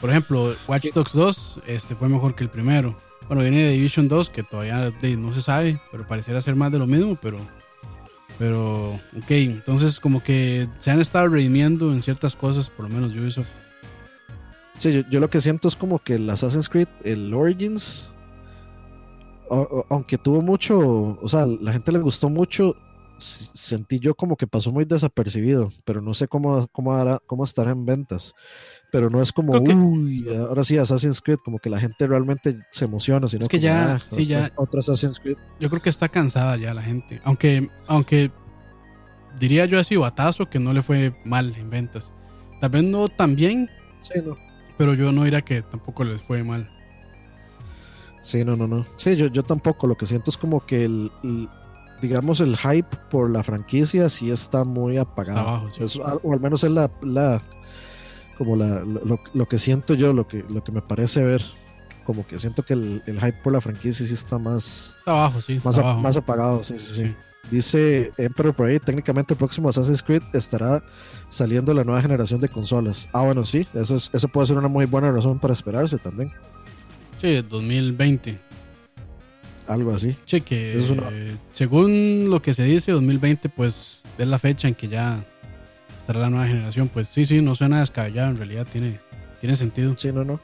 Por 0.00 0.10
ejemplo, 0.10 0.54
Watch 0.66 0.86
Dogs 0.92 1.12
2 1.12 1.60
este, 1.66 1.94
fue 1.94 2.08
mejor 2.08 2.34
que 2.34 2.42
el 2.44 2.50
primero. 2.50 2.96
Bueno, 3.28 3.42
viene 3.42 3.62
de 3.64 3.72
Division 3.72 4.08
2, 4.08 4.30
que 4.30 4.42
todavía 4.42 4.92
no 5.16 5.32
se 5.32 5.40
sabe, 5.42 5.80
pero 5.92 6.06
pareciera 6.06 6.40
ser 6.40 6.56
más 6.56 6.72
de 6.72 6.78
lo 6.78 6.86
mismo, 6.86 7.16
pero... 7.20 7.38
Pero, 8.38 8.94
ok, 9.16 9.30
entonces 9.30 10.00
como 10.00 10.22
que 10.22 10.66
se 10.78 10.90
han 10.90 11.00
estado 11.00 11.28
redimiendo 11.28 11.92
en 11.92 12.02
ciertas 12.02 12.34
cosas, 12.34 12.68
por 12.70 12.88
lo 12.88 12.94
menos 12.94 13.12
Ubisoft. 13.12 13.46
Sí, 14.80 14.92
yo, 14.92 15.02
yo 15.10 15.20
lo 15.20 15.30
que 15.30 15.40
siento 15.40 15.68
es 15.68 15.76
como 15.76 16.00
que 16.00 16.14
el 16.14 16.28
Assassin's 16.28 16.68
Creed, 16.68 16.88
el 17.04 17.32
Origins, 17.32 18.10
o- 19.48 19.60
o- 19.60 19.86
aunque 19.90 20.18
tuvo 20.18 20.40
mucho, 20.42 20.78
o 21.20 21.28
sea, 21.28 21.46
la 21.46 21.72
gente 21.72 21.92
le 21.92 22.00
gustó 22.00 22.28
mucho, 22.30 22.74
sentí 23.22 23.98
yo 23.98 24.14
como 24.14 24.36
que 24.36 24.46
pasó 24.46 24.72
muy 24.72 24.84
desapercibido, 24.84 25.70
pero 25.84 26.00
no 26.02 26.14
sé 26.14 26.28
cómo, 26.28 26.66
cómo, 26.68 26.92
hará- 26.94 27.20
cómo 27.26 27.44
estará 27.44 27.70
en 27.72 27.84
ventas. 27.84 28.34
Pero 28.90 29.08
no 29.08 29.22
es 29.22 29.32
como, 29.32 29.62
que- 29.64 29.74
uy, 29.74 30.26
ahora 30.36 30.64
sí 30.64 30.76
Assassin's 30.78 31.20
Creed, 31.20 31.38
como 31.44 31.58
que 31.58 31.70
la 31.70 31.80
gente 31.80 32.06
realmente 32.06 32.58
se 32.70 32.84
emociona, 32.84 33.26
sino 33.28 33.42
Es 33.42 33.48
que 33.48 33.56
como, 33.58 33.64
ya- 33.66 33.94
"Ah, 33.94 34.02
sí, 34.10 34.26
ya- 34.26 34.50
Otro 34.56 34.80
Assassin's 34.80 35.18
Creed. 35.18 35.36
Yo 35.60 35.70
creo 35.70 35.80
que 35.80 35.88
está 35.90 36.08
cansada 36.08 36.56
ya 36.56 36.74
la 36.74 36.82
gente. 36.82 37.20
Aunque, 37.24 37.68
aunque 37.86 38.30
diría 39.38 39.64
yo 39.64 39.78
así, 39.80 39.96
batazo, 39.96 40.50
que 40.50 40.58
no 40.58 40.72
le 40.72 40.82
fue 40.82 41.14
mal 41.24 41.54
en 41.56 41.70
ventas. 41.70 42.12
Tal 42.60 42.70
vez 42.70 42.84
no 42.84 43.08
tan 43.08 43.34
bien, 43.34 43.70
Sí, 44.02 44.20
no. 44.24 44.36
pero 44.76 44.94
yo 44.94 45.10
no 45.12 45.24
diría 45.24 45.40
que 45.40 45.62
tampoco 45.62 46.04
les 46.04 46.22
fue 46.22 46.44
mal. 46.44 46.68
Sí, 48.22 48.44
no, 48.44 48.56
no, 48.56 48.68
no. 48.68 48.86
Sí, 48.96 49.16
yo, 49.16 49.26
yo 49.26 49.42
tampoco. 49.42 49.86
Lo 49.86 49.96
que 49.96 50.06
siento 50.06 50.30
es 50.30 50.36
como 50.36 50.64
que 50.64 50.84
el, 50.84 51.10
el- 51.24 51.48
digamos, 52.02 52.40
el 52.40 52.56
hype 52.58 52.94
por 53.10 53.30
la 53.30 53.42
franquicia 53.42 54.10
sí 54.10 54.30
está 54.30 54.64
muy 54.64 54.98
apagado. 54.98 55.38
Está 55.40 55.50
bajo, 55.52 55.70
sí. 55.70 55.82
Es- 55.84 55.96
o 55.96 56.32
al 56.32 56.40
menos 56.40 56.62
es 56.64 56.70
la, 56.70 56.90
la 57.02 57.40
como 58.36 58.56
la, 58.56 58.80
lo, 58.80 59.20
lo 59.32 59.48
que 59.48 59.56
siento 59.56 59.94
yo, 59.94 60.12
lo 60.12 60.26
que, 60.28 60.44
lo 60.50 60.62
que 60.62 60.72
me 60.72 60.82
parece 60.82 61.22
ver. 61.22 61.42
Como 62.04 62.26
que 62.26 62.40
siento 62.40 62.64
que 62.64 62.72
el, 62.74 63.00
el 63.06 63.20
hype 63.20 63.38
por 63.44 63.52
la 63.52 63.60
franquicia 63.60 64.04
sí 64.04 64.12
está 64.12 64.36
más, 64.36 64.96
Está 64.98 65.12
abajo, 65.12 65.40
sí, 65.40 65.52
está 65.54 65.68
más, 65.68 65.78
abajo. 65.78 66.18
apagado. 66.18 66.64
Sí, 66.64 66.76
sí, 66.76 66.94
sí. 66.94 67.04
Sí. 67.06 67.14
Dice 67.50 68.12
Emperor 68.18 68.54
por 68.54 68.66
ahí, 68.68 68.78
técnicamente 68.80 69.34
el 69.34 69.38
próximo 69.38 69.68
Assassin's 69.68 70.02
Creed 70.02 70.22
estará 70.32 70.82
saliendo 71.28 71.72
la 71.74 71.84
nueva 71.84 72.00
generación 72.02 72.40
de 72.40 72.48
consolas. 72.48 73.08
Ah, 73.12 73.22
bueno, 73.22 73.44
sí, 73.44 73.66
eso, 73.74 73.94
es, 73.96 74.10
eso 74.12 74.28
puede 74.28 74.46
ser 74.48 74.56
una 74.58 74.68
muy 74.68 74.86
buena 74.86 75.12
razón 75.12 75.38
para 75.38 75.52
esperarse 75.52 75.98
también. 75.98 76.32
Sí, 77.20 77.40
2020. 77.42 78.38
Algo 79.68 79.94
así. 79.94 80.16
Sí, 80.26 80.40
que 80.40 80.78
Es 80.78 80.90
una- 80.90 81.08
eh, 81.10 81.36
según 81.52 82.26
lo 82.30 82.42
que 82.42 82.52
se 82.54 82.64
dice, 82.64 82.92
2020 82.92 83.48
pues 83.48 84.04
es 84.18 84.26
la 84.26 84.38
fecha 84.38 84.68
en 84.68 84.74
que 84.74 84.88
ya 84.88 85.22
estará 85.98 86.20
la 86.20 86.30
nueva 86.30 86.46
generación. 86.46 86.88
Pues 86.88 87.08
sí, 87.08 87.24
sí, 87.24 87.40
no 87.40 87.54
suena 87.54 87.80
descabellado, 87.80 88.30
en 88.30 88.36
realidad 88.38 88.66
tiene, 88.70 88.98
tiene 89.40 89.54
sentido. 89.56 89.94
Sí, 89.96 90.10
no, 90.12 90.24
no. 90.24 90.40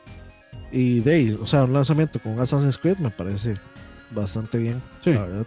Y 0.71 1.01
de 1.01 1.15
ahí, 1.15 1.39
o 1.41 1.47
sea, 1.47 1.65
un 1.65 1.73
lanzamiento 1.73 2.21
con 2.21 2.39
Assassin's 2.39 2.79
Creed 2.79 2.99
me 2.99 3.11
parece 3.11 3.57
bastante 4.11 4.59
bien. 4.59 4.81
Sí. 5.03 5.13
La 5.13 5.23
verdad. 5.23 5.47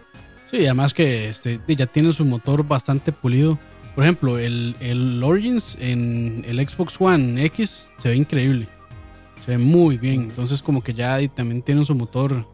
Sí, 0.50 0.58
además 0.66 0.92
que 0.92 1.28
este, 1.28 1.60
ya 1.66 1.86
tiene 1.86 2.12
su 2.12 2.24
motor 2.24 2.66
bastante 2.66 3.10
pulido. 3.12 3.58
Por 3.94 4.04
ejemplo, 4.04 4.38
el, 4.38 4.76
el 4.80 5.22
Origins 5.22 5.78
en 5.80 6.44
el 6.46 6.66
Xbox 6.66 6.96
One 6.98 7.42
X 7.46 7.88
se 7.98 8.08
ve 8.10 8.16
increíble. 8.16 8.66
Se 9.44 9.52
ve 9.52 9.58
muy 9.58 9.96
bien. 9.96 10.22
Entonces 10.24 10.60
como 10.62 10.82
que 10.82 10.92
ya 10.94 11.18
también 11.28 11.62
tienen 11.62 11.84
su 11.86 11.94
motor 11.94 12.46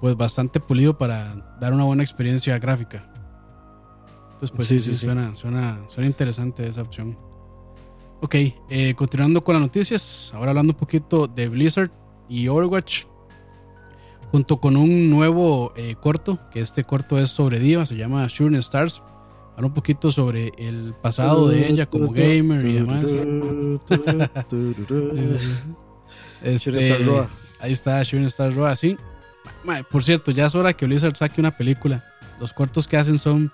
pues 0.00 0.16
bastante 0.16 0.60
pulido 0.60 0.96
para 0.96 1.56
dar 1.60 1.72
una 1.72 1.84
buena 1.84 2.02
experiencia 2.02 2.58
gráfica. 2.58 3.10
Entonces 4.32 4.50
pues 4.54 4.68
sí, 4.68 4.78
Sí, 4.78 4.84
sí, 4.84 4.90
sí, 4.90 4.98
sí. 4.98 5.04
Suena, 5.06 5.34
suena, 5.34 5.80
suena 5.88 6.06
interesante 6.06 6.66
esa 6.66 6.82
opción. 6.82 7.18
Ok, 8.20 8.34
eh, 8.68 8.94
continuando 8.96 9.42
con 9.42 9.54
las 9.54 9.62
noticias. 9.62 10.32
Ahora 10.34 10.50
hablando 10.50 10.72
un 10.72 10.78
poquito 10.78 11.26
de 11.26 11.48
Blizzard 11.48 11.90
y 12.28 12.48
Overwatch 12.48 13.04
junto 14.30 14.58
con 14.58 14.76
un 14.76 15.10
nuevo 15.10 15.72
eh, 15.76 15.96
corto, 16.00 16.38
que 16.50 16.60
este 16.60 16.84
corto 16.84 17.18
es 17.18 17.30
sobre 17.30 17.58
Diva, 17.58 17.86
se 17.86 17.96
llama 17.96 18.26
Shooting 18.28 18.58
Stars. 18.58 19.02
Habla 19.54 19.68
un 19.68 19.74
poquito 19.74 20.12
sobre 20.12 20.52
el 20.56 20.94
pasado 21.00 21.48
de 21.48 21.66
ella 21.66 21.88
como 21.88 22.12
gamer 22.12 22.64
y 22.66 22.74
demás. 22.74 23.06
Este. 26.40 27.04
Ahí 27.58 27.72
está 27.72 28.00
Shooting 28.04 28.26
Stars 28.26 28.54
Roa, 28.54 28.76
sí. 28.76 28.96
Por 29.90 30.02
cierto, 30.04 30.30
ya 30.30 30.46
es 30.46 30.54
hora 30.54 30.72
que 30.72 30.86
Blizzard 30.86 31.16
saque 31.16 31.40
una 31.40 31.50
película. 31.50 32.04
Los 32.40 32.52
cortos 32.52 32.86
que 32.86 32.96
hacen 32.96 33.18
son 33.18 33.52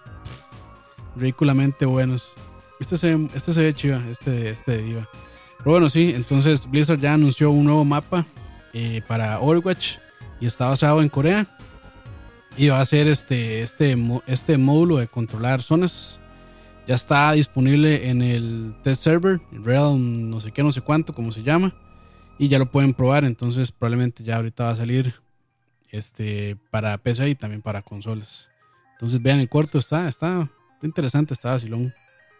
ridículamente 1.16 1.86
buenos. 1.86 2.32
Este 2.80 2.96
se, 2.96 3.14
ve- 3.14 3.30
este 3.34 3.52
se 3.52 3.62
ve 3.62 3.74
chiva, 3.74 4.00
este, 4.10 4.50
este 4.50 4.78
Diva. 4.78 5.08
Pero 5.58 5.70
bueno, 5.70 5.88
sí, 5.88 6.12
entonces 6.14 6.68
Blizzard 6.70 7.00
ya 7.00 7.14
anunció 7.14 7.50
un 7.50 7.64
nuevo 7.64 7.84
mapa 7.84 8.26
eh, 8.72 9.00
para 9.06 9.40
Overwatch 9.40 9.96
y 10.40 10.46
está 10.46 10.66
basado 10.66 11.00
en 11.02 11.08
Corea. 11.08 11.46
Y 12.56 12.68
va 12.68 12.80
a 12.80 12.86
ser 12.86 13.08
este, 13.08 13.62
este, 13.62 13.96
este 14.26 14.58
módulo 14.58 14.98
de 14.98 15.08
controlar 15.08 15.62
zonas. 15.62 16.20
Ya 16.86 16.94
está 16.94 17.32
disponible 17.32 18.10
en 18.10 18.20
el 18.22 18.74
test 18.82 19.02
server, 19.02 19.40
Realm 19.50 20.28
no 20.28 20.40
sé 20.40 20.52
qué, 20.52 20.62
no 20.62 20.70
sé 20.70 20.82
cuánto, 20.82 21.14
como 21.14 21.32
se 21.32 21.42
llama. 21.42 21.74
Y 22.38 22.48
ya 22.48 22.58
lo 22.58 22.66
pueden 22.70 22.92
probar, 22.94 23.24
entonces 23.24 23.72
probablemente 23.72 24.22
ya 24.22 24.36
ahorita 24.36 24.64
va 24.64 24.70
a 24.70 24.76
salir 24.76 25.14
este, 25.94 26.56
para 26.70 26.98
PC 26.98 27.28
y 27.30 27.34
también 27.34 27.62
para 27.62 27.82
consolas. 27.82 28.50
Entonces 28.92 29.20
vean 29.22 29.38
el 29.40 29.48
corto, 29.48 29.78
está, 29.78 30.08
está 30.08 30.50
interesante, 30.82 31.34
está 31.34 31.50
vacilón, 31.52 31.92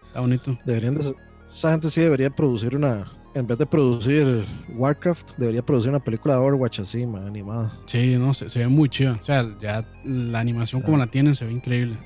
está 0.07 0.21
bonito. 0.21 0.59
Deberían 0.65 0.95
de- 0.97 1.15
esa 1.49 1.71
gente 1.73 1.91
sí 1.91 2.01
debería 2.01 2.31
producir 2.31 2.75
una, 2.75 3.11
en 3.35 3.47
vez 3.47 3.59
de 3.59 3.67
producir 3.67 4.45
Warcraft, 4.77 5.33
debería 5.37 5.65
producir 5.65 5.91
una 5.91 6.01
película 6.03 6.35
de 6.35 6.41
Overwatch 6.41 6.81
así, 6.81 7.05
man, 7.07 7.27
animada. 7.27 7.79
Sí, 7.87 8.17
no, 8.17 8.33
se, 8.35 8.49
se 8.49 8.61
ve 8.61 8.69
muy 8.69 8.89
chido. 8.89 9.15
O 9.15 9.23
sea, 9.23 9.45
ya 9.61 9.85
la 10.05 10.41
animación 10.41 10.81
como 10.83 10.97
la 10.97 11.07
tienen 11.07 11.35
se 11.35 11.45
ve 11.45 11.53
increíble. 11.53 11.97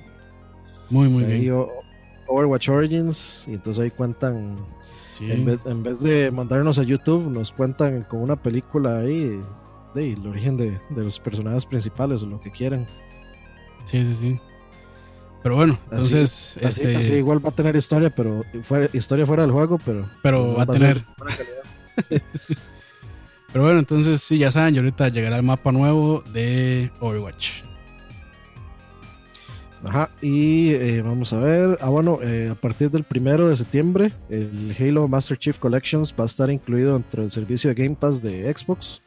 Muy, 0.91 1.09
muy 1.09 1.25
Ahí 1.25 1.41
bien. 1.43 1.55
o- 1.55 1.69
Overwatch 2.31 2.69
Origins, 2.69 3.45
y 3.49 3.55
entonces 3.55 3.83
ahí 3.85 3.91
cuentan, 3.91 4.57
Sí. 5.13 5.31
en, 5.31 5.45
vez, 5.47 5.59
en 5.65 5.83
vez 5.83 6.01
de 6.01 6.31
mandarnos 6.31 6.79
a 6.79 6.83
YouTube, 6.83 7.31
nos 7.31 7.53
cuentan 7.53 8.03
con 8.03 8.21
una 8.21 8.37
película 8.37 8.99
ahí 9.01 9.41
de, 9.95 10.13
el 10.13 10.27
origen 10.27 10.57
de, 10.57 10.81
de 10.91 11.05
los 11.05 11.19
personajes 11.19 11.67
principales 11.67 12.23
o 12.23 12.27
lo 12.27 12.41
que 12.41 12.51
quieran. 12.51 12.87
Sí, 13.85 14.05
sí, 14.05 14.15
sí. 14.15 14.41
Pero 15.43 15.57
bueno, 15.57 15.79
entonces, 15.91 16.59
Así, 16.63 16.83
este, 16.83 16.97
así 16.97 17.13
igual 17.15 17.45
va 17.45 17.51
a 17.51 17.53
tener 17.53 17.77
historia, 17.77 18.11
pero 18.11 18.45
fuera, 18.63 18.89
historia 18.93 19.25
fuera 19.25 19.45
del 19.45 19.53
juego, 19.53 19.79
pero, 19.85 20.09
pero 20.23 20.55
va 20.55 20.65
a 20.65 20.67
tener. 20.67 21.03
buena 21.17 21.37
calidad. 21.37 22.23
Pero 23.51 23.65
bueno, 23.65 23.79
entonces 23.79 24.21
sí, 24.21 24.37
ya 24.37 24.51
saben, 24.51 24.75
y 24.75 24.79
ahorita 24.79 25.09
llegará 25.09 25.39
el 25.39 25.43
mapa 25.43 25.73
nuevo 25.73 26.23
de 26.35 26.91
Overwatch. 27.01 27.63
Ajá, 29.85 30.11
y 30.21 30.75
eh, 30.75 31.01
vamos 31.01 31.33
a 31.33 31.39
ver. 31.39 31.79
Ah, 31.81 31.89
bueno, 31.89 32.19
eh, 32.23 32.51
a 32.53 32.55
partir 32.55 32.91
del 32.91 33.05
primero 33.05 33.49
de 33.49 33.57
septiembre, 33.57 34.13
el 34.29 34.77
Halo 34.79 35.09
Master 35.09 35.39
Chief 35.39 35.59
Collections 35.59 36.15
va 36.19 36.25
a 36.25 36.27
estar 36.27 36.51
incluido 36.51 36.93
dentro 36.93 37.23
del 37.23 37.31
servicio 37.31 37.73
de 37.73 37.83
Game 37.83 37.97
Pass 37.97 38.21
de 38.21 38.53
Xbox. 38.55 39.01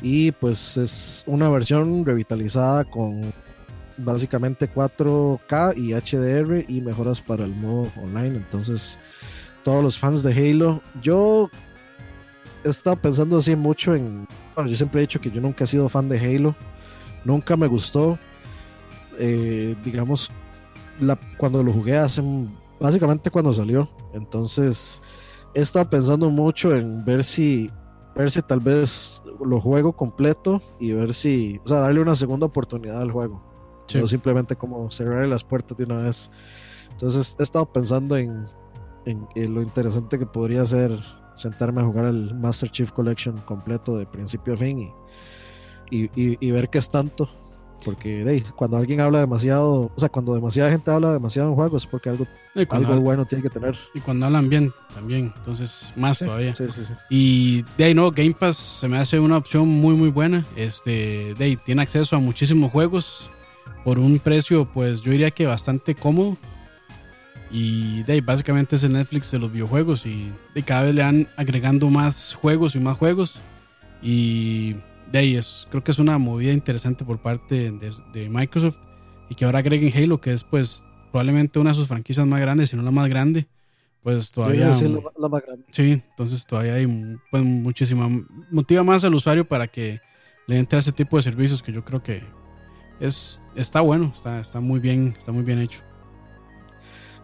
Y 0.00 0.32
pues 0.32 0.76
es 0.76 1.24
una 1.26 1.48
versión 1.48 2.04
revitalizada 2.04 2.84
con 2.84 3.32
básicamente 3.96 4.68
4K 4.68 5.76
y 5.76 5.94
HDR 5.94 6.64
y 6.68 6.80
mejoras 6.80 7.20
para 7.20 7.44
el 7.44 7.54
modo 7.54 7.90
online. 8.02 8.36
Entonces, 8.36 8.98
todos 9.62 9.82
los 9.82 9.98
fans 9.98 10.22
de 10.22 10.32
Halo, 10.32 10.82
yo 11.00 11.48
he 12.64 12.68
estado 12.68 12.96
pensando 12.96 13.38
así 13.38 13.56
mucho 13.56 13.94
en. 13.94 14.26
Bueno, 14.54 14.70
yo 14.70 14.76
siempre 14.76 15.00
he 15.00 15.06
dicho 15.06 15.20
que 15.20 15.30
yo 15.30 15.40
nunca 15.40 15.64
he 15.64 15.66
sido 15.66 15.88
fan 15.88 16.08
de 16.08 16.18
Halo, 16.18 16.54
nunca 17.24 17.56
me 17.56 17.66
gustó 17.66 18.18
eh, 19.18 19.76
digamos, 19.84 20.30
la, 21.00 21.18
cuando 21.36 21.62
lo 21.62 21.72
jugué 21.72 21.96
hace, 21.96 22.22
básicamente 22.80 23.30
cuando 23.30 23.52
salió. 23.52 23.88
Entonces, 24.12 25.02
he 25.54 25.60
estado 25.60 25.88
pensando 25.88 26.30
mucho 26.30 26.74
en 26.74 27.04
ver 27.04 27.24
si, 27.24 27.70
ver 28.14 28.30
si 28.30 28.42
tal 28.42 28.60
vez 28.60 29.22
lo 29.44 29.60
juego 29.60 29.92
completo 29.92 30.62
y 30.78 30.92
ver 30.92 31.12
si, 31.14 31.60
o 31.64 31.68
sea, 31.68 31.80
darle 31.80 32.00
una 32.00 32.14
segunda 32.14 32.46
oportunidad 32.46 33.00
al 33.00 33.10
juego. 33.10 33.42
Sí. 33.86 33.98
No 33.98 34.06
simplemente 34.08 34.56
como 34.56 34.90
cerrar 34.90 35.26
las 35.26 35.44
puertas 35.44 35.76
de 35.76 35.84
una 35.84 35.98
vez. 35.98 36.30
Entonces, 36.92 37.36
he 37.38 37.42
estado 37.42 37.66
pensando 37.66 38.16
en, 38.16 38.46
en, 39.04 39.26
en 39.34 39.54
lo 39.54 39.60
interesante 39.62 40.18
que 40.18 40.26
podría 40.26 40.64
ser 40.64 40.98
sentarme 41.34 41.82
a 41.82 41.84
jugar 41.84 42.06
el 42.06 42.34
Master 42.34 42.70
Chief 42.70 42.92
Collection 42.92 43.38
completo 43.38 43.96
de 43.96 44.06
principio 44.06 44.54
a 44.54 44.56
fin 44.56 44.78
y, 44.78 44.92
y, 45.90 46.04
y- 46.14 46.38
y 46.40 46.50
ver 46.52 46.70
qué 46.70 46.78
es 46.78 46.88
tanto. 46.88 47.28
Porque 47.84 48.24
ahí, 48.26 48.40
cuando 48.56 48.76
alguien 48.76 49.00
habla 49.00 49.20
demasiado, 49.20 49.90
o 49.94 50.00
sea, 50.00 50.08
cuando 50.08 50.34
demasiada 50.34 50.70
gente 50.70 50.90
habla 50.90 51.12
demasiado 51.12 51.50
en 51.50 51.54
juegos, 51.54 51.84
es 51.84 51.88
porque 51.90 52.08
algo, 52.10 52.26
Y 52.54 52.60
algo 52.70 53.00
bueno 53.00 53.26
tiene 53.26 53.42
que 53.42 53.50
tener. 53.50 53.76
y 53.94 54.00
cuando 54.00 54.26
hablan 54.26 54.48
bien 54.48 54.72
también, 54.94 55.32
entonces 55.36 55.92
más 55.96 56.18
Sí, 56.18 56.24
todavía. 56.24 56.54
sí, 56.56 56.64
sí, 56.68 56.82
sí. 56.86 56.92
Y 57.10 57.64
de 57.76 57.84
ahí 57.84 57.94
no, 57.94 58.10
Game 58.10 58.32
Pass 58.38 58.56
se 58.56 58.88
me 58.88 58.96
hace 58.98 59.20
una 59.20 59.36
opción 59.36 59.68
muy 59.68 59.94
muy 59.94 60.10
buena. 60.10 60.44
Este, 60.56 61.34
de 61.34 61.44
ahí 61.44 61.56
tiene 61.56 61.82
acceso 61.82 62.16
a 62.16 62.20
muchísimos 62.20 62.70
juegos 62.72 63.28
por 63.84 63.98
un 63.98 64.18
precio, 64.18 64.64
pues 64.64 65.02
yo 65.02 65.10
diría 65.12 65.30
que 65.30 65.46
bastante 65.46 65.94
cómodo. 65.94 66.36
Y 67.50 68.02
de 68.04 68.14
ahí 68.14 68.20
básicamente 68.20 68.76
es 68.76 68.82
el 68.84 68.94
Netflix 68.94 69.30
de 69.30 69.38
los 69.38 69.52
videojuegos 69.52 70.06
y 70.06 70.32
de 70.54 70.62
cada 70.62 70.84
vez 70.84 70.94
le 70.94 71.02
van 71.02 71.28
agregando 71.36 71.88
más 71.90 72.34
juegos 72.34 72.74
y 72.74 72.80
más 72.80 72.96
juegos. 72.96 73.34
Y 74.02 74.76
de 75.12 75.18
ahí 75.18 75.36
es, 75.36 75.66
creo 75.70 75.82
que 75.84 75.90
es 75.90 75.98
una 75.98 76.18
movida 76.18 76.52
interesante 76.52 77.04
por 77.04 77.18
parte 77.20 77.70
de, 77.72 77.92
de 78.12 78.28
Microsoft 78.28 78.78
y 79.30 79.34
que 79.34 79.44
ahora 79.44 79.60
agreguen 79.60 79.92
Halo, 79.96 80.20
que 80.20 80.32
es 80.32 80.44
pues 80.44 80.84
probablemente 81.12 81.58
una 81.58 81.70
de 81.70 81.76
sus 81.76 81.88
franquicias 81.88 82.26
más 82.26 82.40
grandes, 82.40 82.70
si 82.70 82.76
no 82.76 82.82
la 82.82 82.90
más 82.90 83.08
grande. 83.08 83.46
Pues 84.02 84.26
Yo 84.32 84.34
todavía... 84.42 84.68
decir 84.68 84.90
la, 84.90 85.00
la 85.16 85.28
más 85.28 85.42
grande. 85.42 85.64
Sí, 85.70 85.92
entonces 85.92 86.44
todavía 86.46 86.74
hay 86.74 86.86
pues, 87.30 87.42
muchísima. 87.42 88.08
Motiva 88.50 88.82
más 88.82 89.02
al 89.04 89.14
usuario 89.14 89.46
para 89.48 89.66
que 89.68 90.00
le 90.46 90.58
entre 90.58 90.76
a 90.76 90.80
ese 90.80 90.92
tipo 90.92 91.16
de 91.16 91.22
servicios 91.22 91.62
que 91.62 91.72
yo 91.72 91.84
creo 91.84 92.02
que 92.02 92.22
es 93.00 93.40
está 93.56 93.80
bueno, 93.80 94.12
está, 94.14 94.40
está 94.40 94.60
muy 94.60 94.78
bien, 94.78 95.14
está 95.18 95.32
muy 95.32 95.42
bien 95.42 95.58
hecho. 95.60 95.80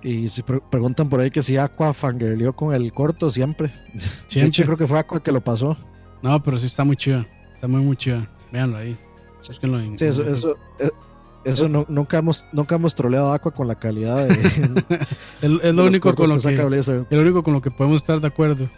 Y 0.03 0.31
si 0.31 0.43
pre- 0.43 0.62
preguntan 0.70 1.11
por 1.11 1.20
ahí 1.20 1.31
que 1.31 1.43
si 1.43 1.59
Aqua 1.59 1.93
fangirleó 1.93 2.55
con 2.57 2.74
el 2.74 2.91
corto, 2.93 3.28
siempre. 3.28 3.68
De 3.93 3.99
hecho, 3.99 4.09
Siempre. 4.28 4.64
creo 4.64 4.76
que 4.78 4.87
fue 4.87 4.99
Aqua 4.99 5.22
que 5.22 5.33
lo 5.33 5.43
pasó. 5.43 5.76
No, 6.22 6.43
pero 6.43 6.59
sí 6.59 6.66
está 6.66 6.85
muy 6.85 6.97
chida. 6.97 7.26
Está 7.61 7.68
muy, 7.68 7.82
muy 7.82 7.94
chida. 7.94 8.26
Véanlo 8.50 8.78
ahí. 8.78 8.96
Búsquenlo 9.46 9.78
en- 9.78 9.98
Sí, 9.98 10.06
eso, 10.06 10.22
eso, 10.24 10.56
eh, 10.78 10.90
eso 11.44 11.68
no- 11.68 11.84
nunca 11.90 12.16
hemos 12.16 12.42
nunca 12.52 12.74
hemos 12.76 12.94
troleado 12.94 13.32
a 13.32 13.34
Aqua 13.34 13.52
con 13.52 13.68
la 13.68 13.74
calidad 13.78 14.26
de, 14.26 14.34
Es, 15.42 15.74
lo 15.74 15.84
único 15.84 16.14
con 16.14 16.30
lo 16.30 16.38
que, 16.40 16.54
es 16.78 16.88
lo 16.88 17.20
único 17.20 17.42
con 17.42 17.52
lo 17.52 17.61
que 17.61 17.70
podemos 17.70 18.00
estar 18.00 18.18
de 18.18 18.26
acuerdo. 18.28 18.70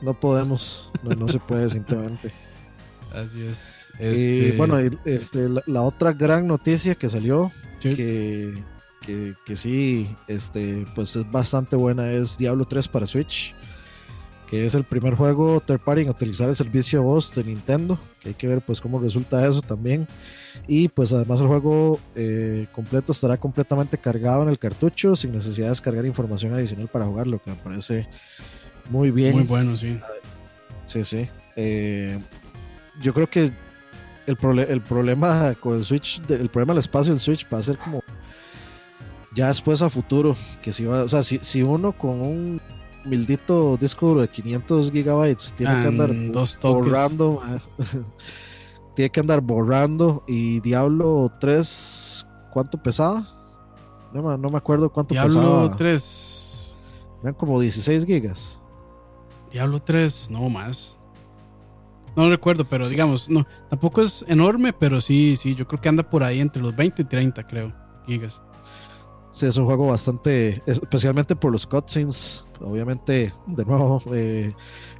No 0.00 0.14
podemos, 0.18 0.90
no, 1.02 1.10
no 1.14 1.28
se 1.28 1.38
puede 1.38 1.68
simplemente. 1.68 2.32
Así 3.14 3.42
es. 3.46 3.60
Y 4.00 4.04
Este, 4.06 4.56
bueno, 4.56 4.82
y, 4.82 4.98
este, 5.04 5.48
la, 5.50 5.62
la 5.66 5.82
otra 5.82 6.12
gran 6.14 6.46
noticia 6.46 6.94
que 6.94 7.08
salió, 7.10 7.52
sí. 7.80 7.94
que, 7.94 8.64
que, 9.02 9.34
que 9.44 9.56
sí, 9.56 10.08
este, 10.26 10.86
pues 10.94 11.14
es 11.16 11.30
bastante 11.30 11.76
buena, 11.76 12.10
es 12.12 12.36
Diablo 12.38 12.64
3 12.64 12.88
para 12.88 13.04
Switch, 13.06 13.54
que 14.54 14.66
es 14.66 14.76
el 14.76 14.84
primer 14.84 15.16
juego 15.16 15.60
third 15.60 15.80
party 15.80 16.02
en 16.02 16.10
utilizar 16.10 16.48
el 16.48 16.54
servicio 16.54 17.00
de 17.00 17.04
voz 17.04 17.34
de 17.34 17.42
Nintendo, 17.42 17.98
que 18.20 18.28
hay 18.28 18.34
que 18.36 18.46
ver 18.46 18.60
pues 18.60 18.80
cómo 18.80 19.00
resulta 19.00 19.44
eso 19.44 19.60
también. 19.62 20.06
Y 20.68 20.86
pues 20.86 21.12
además 21.12 21.40
el 21.40 21.48
juego 21.48 21.98
eh, 22.14 22.68
completo 22.70 23.10
estará 23.10 23.36
completamente 23.36 23.98
cargado 23.98 24.44
en 24.44 24.50
el 24.50 24.60
cartucho 24.60 25.16
sin 25.16 25.32
necesidad 25.32 25.66
de 25.66 25.70
descargar 25.70 26.06
información 26.06 26.54
adicional 26.54 26.86
para 26.86 27.04
jugarlo, 27.04 27.42
que 27.42 27.50
me 27.50 27.56
parece 27.56 28.06
muy 28.90 29.10
bien. 29.10 29.34
muy 29.34 29.42
bueno, 29.42 29.76
sí. 29.76 29.98
Sí, 30.86 31.02
sí. 31.02 31.28
Eh, 31.56 32.16
yo 33.02 33.12
creo 33.12 33.28
que 33.28 33.50
el, 34.28 34.38
el 34.68 34.80
problema 34.82 35.54
con 35.58 35.78
el 35.78 35.84
Switch, 35.84 36.22
el 36.28 36.48
problema 36.48 36.74
del 36.74 36.78
espacio 36.78 37.12
del 37.12 37.18
Switch 37.18 37.44
va 37.52 37.58
a 37.58 37.62
ser 37.64 37.76
como 37.76 38.04
ya 39.34 39.48
después 39.48 39.82
a 39.82 39.90
futuro, 39.90 40.36
que 40.62 40.72
si 40.72 40.84
va, 40.84 41.02
o 41.02 41.08
sea, 41.08 41.24
si, 41.24 41.40
si 41.42 41.64
uno 41.64 41.90
con 41.90 42.20
un 42.20 42.60
mildito 43.04 43.76
disco 43.78 44.08
duro 44.08 44.20
de 44.22 44.28
500 44.28 44.90
gigabytes 44.90 45.52
tiene 45.54 45.72
que 45.80 45.84
Ah, 45.86 45.88
andar 45.88 46.10
dos 46.32 46.58
borrando, 46.60 47.42
tiene 48.94 49.10
que 49.10 49.20
andar 49.20 49.40
borrando 49.40 50.22
y 50.26 50.60
Diablo 50.60 51.30
3, 51.40 52.26
¿cuánto 52.52 52.82
pesaba? 52.82 53.26
No, 54.12 54.22
me- 54.22 54.38
no 54.38 54.48
me 54.50 54.58
acuerdo 54.58 54.90
cuánto 54.90 55.14
Diablo 55.14 55.40
pesaba. 55.64 55.76
3. 55.76 56.76
Eran 57.22 57.34
como 57.34 57.60
16 57.60 58.04
gigas. 58.06 58.60
Diablo 59.50 59.80
3, 59.80 60.30
no 60.30 60.48
más. 60.48 61.00
No 62.16 62.28
recuerdo, 62.30 62.64
pero 62.68 62.88
digamos, 62.88 63.28
no, 63.28 63.44
tampoco 63.68 64.00
es 64.00 64.24
enorme, 64.28 64.72
pero 64.72 65.00
sí, 65.00 65.34
sí, 65.36 65.54
yo 65.56 65.66
creo 65.66 65.80
que 65.80 65.88
anda 65.88 66.02
por 66.08 66.22
ahí 66.22 66.38
entre 66.40 66.62
los 66.62 66.74
20 66.76 67.02
y 67.02 67.04
30, 67.06 67.44
creo, 67.44 67.72
gigas. 68.06 68.40
Sí, 69.34 69.46
es 69.46 69.56
un 69.56 69.66
juego 69.66 69.88
bastante, 69.88 70.62
especialmente 70.64 71.34
por 71.34 71.50
los 71.50 71.66
cutscenes. 71.66 72.44
Obviamente, 72.60 73.34
de 73.48 73.64
nuevo, 73.64 74.00
eh, 74.12 74.54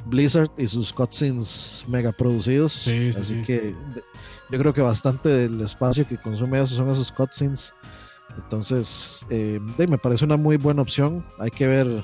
Blizzard 0.07 0.51
y 0.59 0.67
sus 0.67 0.93
cutscenes 0.93 1.85
mega 1.87 2.11
producidos. 2.11 2.73
Sí, 2.73 3.13
sí, 3.13 3.21
Así 3.21 3.35
sí. 3.37 3.43
que 3.43 3.77
yo 4.51 4.59
creo 4.59 4.75
que 4.75 4.81
bastante 4.81 5.29
del 5.29 5.61
espacio 5.61 6.07
que 6.09 6.19
consume 6.19 6.61
eso 6.61 6.75
son 6.75 6.91
esos 6.91 7.13
cutscenes. 7.13 7.73
Entonces, 8.37 9.25
eh, 9.31 9.61
me 9.89 9.99
parece 9.99 10.25
una 10.25 10.37
muy 10.37 10.57
buena 10.57 10.83
opción. 10.83 11.25
Hay 11.39 11.53
que 11.53 11.69
ver, 11.69 12.03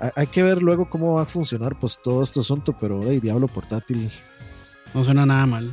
hay, 0.00 0.10
hay 0.16 0.26
que 0.26 0.42
ver 0.42 0.60
luego 0.60 0.90
cómo 0.90 1.14
va 1.14 1.22
a 1.22 1.26
funcionar 1.26 1.78
pues 1.78 2.00
todo 2.02 2.24
este 2.24 2.40
asunto, 2.40 2.74
pero 2.80 3.00
hey, 3.04 3.20
Diablo 3.20 3.46
portátil 3.46 4.10
No 4.92 5.04
suena 5.04 5.24
nada 5.24 5.46
mal, 5.46 5.72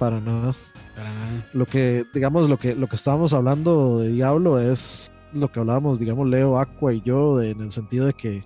para 0.00 0.18
nada. 0.18 0.56
Lo 1.52 1.66
que 1.66 2.04
digamos 2.14 2.48
lo 2.48 2.56
que 2.58 2.74
lo 2.74 2.86
que 2.86 2.96
estábamos 2.96 3.32
hablando 3.32 3.98
de 4.00 4.10
Diablo 4.12 4.60
es 4.60 5.10
lo 5.32 5.50
que 5.50 5.60
hablábamos 5.60 5.98
digamos 5.98 6.28
Leo 6.28 6.58
Aqua 6.58 6.92
y 6.94 7.00
yo 7.02 7.36
de- 7.38 7.50
en 7.50 7.60
el 7.62 7.70
sentido 7.72 8.06
de 8.06 8.12
que 8.14 8.44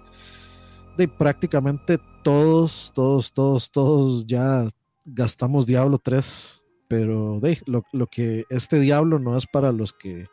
de 0.96 1.08
prácticamente 1.08 1.98
todos 2.22 2.90
todos 2.94 3.32
todos 3.32 3.70
todos 3.70 4.26
ya 4.26 4.68
gastamos 5.04 5.66
Diablo 5.66 5.98
3 5.98 6.60
pero 6.88 7.38
de 7.40 7.58
lo, 7.66 7.84
lo 7.92 8.06
que 8.06 8.44
este 8.48 8.80
Diablo 8.80 9.18
no 9.18 9.36
es 9.36 9.46
para 9.46 9.70
los 9.72 9.92
que 9.92 10.26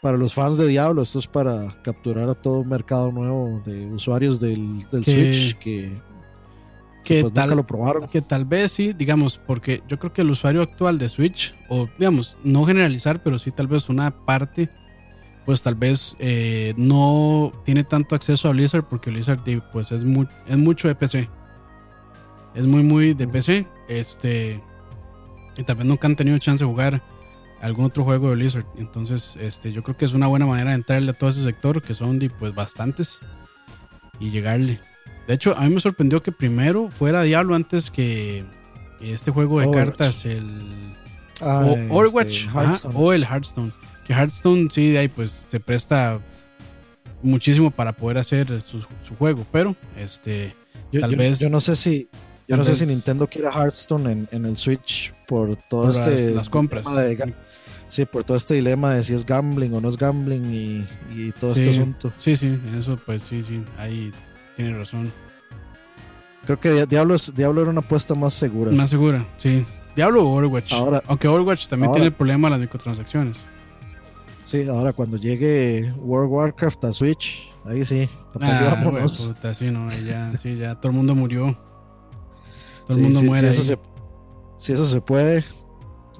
para 0.00 0.16
los 0.16 0.32
fans 0.32 0.56
de 0.58 0.68
Diablo 0.68 1.02
esto 1.02 1.18
es 1.18 1.26
para 1.26 1.76
capturar 1.82 2.28
a 2.28 2.34
todo 2.34 2.60
un 2.60 2.68
mercado 2.68 3.10
nuevo 3.10 3.60
de 3.66 3.86
usuarios 3.86 4.38
del, 4.38 4.88
del 4.92 5.02
Switch 5.04 5.58
que, 5.58 6.00
Que 7.08 7.22
pues, 7.22 7.32
tal, 7.32 7.44
nunca 7.44 7.56
lo 7.56 7.66
probaron 7.66 8.06
que 8.06 8.20
tal 8.20 8.44
vez 8.44 8.72
sí, 8.72 8.92
digamos, 8.92 9.38
porque 9.38 9.82
yo 9.88 9.98
creo 9.98 10.12
que 10.12 10.20
el 10.20 10.30
usuario 10.30 10.60
actual 10.60 10.98
de 10.98 11.08
Switch, 11.08 11.54
o 11.70 11.88
digamos, 11.98 12.36
no 12.44 12.66
generalizar, 12.66 13.22
pero 13.22 13.38
sí 13.38 13.50
tal 13.50 13.66
vez 13.66 13.88
una 13.88 14.10
parte, 14.10 14.68
pues 15.46 15.62
tal 15.62 15.74
vez 15.74 16.16
eh, 16.18 16.74
no 16.76 17.50
tiene 17.64 17.82
tanto 17.82 18.14
acceso 18.14 18.48
a 18.48 18.52
Blizzard 18.52 18.84
porque 18.84 19.08
Blizzard 19.08 19.40
pues 19.72 19.90
es, 19.90 20.04
muy, 20.04 20.28
es 20.46 20.58
mucho 20.58 20.86
de 20.86 20.94
PC. 20.94 21.30
Es 22.54 22.66
muy, 22.66 22.82
muy 22.82 23.14
de 23.14 23.26
PC. 23.26 23.66
Este, 23.88 24.62
y 25.56 25.62
tal 25.62 25.76
vez 25.76 25.86
nunca 25.86 26.08
han 26.08 26.16
tenido 26.16 26.36
chance 26.38 26.62
de 26.62 26.68
jugar 26.68 27.02
algún 27.62 27.86
otro 27.86 28.04
juego 28.04 28.28
de 28.28 28.34
Blizzard. 28.34 28.66
Entonces, 28.76 29.38
este, 29.40 29.72
yo 29.72 29.82
creo 29.82 29.96
que 29.96 30.04
es 30.04 30.12
una 30.12 30.26
buena 30.26 30.44
manera 30.44 30.70
de 30.70 30.76
entrarle 30.76 31.12
a 31.12 31.14
todo 31.14 31.30
ese 31.30 31.42
sector, 31.42 31.80
que 31.80 31.94
son 31.94 32.18
pues 32.38 32.54
bastantes, 32.54 33.20
y 34.20 34.28
llegarle. 34.28 34.78
De 35.28 35.34
hecho, 35.34 35.54
a 35.56 35.60
mí 35.62 35.74
me 35.74 35.78
sorprendió 35.80 36.22
que 36.22 36.32
primero 36.32 36.90
fuera 36.90 37.22
Diablo 37.22 37.54
antes 37.54 37.90
que 37.90 38.44
este 39.00 39.30
juego 39.30 39.60
de 39.60 39.66
Overwatch. 39.66 39.86
cartas, 39.96 40.24
el 40.24 40.44
Ah, 41.40 41.60
o 41.64 41.68
este, 41.76 41.88
Overwatch 41.90 42.46
ajá, 42.48 42.88
o 42.94 43.12
el 43.12 43.22
Hearthstone. 43.22 43.72
Que 44.04 44.12
Hearthstone 44.14 44.68
sí, 44.72 44.90
de 44.90 44.98
ahí 44.98 45.08
pues 45.08 45.30
se 45.30 45.60
presta 45.60 46.18
muchísimo 47.22 47.70
para 47.70 47.92
poder 47.92 48.18
hacer 48.18 48.60
su, 48.60 48.80
su 49.06 49.14
juego, 49.18 49.46
pero 49.52 49.76
este 49.96 50.54
Yo, 50.92 51.00
tal 51.00 51.12
yo- 51.12 51.16
vez- 51.18 51.38
yo 51.38 51.50
no 51.50 51.60
sé 51.60 51.76
si 51.76 52.08
yo 52.48 52.56
no 52.56 52.64
sé 52.64 52.74
si 52.76 52.86
Nintendo 52.86 53.26
quiere 53.26 53.48
Hearthstone 53.48 54.10
en, 54.10 54.28
en 54.32 54.46
el 54.46 54.56
Switch 54.56 55.12
por 55.26 55.54
todo 55.68 55.82
por 55.82 55.90
este 55.90 56.10
las, 56.28 56.36
las 56.36 56.48
compras. 56.48 56.86
de 56.96 57.34
sí, 57.90 58.06
por 58.06 58.24
todo 58.24 58.36
este 58.38 58.54
dilema 58.54 58.94
de 58.94 59.04
si 59.04 59.12
es 59.12 59.24
gambling 59.26 59.74
o 59.74 59.80
no 59.82 59.88
es 59.90 59.98
gambling 59.98 60.52
y, 60.54 60.86
y 61.14 61.32
todo 61.32 61.54
Sí. 61.54 61.60
este 61.60 61.74
asunto. 61.78 62.10
Sí, 62.16 62.36
sí, 62.36 62.46
en 62.46 62.74
eso 62.78 62.98
pues 63.04 63.22
sí, 63.22 63.42
sí, 63.42 63.62
ahí 63.76 64.10
tiene 64.58 64.76
razón. 64.76 65.10
Creo 66.44 66.58
que 66.60 66.72
Dia- 66.72 66.86
Diablo, 66.86 67.14
es- 67.14 67.32
Diablo 67.34 67.60
era 67.62 67.70
una 67.70 67.80
apuesta 67.80 68.14
más 68.14 68.34
segura. 68.34 68.72
Más 68.72 68.90
segura, 68.90 69.24
sí. 69.36 69.64
Diablo 69.94 70.24
o 70.26 70.36
Overwatch. 70.36 70.72
Ahora- 70.72 71.02
Aunque 71.06 71.28
Overwatch 71.28 71.68
también 71.68 71.88
ahora- 71.88 71.94
tiene 71.96 72.06
el 72.08 72.12
problema 72.14 72.48
de 72.48 72.50
las 72.52 72.60
microtransacciones. 72.60 73.38
Sí, 74.44 74.66
ahora 74.68 74.92
cuando 74.92 75.16
llegue 75.16 75.92
World 75.98 76.26
of 76.26 76.32
Warcraft 76.32 76.84
a 76.86 76.92
Switch, 76.92 77.52
ahí 77.66 77.84
sí, 77.84 78.08
Ah, 78.40 78.80
güey, 78.84 79.04
puta, 79.04 79.52
sí, 79.54 79.70
no, 79.70 79.90
ya, 79.92 80.36
sí, 80.36 80.56
ya 80.56 80.74
todo 80.74 80.90
el 80.90 80.96
mundo 80.96 81.14
murió. 81.14 81.56
Todo 82.86 82.96
el 82.96 83.02
mundo 83.04 83.20
sí, 83.20 83.26
muere. 83.26 83.52
Si 83.52 83.60
eso, 83.60 83.64
se, 83.64 83.78
si 84.56 84.72
eso 84.72 84.86
se 84.86 85.00
puede, 85.02 85.44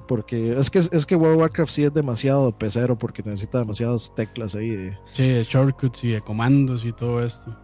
porque 0.07 0.53
es 0.59 0.69
que, 0.69 0.79
es 0.79 1.05
que 1.07 1.15
World 1.15 1.35
of 1.37 1.41
Warcraft 1.41 1.71
sí 1.71 1.83
es 1.85 1.93
demasiado 1.93 2.51
pecero 2.55 2.97
porque 2.97 3.23
necesita 3.23 3.59
demasiadas 3.59 4.13
teclas 4.15 4.53
ahí. 4.55 4.69
de- 4.69 4.97
Sí, 5.13 5.27
de 5.27 5.43
shortcuts 5.43 6.03
y 6.03 6.09
de 6.11 6.21
comandos 6.21 6.85
y 6.85 6.91
todo 6.91 7.23
esto. 7.23 7.55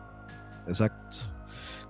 Exacto. 0.68 1.18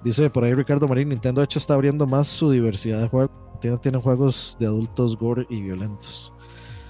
Dice 0.04 0.30
por 0.30 0.44
ahí 0.44 0.54
Ricardo 0.54 0.88
Marín, 0.88 1.10
Nintendo 1.10 1.42
de 1.42 1.46
hecho 1.46 1.60
está 1.60 1.74
abriendo 1.74 2.06
más 2.06 2.28
su 2.28 2.52
diversidad 2.52 3.02
de 3.02 3.08
juegos. 3.08 3.32
Tiene, 3.62 3.78
tienen 3.78 4.02
juegos 4.02 4.56
de 4.60 4.66
adultos 4.68 5.18
gore 5.18 5.48
y 5.50 5.62
violentos. 5.62 6.32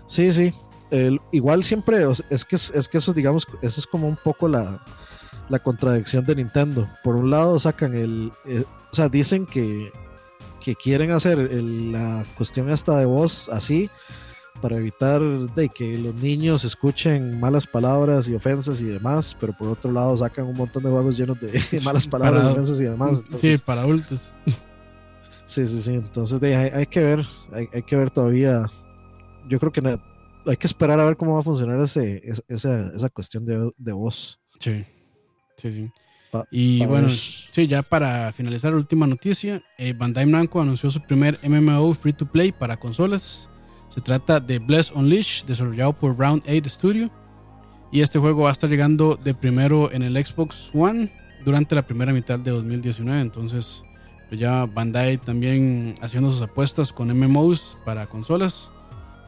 Sí, 0.07 0.31
sí. 0.33 0.53
El- 0.91 1.19
igual 1.31 1.63
siempre, 1.63 2.05
es 2.29 2.45
que, 2.45 2.55
es 2.55 2.89
que 2.89 2.97
eso, 2.97 3.13
digamos, 3.13 3.47
eso 3.61 3.79
es 3.79 3.88
como 3.88 4.07
un 4.07 4.17
poco 4.17 4.47
la, 4.47 4.83
la 5.49 5.59
contradicción 5.59 6.25
de 6.25 6.36
Nintendo. 6.36 6.89
Por 7.03 7.15
un 7.15 7.29
lado 7.29 7.57
sacan 7.59 7.95
el, 7.95 8.31
eh, 8.45 8.65
o 8.91 8.95
sea, 8.95 9.07
dicen 9.09 9.45
que, 9.45 9.91
que 10.59 10.75
quieren 10.75 11.11
hacer 11.11 11.38
la 11.53 12.25
cuestión 12.38 12.69
esta 12.69 12.97
de 12.97 13.05
voz 13.05 13.49
así 13.49 13.89
para 14.61 14.77
evitar 14.77 15.21
de 15.21 15.69
que 15.69 15.97
los 15.97 16.15
niños 16.15 16.63
escuchen 16.65 17.39
malas 17.39 17.67
palabras 17.67 18.27
y 18.27 18.35
ofensas 18.35 18.81
y 18.81 18.85
demás, 18.85 19.35
pero 19.39 19.53
por 19.53 19.67
otro 19.67 19.91
lado 19.91 20.15
sacan 20.17 20.45
un 20.45 20.55
montón 20.57 20.83
de 20.83 20.89
juegos 20.89 21.17
llenos 21.17 21.39
de 21.39 21.51
malas 21.85 22.07
palabras, 22.07 22.41
Para- 22.41 22.51
ofensas 22.53 22.79
y 22.81 22.83
demás. 22.85 23.21
sí, 23.39 23.55
para 23.57 23.81
adultos. 23.81 24.31
Sí, 25.47 25.67
sí, 25.67 25.79
sí. 25.79 25.93
Entonces 25.93 26.39
de, 26.39 26.55
hay, 26.55 26.69
hay 26.71 26.85
que 26.87 26.99
ver, 27.01 27.23
hay, 27.53 27.69
hay 27.71 27.83
que 27.83 27.95
ver 27.95 28.09
todavía. 28.09 28.65
Yo 29.47 29.59
creo 29.59 29.71
que 29.71 29.99
hay 30.47 30.57
que 30.57 30.65
esperar 30.65 30.99
a 30.99 31.05
ver 31.05 31.15
cómo 31.17 31.35
va 31.35 31.41
a 31.41 31.43
funcionar 31.43 31.79
ese, 31.81 32.19
es- 32.23 32.43
esa, 32.47 32.87
esa 32.95 33.09
cuestión 33.09 33.45
de, 33.45 33.69
de 33.77 33.91
voz. 33.93 34.39
Sí, 34.59 34.83
sí, 35.57 35.69
sí. 35.69 35.91
Pa- 36.31 36.47
y 36.49 36.79
pa' 36.79 36.87
bueno, 36.87 37.07
ver. 37.09 37.15
sí, 37.15 37.67
ya 37.67 37.83
para 37.83 38.31
finalizar 38.31 38.71
la 38.71 38.77
última 38.77 39.05
noticia, 39.05 39.61
eh, 39.77 39.93
Bandai 39.93 40.25
Namco 40.25 40.59
anunció 40.59 40.89
su 40.89 40.99
primer 40.99 41.39
MMO 41.47 41.93
free 41.93 42.13
to 42.13 42.25
play 42.25 42.51
para 42.51 42.75
consolas. 42.77 43.47
Se 43.95 44.01
trata 44.01 44.41
de 44.41 44.59
Bless 44.59 44.91
Unleashed, 44.91 45.45
desarrollado 45.45 45.93
por 45.93 46.19
Round 46.19 46.43
8 46.47 46.69
Studio. 46.69 47.09
Y 47.91 48.01
este 48.01 48.19
juego 48.19 48.43
va 48.43 48.49
a 48.49 48.51
estar 48.51 48.69
llegando 48.69 49.15
de 49.15 49.33
primero 49.33 49.89
en 49.89 50.03
el 50.03 50.23
Xbox 50.23 50.69
One 50.73 51.09
durante 51.45 51.75
la 51.75 51.87
primera 51.87 52.11
mitad 52.11 52.37
de 52.37 52.51
2019. 52.51 53.21
Entonces, 53.21 53.85
pues 54.27 54.41
ya 54.41 54.65
Bandai 54.65 55.17
también 55.17 55.95
haciendo 56.01 56.29
sus 56.29 56.41
apuestas 56.41 56.91
con 56.91 57.07
MMOs 57.07 57.77
para 57.85 58.05
consolas. 58.07 58.69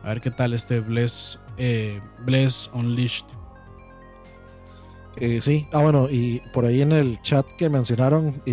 A 0.04 0.10
ver 0.10 0.20
qué 0.20 0.32
tal 0.32 0.54
este 0.54 0.82
Bless, 0.82 1.40
eh, 1.58 2.02
Bless 2.26 2.70
Unleashed. 2.74 3.26
Eh, 5.20 5.42
sí, 5.42 5.66
ah, 5.72 5.82
bueno, 5.82 6.10
y 6.12 6.42
por 6.54 6.66
ahí 6.66 6.82
en 6.82 6.92
el 6.92 7.20
chat 7.22 7.46
que 7.58 7.70
mencionaron, 7.70 8.44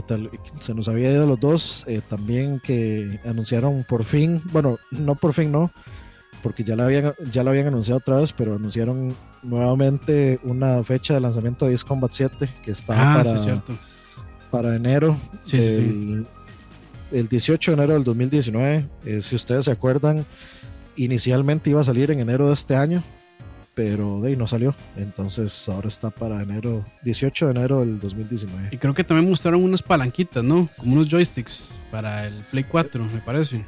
se 0.60 0.74
nos 0.74 0.88
había 0.88 1.10
ido 1.10 1.26
los 1.26 1.38
dos, 1.38 1.84
eh, 1.86 2.00
también 2.08 2.58
que 2.60 3.20
anunciaron 3.24 3.84
por 3.86 4.04
fin, 4.04 4.40
bueno, 4.50 4.78
no 4.90 5.14
por 5.14 5.34
fin, 5.34 5.52
no, 5.52 5.70
porque 6.44 6.62
ya 6.62 6.76
lo 6.76 6.82
habían, 6.84 7.14
ya 7.32 7.42
lo 7.42 7.50
habían 7.50 7.68
anunciado 7.68 7.96
otra 7.98 8.16
vez, 8.16 8.34
pero 8.34 8.54
anunciaron 8.54 9.16
nuevamente 9.42 10.38
una 10.42 10.82
fecha 10.82 11.14
de 11.14 11.20
lanzamiento 11.20 11.66
de 11.66 11.72
Ace 11.72 11.86
Combat 11.86 12.12
7 12.12 12.50
que 12.62 12.70
está 12.70 13.14
Ah, 13.14 13.22
para, 13.24 13.38
sí, 13.38 13.48
para 14.50 14.76
enero. 14.76 15.18
Sí, 15.42 16.22
el 17.12 17.28
18 17.28 17.70
de 17.70 17.74
enero 17.76 17.94
del 17.94 18.04
2019. 18.04 18.86
eh, 19.06 19.20
si 19.22 19.34
ustedes 19.34 19.64
se 19.64 19.70
acuerdan, 19.70 20.26
inicialmente 20.96 21.70
iba 21.70 21.80
a 21.80 21.84
salir 21.84 22.10
en 22.10 22.20
enero 22.20 22.48
de 22.48 22.52
este 22.52 22.76
año, 22.76 23.02
pero 23.72 24.20
de 24.20 24.28
ahí 24.28 24.36
no 24.36 24.46
salió. 24.46 24.74
Entonces 24.98 25.66
ahora 25.70 25.88
está 25.88 26.10
para 26.10 26.42
enero, 26.42 26.84
18 27.04 27.46
de 27.46 27.50
enero 27.52 27.80
del 27.80 27.98
2019. 27.98 28.68
Y 28.70 28.76
creo 28.76 28.92
que 28.92 29.02
también 29.02 29.30
mostraron 29.30 29.64
unas 29.64 29.82
palanquitas, 29.82 30.44
¿no? 30.44 30.68
Como 30.76 30.92
unos 30.92 31.08
joysticks 31.08 31.74
para 31.90 32.26
el 32.26 32.34
Play 32.50 32.64
4, 32.64 33.02
me 33.02 33.20
parece. 33.22 33.64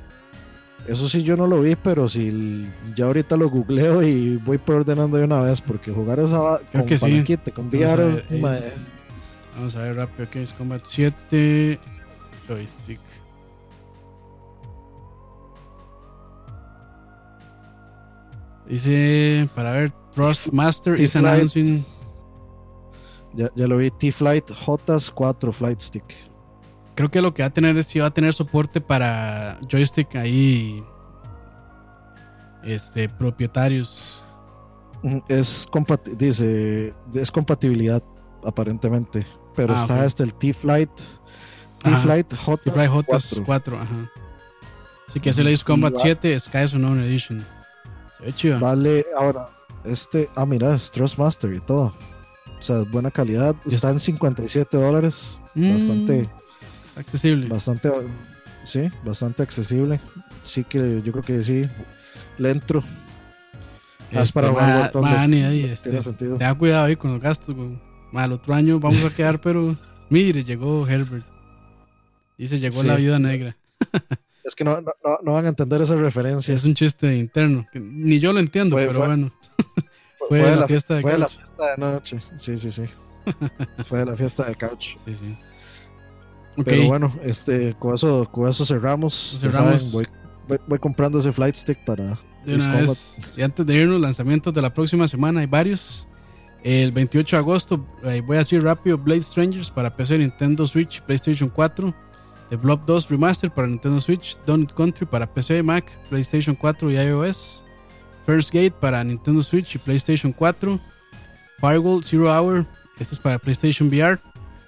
Eso 0.88 1.08
sí, 1.08 1.22
yo 1.22 1.36
no 1.36 1.46
lo 1.46 1.60
vi, 1.62 1.74
pero 1.74 2.08
si 2.08 2.68
ya 2.94 3.06
ahorita 3.06 3.36
lo 3.36 3.50
googleo 3.50 4.02
y 4.02 4.36
voy 4.36 4.58
preordenando 4.58 5.16
de 5.16 5.24
una 5.24 5.40
vez, 5.40 5.60
porque 5.60 5.90
jugar 5.90 6.20
esa 6.20 6.60
Creo 6.70 6.82
con 6.82 6.86
que 6.86 6.96
sí. 6.96 7.36
con 7.52 7.70
Vamos 7.70 7.90
a 7.90 7.94
VR, 7.94 8.24
mae, 8.40 8.72
Vamos 9.56 9.74
a 9.74 9.82
ver 9.82 9.96
rápido 9.96 10.30
que 10.30 10.42
es 10.42 10.52
Combat 10.52 10.82
7 10.84 11.80
joystick. 12.46 13.00
Dice, 18.68 19.48
para 19.54 19.72
ver, 19.72 19.92
Thrustmaster 20.14 21.00
is 21.00 21.14
announcing. 21.14 21.84
ya, 23.34 23.50
ya 23.54 23.66
lo 23.66 23.76
vi, 23.76 23.90
T-Flight 23.90 24.50
JAS 24.50 25.10
4 25.10 25.52
Flight 25.52 25.80
Stick. 25.80 26.04
Creo 26.96 27.10
que 27.10 27.20
lo 27.22 27.32
que 27.34 27.42
va 27.42 27.48
a 27.48 27.52
tener 27.52 27.76
es 27.76 27.86
si 27.86 27.98
va 28.00 28.06
a 28.06 28.10
tener 28.10 28.32
soporte 28.32 28.80
para 28.80 29.58
joystick 29.70 30.16
ahí. 30.16 30.82
Este, 32.64 33.08
propietarios. 33.08 34.22
Ujú, 35.02 35.22
Es 35.28 35.68
dice, 36.16 36.94
es 37.14 37.30
compatibilidad 37.30 38.02
aparentemente, 38.44 39.26
pero 39.54 39.74
Ah, 39.74 39.80
está 39.80 39.94
ok. 39.98 40.02
este 40.02 40.22
el 40.24 40.34
T-Flight. 40.34 40.90
T-Flight 41.82 42.34
J 42.34 42.62
T-Fly 42.64 42.86
J 42.88 43.02
4. 43.06 43.44
4, 43.44 43.76
ajá. 43.76 44.10
Así 45.08 45.20
que 45.20 45.30
es 45.30 45.38
el 45.38 45.46
Ace 45.52 45.62
Combat 45.64 45.92
y 45.92 45.96
va- 45.96 46.02
7 46.02 46.38
Sky 46.40 46.58
Unknown 46.74 47.00
Edition. 47.00 47.46
Se 48.18 48.24
ve 48.24 48.32
chido. 48.32 48.58
Vale, 48.58 49.06
ahora, 49.16 49.46
este, 49.84 50.28
ah, 50.34 50.44
mira, 50.46 50.74
es 50.74 50.90
Trustmaster 50.90 51.52
y 51.52 51.60
todo. 51.60 51.94
O 52.58 52.62
sea, 52.62 52.78
buena 52.90 53.10
calidad. 53.10 53.54
Está 53.66 53.90
en 53.90 54.00
57 54.00 54.76
dólares. 54.76 55.38
Mm, 55.54 55.72
Bastante, 55.74 56.28
accesible. 56.96 57.48
bastante, 57.48 57.90
sí, 58.64 58.90
bastante 59.04 59.42
accesible. 59.42 60.00
Sí 60.44 60.64
que 60.64 61.00
yo 61.04 61.12
creo 61.12 61.24
que 61.24 61.44
sí, 61.44 61.68
le 62.38 62.50
entro. 62.50 62.82
Es 64.10 64.30
para 64.32 64.52
ma- 64.52 64.90
ma, 64.94 65.14
Dani, 65.14 65.42
ahí, 65.42 65.64
este, 65.64 65.90
Tiene 65.90 66.04
sentido. 66.04 66.36
Tenga 66.38 66.54
cuidado 66.54 66.84
ahí 66.86 66.96
con 66.96 67.12
los 67.12 67.20
gastos. 67.20 67.54
güey. 67.54 67.78
Ma, 68.12 68.24
el 68.24 68.32
otro 68.32 68.54
año 68.54 68.78
vamos 68.78 69.04
a 69.04 69.10
quedar, 69.10 69.40
pero 69.40 69.76
mire, 70.10 70.44
llegó 70.44 70.86
Herbert. 70.86 71.26
Dice, 72.38 72.58
llegó 72.58 72.80
Sí. 72.82 72.86
la 72.86 72.96
viuda 72.96 73.18
negra. 73.18 73.56
Es 74.44 74.54
que 74.54 74.62
no, 74.62 74.80
no, 74.80 74.92
no- 75.22 75.32
van 75.32 75.46
a 75.46 75.48
entender 75.48 75.82
esa 75.82 75.96
referencia. 75.96 76.54
Es 76.54 76.64
un 76.64 76.74
chiste 76.74 77.16
interno. 77.16 77.66
que 77.72 77.80
ni 77.80 78.20
yo 78.20 78.32
lo 78.32 78.38
entiendo, 78.38 78.76
Fue- 78.76 78.86
pero 78.86 78.98
fue- 79.00 79.06
bueno. 79.08 79.32
fue 80.28 80.38
de 80.38 80.56
la 80.56 80.66
fiesta 80.68 80.94
de 80.94 81.02
Fue 81.02 81.12
de 81.12 81.18
la 81.18 81.26
couch. 81.26 81.36
fiesta 81.38 81.66
de 81.70 81.76
noche. 81.78 82.20
Sí, 82.36 82.56
sí, 82.56 82.70
sí. 82.70 82.84
fue 83.88 83.98
de 84.00 84.06
la 84.06 84.14
fiesta 84.16 84.44
de 84.44 84.54
couch. 84.54 84.96
Sí, 85.04 85.16
sí. 85.16 85.36
Ok, 86.56 86.64
Pero 86.64 86.86
bueno, 86.86 87.12
este, 87.22 87.74
con 87.78 87.94
eso, 87.94 88.28
con 88.30 88.48
eso 88.48 88.64
cerramos. 88.64 89.38
Cerramos. 89.40 89.80
saben, 89.80 89.92
voy, 89.92 90.06
voy, 90.48 90.58
voy 90.66 90.78
comprando 90.78 91.18
ese 91.18 91.32
flight 91.32 91.54
stick 91.54 91.84
para 91.84 92.18
de 92.46 92.54
una 92.54 92.80
vez. 92.80 93.18
Y 93.36 93.42
antes 93.42 93.66
de 93.66 93.74
irnos, 93.74 94.00
lanzamientos 94.00 94.54
de 94.54 94.62
la 94.62 94.72
próxima 94.72 95.06
semana, 95.08 95.40
hay 95.40 95.46
varios. 95.46 96.08
El 96.62 96.90
28 96.90 97.36
de 97.36 97.40
agosto, 97.40 97.86
eh, 98.04 98.22
voy 98.26 98.36
a 98.36 98.40
decir 98.40 98.62
rápido, 98.62 98.98
Blade 98.98 99.22
Strangers 99.22 99.70
para 99.70 99.94
PC, 99.94 100.18
Nintendo 100.18 100.66
Switch, 100.66 101.00
PlayStation 101.02 101.48
4. 101.48 101.94
The 102.48 102.56
Blob 102.56 102.84
2 102.86 103.10
Remaster 103.10 103.50
para 103.50 103.66
Nintendo 103.66 104.00
Switch, 104.00 104.38
Donut 104.46 104.72
Country 104.72 105.04
para 105.04 105.26
PC, 105.26 105.62
Mac, 105.62 105.84
PlayStation 106.08 106.54
4 106.54 106.92
y 106.92 106.96
iOS. 106.96 107.64
First 108.24 108.52
Gate 108.52 108.72
para 108.72 109.02
Nintendo 109.04 109.42
Switch 109.42 109.74
y 109.74 109.78
PlayStation 109.78 110.32
4. 110.32 110.78
Firewall 111.60 112.04
Zero 112.04 112.30
Hour, 112.30 112.66
este 112.98 113.14
es 113.14 113.20
para 113.20 113.38
PlayStation 113.38 113.88
VR. 113.88 114.18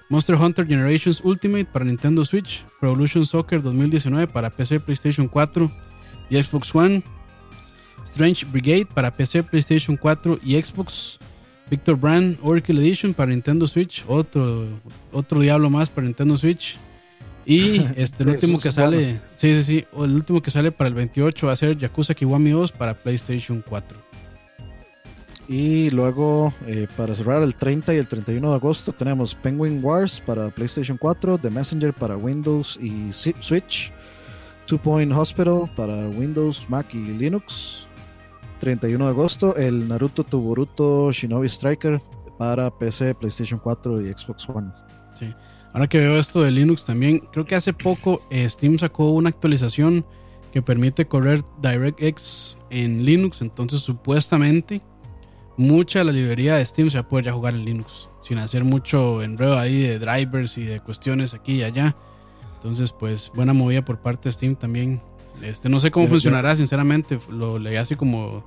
Monster 0.08 0.36
Hunter 0.36 0.66
Generations 0.66 1.20
Ultimate 1.22 1.66
para 1.66 1.84
Nintendo 1.84 2.24
Switch. 2.24 2.64
Pro 2.80 2.90
Evolution 2.90 3.26
Soccer 3.26 3.62
2019 3.62 4.26
para 4.26 4.50
PC, 4.50 4.80
PlayStation 4.80 5.28
4 5.28 5.70
y 6.30 6.42
Xbox 6.42 6.74
One. 6.74 7.02
Strange 8.04 8.46
Brigade 8.46 8.86
para 8.86 9.10
PC, 9.10 9.42
PlayStation 9.42 9.96
4 9.96 10.40
y 10.42 10.60
Xbox. 10.60 11.18
Victor 11.70 11.96
Brand 11.96 12.38
Oracle 12.42 12.80
Edition 12.80 13.12
para 13.12 13.30
Nintendo 13.30 13.66
Switch. 13.66 14.04
Otro, 14.08 14.66
otro 15.12 15.40
diablo 15.40 15.68
más 15.68 15.90
para 15.90 16.06
Nintendo 16.06 16.36
Switch. 16.36 16.78
Y 17.44 17.80
este, 17.96 18.24
el 18.24 18.30
último 18.30 18.58
que 18.60 18.72
sale, 18.72 19.20
sí, 19.36 19.54
sí, 19.54 19.62
sí, 19.62 19.84
el 19.96 20.14
último 20.14 20.42
que 20.42 20.50
sale 20.50 20.72
para 20.72 20.88
el 20.88 20.94
28 20.94 21.46
va 21.46 21.52
a 21.52 21.56
ser 21.56 21.76
Yakuza 21.76 22.14
Kiwami 22.14 22.50
2 22.50 22.72
para 22.72 22.94
PlayStation 22.94 23.62
4. 23.66 24.07
Y 25.48 25.88
luego, 25.90 26.52
eh, 26.66 26.86
para 26.94 27.14
cerrar 27.14 27.42
el 27.42 27.54
30 27.54 27.94
y 27.94 27.96
el 27.96 28.06
31 28.06 28.50
de 28.50 28.54
agosto, 28.54 28.92
tenemos 28.92 29.34
Penguin 29.34 29.82
Wars 29.82 30.20
para 30.20 30.50
PlayStation 30.50 30.98
4, 30.98 31.38
The 31.38 31.48
Messenger 31.48 31.94
para 31.94 32.18
Windows 32.18 32.78
y 32.82 33.10
Switch, 33.12 33.90
Two 34.66 34.76
Point 34.78 35.10
Hospital 35.10 35.70
para 35.74 35.94
Windows, 36.08 36.68
Mac 36.68 36.94
y 36.94 36.98
Linux. 36.98 37.86
31 38.60 39.04
de 39.04 39.10
agosto, 39.10 39.56
el 39.56 39.88
Naruto 39.88 40.24
Tuboruto 40.24 41.12
Shinobi 41.12 41.48
Striker 41.48 42.02
para 42.38 42.70
PC, 42.70 43.14
PlayStation 43.14 43.58
4 43.58 44.02
y 44.02 44.12
Xbox 44.12 44.48
One. 44.48 44.70
Sí. 45.14 45.32
Ahora 45.72 45.86
que 45.86 45.98
veo 45.98 46.18
esto 46.18 46.42
de 46.42 46.50
Linux 46.50 46.84
también, 46.84 47.20
creo 47.32 47.46
que 47.46 47.54
hace 47.54 47.72
poco 47.72 48.20
eh, 48.30 48.48
Steam 48.48 48.78
sacó 48.78 49.12
una 49.12 49.28
actualización 49.28 50.04
que 50.52 50.60
permite 50.60 51.06
correr 51.06 51.42
DirectX 51.62 52.58
en 52.70 53.04
Linux. 53.04 53.42
Entonces, 53.42 53.80
supuestamente, 53.80 54.82
mucha 55.58 55.98
de 55.98 56.06
la 56.06 56.12
librería 56.12 56.56
de 56.56 56.64
Steam 56.64 56.88
se 56.88 56.96
va 56.96 57.02
a 57.02 57.08
poder 57.08 57.26
ya 57.26 57.32
jugar 57.32 57.52
en 57.52 57.64
Linux, 57.64 58.08
sin 58.22 58.38
hacer 58.38 58.64
mucho 58.64 59.22
enredo 59.22 59.58
ahí 59.58 59.82
de 59.82 59.98
drivers 59.98 60.56
y 60.56 60.64
de 60.64 60.80
cuestiones 60.80 61.34
aquí 61.34 61.56
y 61.56 61.62
allá. 61.64 61.94
Entonces, 62.54 62.92
pues, 62.92 63.30
buena 63.34 63.52
movida 63.52 63.84
por 63.84 63.98
parte 63.98 64.28
de 64.28 64.32
Steam 64.32 64.56
también. 64.56 65.02
Este, 65.42 65.68
no 65.68 65.78
sé 65.78 65.90
cómo 65.90 66.08
funcionará, 66.08 66.56
sinceramente, 66.56 67.18
lo 67.28 67.58
leí 67.58 67.76
así 67.76 67.94
como, 67.94 68.44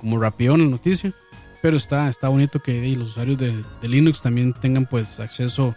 como 0.00 0.18
rápido 0.18 0.54
en 0.54 0.64
la 0.64 0.70
noticia. 0.70 1.12
Pero 1.62 1.76
está, 1.76 2.08
está 2.08 2.28
bonito 2.28 2.60
que 2.60 2.94
los 2.94 3.10
usuarios 3.10 3.38
de, 3.38 3.64
de 3.80 3.88
Linux 3.88 4.20
también 4.20 4.52
tengan 4.52 4.84
pues 4.84 5.18
acceso 5.20 5.74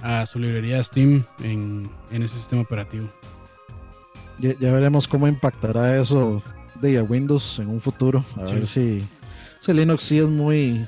a 0.00 0.26
su 0.26 0.38
librería 0.38 0.82
Steam 0.84 1.24
en, 1.42 1.90
ese 2.10 2.36
sistema 2.36 2.60
operativo. 2.62 3.08
Ya, 4.38 4.54
veremos 4.58 5.08
cómo 5.08 5.26
impactará 5.26 5.98
eso 5.98 6.42
de 6.80 7.00
Windows 7.00 7.58
en 7.58 7.68
un 7.68 7.80
futuro. 7.80 8.24
A 8.36 8.42
ver 8.42 8.66
si, 8.66 9.02
si, 9.64 9.72
Linux 9.72 10.02
sí 10.02 10.18
es 10.18 10.28
muy. 10.28 10.86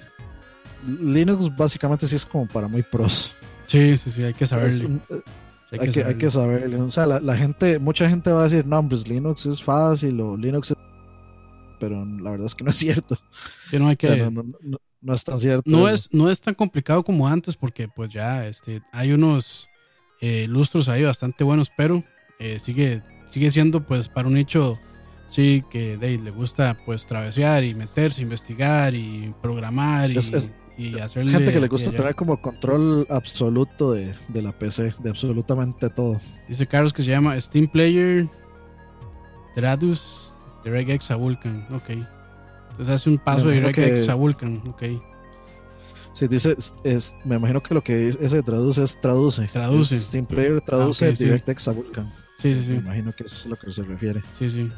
Linux 0.87 1.55
básicamente 1.57 2.07
sí 2.07 2.17
es 2.17 2.27
como 2.27 2.47
para 2.47 2.69
muy 2.69 2.83
pros. 2.83 3.33
Sí, 3.67 3.97
sí, 3.97 4.11
sí, 4.11 4.23
hay 4.23 4.35
que 4.35 4.47
saber 4.47 4.71
hay, 5.73 5.91
que, 5.91 6.05
hay, 6.05 6.15
que. 6.15 6.27
O 6.27 6.91
sea, 6.91 7.07
la, 7.07 7.37
gente, 7.37 7.79
mucha 7.79 8.09
gente 8.09 8.31
va 8.31 8.43
a 8.43 8.45
decir, 8.45 8.65
no, 8.67 8.89
pues 8.89 9.09
Linux 9.09 9.47
es 9.47 9.63
fácil 9.63 10.21
o 10.21 10.37
Linux 10.37 10.71
es... 10.71 10.77
Pero 11.81 12.05
la 12.05 12.31
verdad 12.31 12.47
es 12.47 12.55
que 12.55 12.65
no 12.65 12.71
es 12.71 12.77
cierto. 12.77 13.19
no 13.73 13.89
hay 13.89 13.97
que... 13.97 14.31
No 15.01 15.15
es 15.15 15.25
tan 15.25 15.39
cierto. 15.39 15.71
No 15.71 15.89
es, 15.89 16.13
no 16.13 16.31
es 16.31 16.41
tan 16.41 16.55
complicado 16.55 17.05
como 17.05 17.29
antes 17.29 17.55
porque 17.55 17.87
pues 17.87 18.11
ya 18.11 18.47
este, 18.47 18.83
hay 18.93 19.13
unos 19.13 19.69
eh, 20.21 20.47
lustros 20.49 20.89
ahí 20.89 21.05
bastante 21.05 21.45
buenos, 21.45 21.71
pero 21.77 22.03
eh, 22.41 22.59
sigue, 22.59 23.03
sigue 23.29 23.51
siendo 23.51 23.85
pues 23.87 24.09
para 24.09 24.27
un 24.27 24.35
nicho, 24.35 24.79
sí, 25.29 25.65
que 25.71 25.97
le 25.97 26.31
gusta 26.31 26.77
pues 26.85 27.07
travesear 27.07 27.65
y 27.65 27.75
meterse, 27.75 28.23
investigar 28.23 28.95
y 28.95 29.35
programar 29.43 30.11
y, 30.11 30.19
y 30.79 30.99
hacerle... 30.99 31.33
Gente 31.33 31.53
que 31.53 31.61
le 31.61 31.69
gusta 31.69 31.91
tener 31.91 32.15
como 32.15 32.41
control 32.41 33.07
absoluto 33.11 33.93
de, 33.93 34.15
de 34.29 34.43
la 34.43 34.53
PC, 34.53 34.95
de 34.99 35.11
absolutamente 35.11 35.89
todo. 35.91 36.21
Dice 36.49 36.67
Carlos 36.67 36.93
que 36.93 37.03
se 37.03 37.09
llama 37.09 37.41
Steam 37.41 37.67
Player 37.67 38.29
Tradus 39.55 40.37
DirectX 40.65 41.11
a 41.11 41.17
Vulkan, 41.17 41.67
ok. 41.73 41.91
Entonces 42.71 42.95
hace 42.95 43.09
un 43.09 43.19
paso 43.19 43.49
directo 43.49 44.13
a 44.13 44.15
Vulcan, 44.15 44.63
ok. 44.69 44.83
Sí, 46.13 46.29
dice, 46.29 46.57
es, 46.85 47.15
me 47.25 47.37
imagino 47.37 47.63
que 47.63 47.75
lo 47.75 47.83
que 47.83 48.09
ese 48.09 48.43
traduce 48.43 48.83
es 48.83 49.01
traduce. 49.01 49.49
Traduce. 49.49 50.01
Steam 50.01 50.27
Player 50.27 50.61
traduce 50.61 51.07
ah, 51.07 51.13
DirectX 51.13 51.69
a 51.69 51.73
Vulcan. 51.73 52.07
Sí, 52.39 52.53
sí, 52.53 52.65
sí. 52.65 52.73
Me 52.73 52.79
imagino 52.79 53.13
que 53.13 53.25
eso 53.25 53.37
es 53.37 53.47
a 53.47 53.49
lo 53.51 53.57
que 53.57 53.71
se 53.71 53.83
refiere. 53.83 54.23
Sí, 54.33 54.49
sí. 54.49 54.71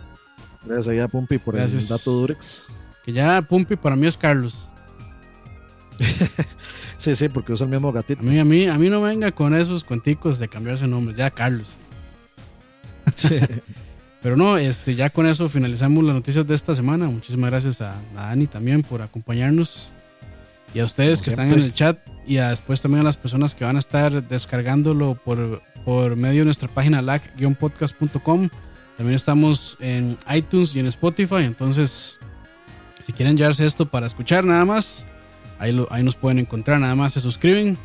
Gracias 0.69 1.05
a 1.05 1.09
Pumpi 1.09 1.39
por 1.39 1.57
el 1.57 1.89
dato 1.89 2.11
Durex. 2.11 2.66
Que 3.05 3.12
ya 3.12 3.41
Pumpi 3.43 3.77
para 3.77 3.97
mí 3.97 4.07
es 4.07 4.16
Carlos. 4.16 4.69
sí, 6.99 7.14
sí, 7.16 7.29
porque 7.29 7.53
usa 7.53 7.64
el 7.64 7.71
mismo 7.71 7.91
gatito. 7.91 8.21
A 8.21 8.25
mí, 8.25 8.39
a 8.39 8.45
mí, 8.45 8.66
a 8.66 8.79
mí 8.79 8.89
no 8.91 9.01
venga 9.01 9.33
con 9.33 9.55
esos 9.55 9.83
cuenticos 9.83 10.39
de 10.39 10.49
cambiarse 10.49 10.87
nombre, 10.87 11.14
ya 11.16 11.31
Carlos. 11.31 11.69
Sí. 13.16 13.41
Pero 14.23 14.37
no, 14.37 14.59
este, 14.59 14.95
ya 14.95 15.09
con 15.09 15.27
eso 15.27 15.49
finalizamos 15.49 16.05
las 16.05 16.14
noticias 16.14 16.47
de 16.47 16.55
esta 16.55 16.75
semana. 16.75 17.07
Muchísimas 17.07 17.51
gracias 17.51 17.81
a, 17.81 17.95
Dani 18.14 18.47
también 18.47 18.83
por 18.83 19.01
acompañarnos. 19.01 19.91
Y 20.75 20.81
a 20.81 20.85
ustedes 20.85 21.23
que 21.23 21.31
están 21.31 21.51
en 21.51 21.61
el 21.61 21.73
chat. 21.73 21.99
Y 22.27 22.37
después 22.37 22.83
también 22.83 23.01
a 23.01 23.05
las 23.05 23.16
personas 23.16 23.55
que 23.55 23.64
van 23.64 23.77
a 23.77 23.79
estar 23.79 24.29
descargándolo 24.29 25.14
por, 25.14 25.62
por 25.85 26.16
medio 26.16 26.41
de 26.41 26.45
nuestra 26.45 26.69
página 26.69 27.01
lag-podcast.com. 27.01 28.51
También 28.99 29.15
estamos 29.15 29.77
en 29.79 30.19
iTunes 30.35 30.75
y 30.75 30.81
en 30.81 30.87
Spotify. 30.87 31.45
Entonces, 31.45 32.19
si 33.07 33.13
quieren 33.13 33.37
llevarse 33.37 33.65
esto 33.65 33.87
para 33.87 34.07
escuchar 34.07 34.45
nada 34.45 34.65
más, 34.65 35.07
ahí, 35.61 35.73
lo, 35.73 35.87
ahí 35.91 36.03
nos 36.03 36.17
pueden 36.17 36.41
encontrar. 36.41 36.81
Nada 36.81 36.97
más 36.97 37.13
se 37.13 37.21
suscriben. 37.21 37.79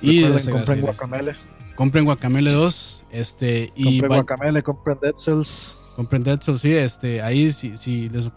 Y 0.00 0.22
compren 0.48 0.80
guacamele. 0.80 1.36
Compren 1.74 2.04
Guacamele 2.04 2.52
2. 2.52 3.04
Este, 3.10 3.72
y 3.74 3.98
compren 4.00 4.12
Guacamele, 4.12 4.62
compren 4.62 4.98
Dead 5.02 5.16
Cells. 5.16 5.76
Compren 5.96 6.22
Dead 6.22 6.40
Cells, 6.40 6.60
sí. 6.60 6.72
Este, 6.72 7.20
ahí, 7.20 7.50
si, 7.50 7.76
si, 7.76 8.08
les, 8.08 8.30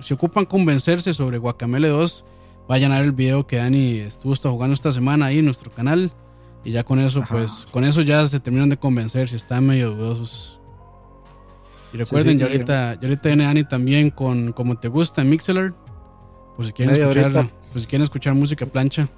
si, 0.00 0.14
ocupan 0.14 0.44
convencerse 0.44 1.12
sobre 1.12 1.38
Guacamele 1.38 1.88
2, 1.88 2.24
vayan 2.68 2.92
a 2.92 2.98
ver 2.98 3.06
el 3.06 3.12
video 3.12 3.48
que 3.48 3.56
Dani 3.56 3.98
estuvo 3.98 4.34
jugando 4.34 4.74
esta 4.74 4.92
semana 4.92 5.26
ahí 5.26 5.40
en 5.40 5.44
nuestro 5.44 5.72
canal. 5.72 6.12
Y 6.64 6.70
ya 6.70 6.84
con 6.84 7.00
eso, 7.00 7.24
pues, 7.28 7.66
con 7.72 7.84
eso 7.84 8.02
ya 8.02 8.24
se 8.28 8.38
terminan 8.38 8.68
de 8.68 8.76
convencer 8.76 9.28
si 9.28 9.34
están 9.34 9.66
medio 9.66 9.90
dudosos. 9.90 10.60
Y 11.92 11.98
recuerden, 11.98 12.38
ya, 12.38 12.46
ahorita, 12.46 12.92
ahorita 13.02 13.28
viene 13.28 13.44
Dani 13.44 13.64
también 13.64 14.10
con 14.10 14.52
Como 14.52 14.78
Te 14.78 14.88
Gusta 14.88 15.22
en 15.22 15.30
Mixler. 15.30 15.72
Por 16.56 16.66
si 16.66 16.72
quieren 16.72 16.94
escuchar, 16.94 17.50
por 17.72 17.80
si 17.80 17.86
quieren 17.86 18.02
escuchar 18.02 18.34
música 18.34 18.66
plancha 18.66 19.08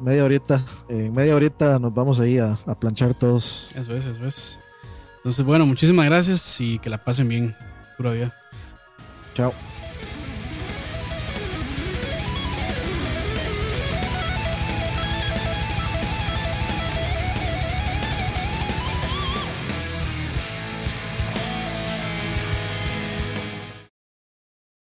media 0.00 0.24
horita. 0.24 0.64
En 0.88 1.12
media 1.12 1.36
horita 1.36 1.78
nos 1.78 1.94
vamos 1.94 2.20
ahí 2.20 2.38
a, 2.38 2.58
a 2.66 2.78
planchar 2.78 3.14
todos. 3.14 3.70
Eso 3.74 3.94
es, 3.94 4.04
eso 4.04 4.26
es. 4.26 4.60
Entonces, 5.16 5.44
bueno, 5.44 5.66
muchísimas 5.66 6.06
gracias 6.06 6.60
y 6.60 6.78
que 6.78 6.90
la 6.90 7.04
pasen 7.04 7.28
bien. 7.28 7.54
Pura 7.96 8.12
vida. 8.12 8.34
Chao. 9.34 9.52